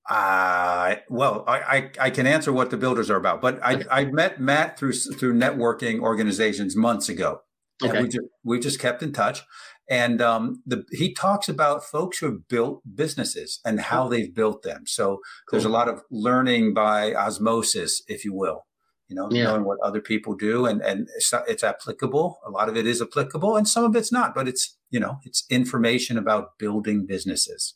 Uh, 0.08 0.96
well, 1.10 1.44
I, 1.46 1.58
I, 1.58 1.90
I 2.00 2.10
can 2.10 2.26
answer 2.26 2.50
what 2.50 2.70
the 2.70 2.78
builders 2.78 3.10
are 3.10 3.16
about, 3.16 3.42
but 3.42 3.60
I, 3.62 3.84
I 3.90 4.04
met 4.06 4.40
Matt 4.40 4.78
through 4.78 4.94
through 4.94 5.34
networking 5.34 6.00
organizations 6.00 6.74
months 6.74 7.10
ago. 7.10 7.42
Okay. 7.84 7.94
And 7.94 8.06
we 8.06 8.08
just 8.08 8.26
we 8.42 8.58
just 8.58 8.80
kept 8.80 9.02
in 9.02 9.12
touch, 9.12 9.42
and 9.90 10.22
um, 10.22 10.62
the, 10.64 10.84
he 10.92 11.12
talks 11.12 11.48
about 11.48 11.84
folks 11.84 12.18
who 12.18 12.26
have 12.26 12.48
built 12.48 12.82
businesses 12.94 13.60
and 13.66 13.80
how 13.80 14.08
they've 14.08 14.34
built 14.34 14.62
them. 14.62 14.84
So 14.86 15.06
cool. 15.16 15.20
there's 15.52 15.66
a 15.66 15.68
lot 15.68 15.88
of 15.88 16.00
learning 16.10 16.72
by 16.72 17.14
osmosis, 17.14 18.02
if 18.08 18.24
you 18.24 18.34
will. 18.34 18.64
You 19.08 19.16
know, 19.16 19.28
yeah. 19.30 19.44
knowing 19.44 19.64
what 19.64 19.80
other 19.80 20.00
people 20.00 20.34
do, 20.34 20.66
and 20.66 20.82
and 20.82 21.08
it's, 21.16 21.32
it's 21.46 21.64
applicable. 21.64 22.40
A 22.44 22.50
lot 22.50 22.68
of 22.68 22.76
it 22.76 22.86
is 22.86 23.00
applicable, 23.00 23.56
and 23.56 23.66
some 23.66 23.84
of 23.84 23.96
it's 23.96 24.12
not. 24.12 24.34
But 24.34 24.48
it's 24.48 24.76
you 24.90 25.00
know, 25.00 25.18
it's 25.24 25.44
information 25.50 26.18
about 26.18 26.58
building 26.58 27.06
businesses. 27.06 27.74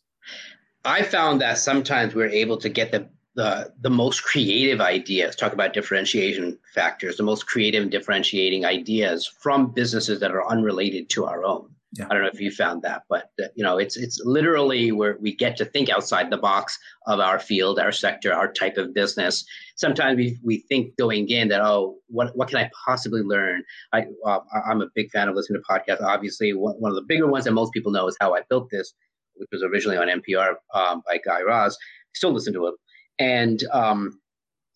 I 0.85 1.03
found 1.03 1.41
that 1.41 1.59
sometimes 1.59 2.15
we're 2.15 2.29
able 2.29 2.59
to 2.59 2.69
get 2.69 2.93
the 2.93 3.09
the 3.35 3.73
the 3.81 3.91
most 3.91 4.25
creative 4.25 4.81
ideas 4.81 5.35
talk 5.35 5.53
about 5.55 5.73
differentiation 5.73 6.59
factors 6.75 7.17
the 7.17 7.23
most 7.23 7.47
creative 7.47 7.83
and 7.83 7.91
differentiating 7.91 8.67
ideas 8.67 9.27
from 9.27 9.71
businesses 9.71 10.21
that 10.21 10.33
are 10.33 10.47
unrelated 10.49 11.09
to 11.09 11.25
our 11.25 11.43
own 11.45 11.71
yeah. 11.93 12.07
i 12.11 12.15
don't 12.15 12.23
know 12.23 12.31
if 12.33 12.41
you 12.41 12.51
found 12.51 12.83
that 12.83 13.03
but 13.09 13.31
uh, 13.43 13.47
you 13.55 13.63
know 13.63 13.79
it's 13.79 13.97
it's 13.97 14.21
literally 14.25 14.93
where 14.93 15.17
we 15.21 15.35
get 15.35 15.57
to 15.57 15.65
think 15.65 15.89
outside 15.89 16.31
the 16.31 16.37
box 16.37 16.79
of 17.07 17.21
our 17.21 17.39
field 17.39 17.79
our 17.79 17.93
sector 17.93 18.33
our 18.33 18.53
type 18.53 18.77
of 18.77 18.95
business. 18.95 19.45
Sometimes 19.77 20.17
we, 20.17 20.39
we 20.45 20.59
think 20.69 20.97
going 20.97 21.29
in 21.29 21.49
that 21.49 21.61
oh 21.61 21.97
what, 22.09 22.37
what 22.37 22.49
can 22.49 22.59
i 22.59 22.71
possibly 22.85 23.23
learn? 23.23 23.63
I, 23.93 24.07
uh, 24.25 24.41
i'm 24.67 24.81
a 24.83 24.89
big 24.95 25.11
fan 25.11 25.29
of 25.29 25.35
listening 25.35 25.61
to 25.61 25.73
podcasts. 25.73 26.03
Obviously 26.03 26.53
one, 26.53 26.75
one 26.75 26.91
of 26.91 26.97
the 26.97 27.03
bigger 27.03 27.27
ones 27.27 27.45
that 27.45 27.53
most 27.53 27.73
people 27.73 27.93
know 27.93 28.07
is 28.07 28.17
how 28.21 28.35
i 28.35 28.43
built 28.49 28.69
this 28.71 28.95
which 29.35 29.49
was 29.53 29.63
originally 29.63 29.97
on 29.97 30.09
npr 30.09 30.55
um, 30.75 31.03
by 31.07 31.19
guy 31.25 31.43
raz. 31.43 31.77
Still 32.15 32.33
listen 32.33 32.53
to 32.53 32.67
it. 32.67 32.75
And 33.19 33.65
um, 33.73 34.21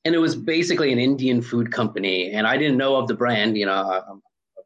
and 0.05 0.15
it 0.15 0.19
was 0.19 0.37
basically 0.37 0.93
an 0.93 1.01
Indian 1.01 1.43
food 1.43 1.73
company, 1.73 2.31
and 2.31 2.47
I 2.47 2.57
didn't 2.57 2.77
know 2.77 2.95
of 2.95 3.09
the 3.09 3.15
brand, 3.15 3.57
you 3.57 3.67
know, 3.67 3.73
uh, 3.73 4.03
um, 4.09 4.23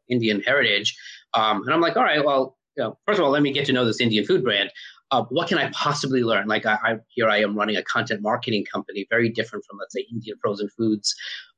Indian 0.07 0.39
heritage, 0.41 0.95
um, 1.33 1.63
and 1.63 1.73
I'm 1.73 1.81
like, 1.81 1.97
all 1.97 2.03
right, 2.03 2.23
well, 2.23 2.57
you 2.77 2.83
know, 2.83 2.97
first 3.05 3.19
of 3.19 3.25
all, 3.25 3.31
let 3.31 3.41
me 3.41 3.51
get 3.51 3.65
to 3.65 3.73
know 3.73 3.85
this 3.85 3.99
Indian 3.99 4.25
food 4.25 4.43
brand. 4.43 4.71
Uh, 5.11 5.23
what 5.29 5.49
can 5.49 5.57
I 5.57 5.69
possibly 5.71 6.23
learn? 6.23 6.47
Like, 6.47 6.65
I, 6.65 6.77
I, 6.83 6.95
here 7.09 7.29
I 7.29 7.41
am 7.41 7.55
running 7.55 7.75
a 7.75 7.83
content 7.83 8.21
marketing 8.21 8.65
company, 8.71 9.05
very 9.09 9.29
different 9.29 9.65
from, 9.65 9.77
let's 9.77 9.93
say, 9.93 10.05
Indian 10.09 10.37
frozen 10.41 10.69
foods. 10.69 11.13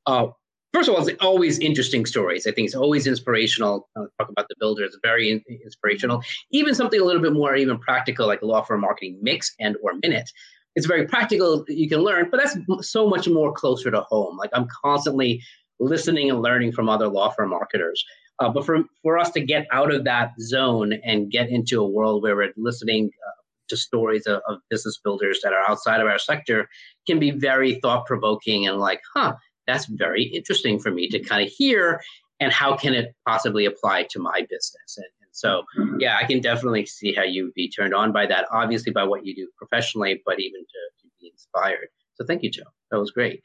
Uh, 0.06 0.26
first 0.72 0.88
of 0.88 0.94
all, 0.96 1.06
it's 1.06 1.22
always 1.22 1.60
interesting 1.60 2.04
stories. 2.04 2.48
I 2.48 2.50
think 2.50 2.66
it's 2.66 2.74
always 2.74 3.06
inspirational. 3.06 3.88
Uh, 3.94 4.06
talk 4.18 4.28
about 4.28 4.48
the 4.48 4.56
builder; 4.58 4.84
it's 4.84 4.98
very 5.02 5.30
in- 5.30 5.44
inspirational. 5.62 6.22
Even 6.50 6.74
something 6.74 7.00
a 7.00 7.04
little 7.04 7.22
bit 7.22 7.32
more 7.32 7.54
even 7.54 7.78
practical, 7.78 8.26
like 8.26 8.42
law 8.42 8.62
firm 8.62 8.80
marketing 8.80 9.18
mix 9.22 9.54
and 9.60 9.76
or 9.82 9.92
minute 10.02 10.28
it's 10.76 10.86
very 10.86 11.06
practical 11.06 11.64
you 11.68 11.88
can 11.88 12.00
learn 12.00 12.28
but 12.30 12.40
that's 12.40 12.56
so 12.88 13.08
much 13.08 13.28
more 13.28 13.52
closer 13.52 13.90
to 13.90 14.00
home 14.02 14.36
like 14.36 14.50
i'm 14.52 14.66
constantly 14.82 15.42
listening 15.80 16.30
and 16.30 16.42
learning 16.42 16.72
from 16.72 16.88
other 16.88 17.08
law 17.08 17.30
firm 17.30 17.50
marketers 17.50 18.04
uh, 18.40 18.48
but 18.48 18.66
for, 18.66 18.82
for 19.02 19.18
us 19.18 19.30
to 19.30 19.40
get 19.40 19.66
out 19.72 19.92
of 19.92 20.04
that 20.04 20.32
zone 20.40 20.92
and 21.04 21.30
get 21.30 21.48
into 21.48 21.80
a 21.80 21.88
world 21.88 22.22
where 22.22 22.36
we're 22.36 22.52
listening 22.56 23.10
uh, 23.26 23.30
to 23.68 23.76
stories 23.76 24.26
of, 24.26 24.40
of, 24.48 24.58
business 24.70 24.98
builders 25.02 25.40
that 25.42 25.52
are 25.52 25.68
outside 25.68 26.00
of 26.00 26.06
our 26.06 26.18
sector 26.18 26.68
can 27.06 27.18
be 27.18 27.30
very 27.30 27.76
thought 27.76 28.06
provoking 28.06 28.66
and 28.66 28.78
like 28.78 29.00
huh 29.14 29.34
that's 29.66 29.86
very 29.86 30.24
interesting 30.24 30.78
for 30.78 30.90
me 30.90 31.08
to 31.08 31.18
kind 31.18 31.46
of 31.46 31.50
hear 31.50 32.00
and 32.40 32.52
how 32.52 32.76
can 32.76 32.92
it 32.92 33.14
possibly 33.26 33.64
apply 33.64 34.02
to 34.10 34.18
my 34.18 34.40
business 34.50 34.98
and, 34.98 35.06
so 35.34 35.64
yeah, 35.98 36.16
I 36.16 36.24
can 36.26 36.40
definitely 36.40 36.86
see 36.86 37.12
how 37.12 37.24
you 37.24 37.44
would 37.44 37.54
be 37.54 37.68
turned 37.68 37.92
on 37.92 38.12
by 38.12 38.24
that. 38.26 38.46
Obviously, 38.52 38.92
by 38.92 39.02
what 39.02 39.26
you 39.26 39.34
do 39.34 39.48
professionally, 39.58 40.22
but 40.24 40.38
even 40.38 40.60
to, 40.60 41.02
to 41.02 41.08
be 41.20 41.28
inspired. 41.28 41.88
So 42.14 42.24
thank 42.24 42.44
you, 42.44 42.50
Joe. 42.50 42.62
That 42.92 43.00
was 43.00 43.10
great. 43.10 43.42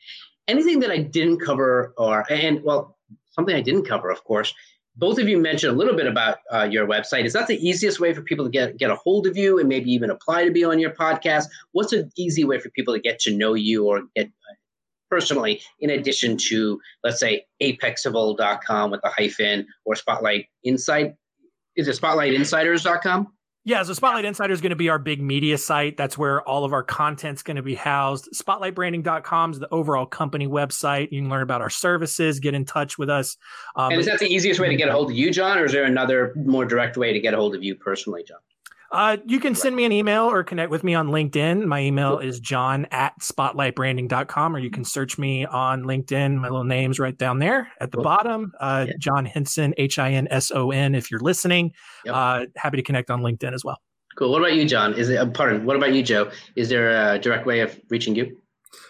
Anything 0.47 0.81
that 0.81 0.91
I 0.91 0.99
didn't 0.99 1.39
cover, 1.39 1.95
or 1.97 2.31
and 2.31 2.63
well, 2.63 2.95
something 3.31 3.55
I 3.55 3.61
didn't 3.61 3.85
cover, 3.85 4.11
of 4.11 4.23
course. 4.23 4.53
Both 4.95 5.17
of 5.19 5.29
you 5.29 5.37
mentioned 5.37 5.73
a 5.73 5.77
little 5.77 5.95
bit 5.95 6.07
about 6.07 6.39
uh, 6.51 6.67
your 6.69 6.85
website. 6.85 7.25
Is 7.25 7.33
that 7.33 7.47
the 7.47 7.55
easiest 7.55 7.99
way 7.99 8.13
for 8.13 8.21
people 8.21 8.45
to 8.45 8.51
get 8.51 8.77
get 8.77 8.91
a 8.91 8.95
hold 8.95 9.27
of 9.27 9.37
you 9.37 9.59
and 9.59 9.69
maybe 9.69 9.91
even 9.91 10.09
apply 10.09 10.45
to 10.45 10.51
be 10.51 10.63
on 10.63 10.79
your 10.79 10.91
podcast? 10.91 11.45
What's 11.71 11.93
an 11.93 12.11
easy 12.17 12.43
way 12.43 12.59
for 12.59 12.69
people 12.69 12.93
to 12.93 12.99
get 12.99 13.19
to 13.21 13.35
know 13.35 13.53
you 13.53 13.85
or 13.85 14.01
get 14.15 14.27
uh, 14.27 14.55
personally, 15.09 15.61
in 15.79 15.89
addition 15.89 16.37
to, 16.49 16.79
let's 17.03 17.19
say, 17.19 17.45
apexable.com 17.61 18.91
with 18.91 19.01
a 19.03 19.09
hyphen 19.09 19.67
or 19.85 19.95
Spotlight 19.95 20.47
Insight? 20.63 21.15
is 21.79 21.87
it 21.87 21.99
spotlightinsiders.com? 21.99 23.27
Yeah, 23.65 23.83
so 23.83 23.93
Spotlight 23.93 24.25
Insider 24.25 24.53
is 24.53 24.61
going 24.61 24.69
to 24.69 24.77
be 24.77 24.89
our 24.89 24.97
big 24.97 25.21
media 25.21 25.57
site. 25.57 25.97
That's 25.97 26.17
where 26.17 26.41
all 26.41 26.63
of 26.63 26.71
our 26.71 26.81
content's 26.81 27.43
going 27.43 27.57
to 27.57 27.61
be 27.61 27.75
housed. 27.75 28.29
Spotlightbranding.com 28.33 29.51
is 29.51 29.59
the 29.59 29.67
overall 29.69 30.05
company 30.05 30.47
website. 30.47 31.11
You 31.11 31.21
can 31.21 31.29
learn 31.29 31.43
about 31.43 31.61
our 31.61 31.69
services, 31.69 32.39
get 32.39 32.53
in 32.53 32.63
touch 32.63 32.97
with 32.97 33.09
us. 33.09 33.35
Um, 33.75 33.91
and 33.91 33.99
is 33.99 34.07
that 34.07 34.19
the 34.19 34.27
easiest 34.27 34.59
way 34.59 34.69
to 34.69 34.75
get 34.75 34.87
a 34.87 34.93
hold 34.93 35.11
of 35.11 35.17
you, 35.17 35.29
John, 35.29 35.57
or 35.57 35.65
is 35.65 35.73
there 35.73 35.83
another 35.83 36.33
more 36.37 36.65
direct 36.65 36.95
way 36.95 37.11
to 37.11 37.19
get 37.19 37.33
a 37.33 37.37
hold 37.37 37.53
of 37.53 37.63
you 37.63 37.75
personally, 37.75 38.23
John? 38.23 38.39
Uh, 38.91 39.17
you 39.25 39.39
can 39.39 39.53
send 39.53 39.75
me 39.75 39.85
an 39.85 39.91
email 39.91 40.23
or 40.23 40.43
connect 40.43 40.71
with 40.71 40.83
me 40.83 40.95
on 40.95 41.09
LinkedIn. 41.09 41.65
My 41.65 41.81
email 41.81 42.17
is 42.17 42.39
john 42.39 42.87
at 42.91 43.13
spotlightbranding.com, 43.19 44.55
or 44.55 44.59
you 44.59 44.71
can 44.71 44.83
search 44.83 45.17
me 45.17 45.45
on 45.45 45.83
LinkedIn. 45.83 46.37
My 46.37 46.49
little 46.49 46.63
name's 46.63 46.99
right 46.99 47.17
down 47.17 47.39
there 47.39 47.71
at 47.79 47.91
the 47.91 47.99
bottom. 47.99 48.51
Uh, 48.59 48.85
yeah. 48.87 48.93
John 48.99 49.25
Hinson, 49.25 49.73
H 49.77 49.99
I 49.99 50.13
N 50.13 50.27
S 50.31 50.51
O 50.51 50.71
N, 50.71 50.95
if 50.95 51.11
you're 51.11 51.19
listening. 51.19 51.71
Yep. 52.05 52.15
Uh, 52.15 52.45
happy 52.55 52.77
to 52.77 52.83
connect 52.83 53.11
on 53.11 53.21
LinkedIn 53.21 53.53
as 53.53 53.63
well. 53.63 53.77
Cool. 54.17 54.31
What 54.31 54.41
about 54.41 54.55
you, 54.55 54.65
John? 54.65 54.93
Is 54.95 55.09
it, 55.09 55.17
uh, 55.17 55.27
pardon, 55.27 55.65
what 55.65 55.75
about 55.75 55.93
you, 55.93 56.01
Joe? 56.01 56.31
Is 56.55 56.69
there 56.69 56.89
a 56.89 57.19
direct 57.19 57.45
way 57.45 57.59
of 57.61 57.79
reaching 57.89 58.15
you? 58.15 58.41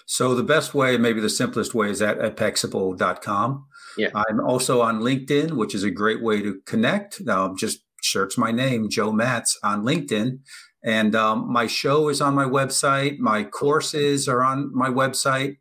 So 0.05 0.33
the 0.33 0.43
best 0.43 0.73
way, 0.73 0.97
maybe 0.97 1.19
the 1.19 1.29
simplest 1.29 1.75
way, 1.75 1.89
is 1.89 2.01
at 2.01 2.17
apexable.com. 2.19 3.65
Yeah. 3.97 4.09
I'm 4.15 4.39
also 4.39 4.81
on 4.81 5.01
LinkedIn, 5.01 5.51
which 5.51 5.75
is 5.75 5.83
a 5.83 5.91
great 5.91 6.23
way 6.23 6.41
to 6.41 6.61
connect. 6.65 7.21
Um, 7.27 7.55
just 7.57 7.81
search 8.01 8.37
my 8.37 8.51
name, 8.51 8.89
Joe 8.89 9.11
Matz, 9.11 9.57
on 9.63 9.83
LinkedIn. 9.83 10.39
And 10.83 11.15
um, 11.15 11.51
my 11.51 11.67
show 11.67 12.09
is 12.09 12.21
on 12.21 12.33
my 12.35 12.45
website. 12.45 13.19
My 13.19 13.43
courses 13.43 14.27
are 14.27 14.43
on 14.43 14.73
my 14.73 14.89
website. 14.89 15.57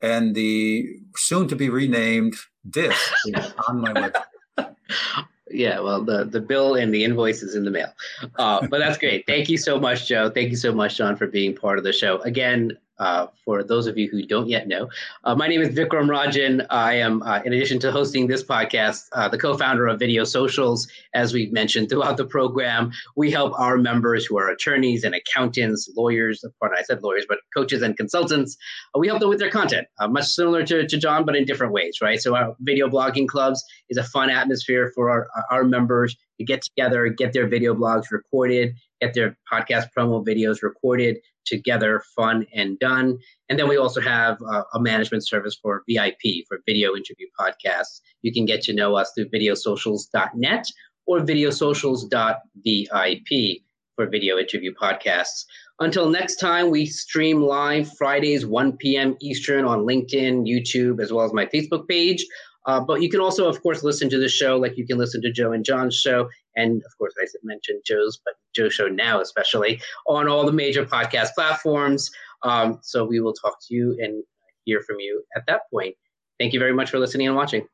And 0.00 0.34
the 0.34 0.86
soon 1.16 1.48
to 1.48 1.56
be 1.56 1.68
renamed 1.68 2.36
DISC 2.68 3.12
is 3.26 3.52
on 3.68 3.80
my 3.80 3.92
website. 3.92 4.22
Yeah, 5.48 5.78
well, 5.78 6.04
the, 6.04 6.24
the 6.24 6.40
bill 6.40 6.74
and 6.74 6.92
the 6.92 7.04
invoice 7.04 7.42
is 7.42 7.54
in 7.54 7.64
the 7.64 7.70
mail. 7.70 7.92
Uh, 8.36 8.66
but 8.66 8.78
that's 8.80 8.98
great. 8.98 9.24
Thank 9.28 9.48
you 9.48 9.56
so 9.56 9.78
much, 9.78 10.08
Joe. 10.08 10.28
Thank 10.28 10.50
you 10.50 10.56
so 10.56 10.72
much, 10.72 10.96
John, 10.96 11.14
for 11.14 11.28
being 11.28 11.54
part 11.54 11.78
of 11.78 11.84
the 11.84 11.92
show. 11.92 12.18
Again, 12.22 12.76
uh, 12.98 13.26
for 13.44 13.62
those 13.62 13.86
of 13.86 13.98
you 13.98 14.08
who 14.08 14.22
don't 14.26 14.48
yet 14.48 14.68
know, 14.68 14.88
uh, 15.24 15.34
my 15.34 15.48
name 15.48 15.60
is 15.60 15.68
Vikram 15.68 16.08
Rajan. 16.08 16.66
I 16.70 16.94
am, 16.94 17.22
uh, 17.22 17.40
in 17.44 17.52
addition 17.52 17.78
to 17.80 17.92
hosting 17.92 18.26
this 18.26 18.42
podcast, 18.42 19.04
uh, 19.12 19.28
the 19.28 19.38
co-founder 19.38 19.86
of 19.86 19.98
Video 19.98 20.24
Socials. 20.24 20.88
As 21.14 21.32
we've 21.32 21.52
mentioned 21.52 21.88
throughout 21.88 22.16
the 22.16 22.24
program, 22.24 22.92
we 23.16 23.30
help 23.30 23.58
our 23.58 23.76
members 23.76 24.26
who 24.26 24.38
are 24.38 24.48
attorneys 24.48 25.04
and 25.04 25.14
accountants, 25.14 25.90
lawyers. 25.96 26.44
Pardon, 26.60 26.78
I 26.78 26.82
said 26.82 27.02
lawyers, 27.02 27.26
but 27.28 27.38
coaches 27.54 27.82
and 27.82 27.96
consultants. 27.96 28.56
Uh, 28.94 28.98
we 28.98 29.08
help 29.08 29.20
them 29.20 29.28
with 29.28 29.38
their 29.38 29.50
content, 29.50 29.86
much 30.08 30.26
similar 30.26 30.64
to, 30.64 30.86
to 30.86 30.96
John, 30.98 31.24
but 31.24 31.36
in 31.36 31.44
different 31.44 31.72
ways, 31.72 31.98
right? 32.00 32.20
So 32.20 32.34
our 32.34 32.56
video 32.60 32.88
blogging 32.88 33.28
clubs 33.28 33.64
is 33.88 33.96
a 33.96 34.04
fun 34.04 34.30
atmosphere 34.30 34.92
for 34.94 35.10
our, 35.10 35.28
our 35.50 35.64
members 35.64 36.16
to 36.38 36.44
get 36.44 36.62
together, 36.62 37.08
get 37.08 37.32
their 37.32 37.46
video 37.46 37.74
blogs 37.74 38.10
recorded, 38.10 38.74
get 39.00 39.14
their 39.14 39.36
podcast 39.50 39.86
promo 39.96 40.24
videos 40.24 40.62
recorded 40.62 41.18
together, 41.46 42.02
fun 42.14 42.46
and 42.52 42.78
done. 42.78 43.18
And 43.48 43.58
then 43.58 43.68
we 43.68 43.76
also 43.76 44.00
have 44.00 44.38
uh, 44.42 44.62
a 44.74 44.80
management 44.80 45.26
service 45.26 45.56
for 45.60 45.82
VIP, 45.88 46.46
for 46.48 46.58
video 46.66 46.94
interview 46.94 47.26
podcasts. 47.38 48.00
You 48.22 48.32
can 48.32 48.44
get 48.44 48.62
to 48.62 48.74
know 48.74 48.96
us 48.96 49.12
through 49.14 49.30
videosocials.net 49.30 50.66
or 51.06 51.20
videosocials.vip 51.20 53.62
for 53.94 54.06
video 54.06 54.38
interview 54.38 54.74
podcasts. 54.74 55.44
Until 55.78 56.10
next 56.10 56.36
time, 56.36 56.70
we 56.70 56.86
stream 56.86 57.42
live 57.42 57.90
Fridays, 57.96 58.46
1 58.46 58.76
p.m. 58.78 59.16
Eastern 59.20 59.64
on 59.64 59.80
LinkedIn, 59.80 60.46
YouTube, 60.46 61.02
as 61.02 61.12
well 61.12 61.24
as 61.24 61.32
my 61.32 61.46
Facebook 61.46 61.88
page. 61.88 62.24
Uh, 62.66 62.80
but 62.80 63.00
you 63.00 63.08
can 63.08 63.20
also, 63.20 63.48
of 63.48 63.62
course, 63.62 63.84
listen 63.84 64.10
to 64.10 64.18
the 64.18 64.28
show 64.28 64.56
like 64.56 64.76
you 64.76 64.86
can 64.86 64.98
listen 64.98 65.22
to 65.22 65.32
Joe 65.32 65.52
and 65.52 65.64
John's 65.64 65.96
show. 65.96 66.28
And 66.56 66.82
of 66.84 66.98
course, 66.98 67.14
I 67.20 67.26
mentioned 67.42 67.82
Joe's, 67.86 68.18
but 68.24 68.34
Joe's 68.54 68.74
show 68.74 68.88
now, 68.88 69.20
especially 69.20 69.80
on 70.06 70.28
all 70.28 70.44
the 70.44 70.52
major 70.52 70.84
podcast 70.84 71.34
platforms. 71.34 72.10
Um, 72.42 72.78
so 72.82 73.04
we 73.04 73.20
will 73.20 73.34
talk 73.34 73.56
to 73.68 73.74
you 73.74 73.96
and 74.00 74.24
hear 74.64 74.82
from 74.82 74.98
you 74.98 75.22
at 75.36 75.44
that 75.46 75.62
point. 75.72 75.94
Thank 76.38 76.52
you 76.52 76.58
very 76.58 76.74
much 76.74 76.90
for 76.90 76.98
listening 76.98 77.26
and 77.26 77.36
watching. 77.36 77.66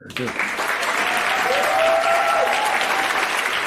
Very 0.00 0.26
good. 0.26 0.55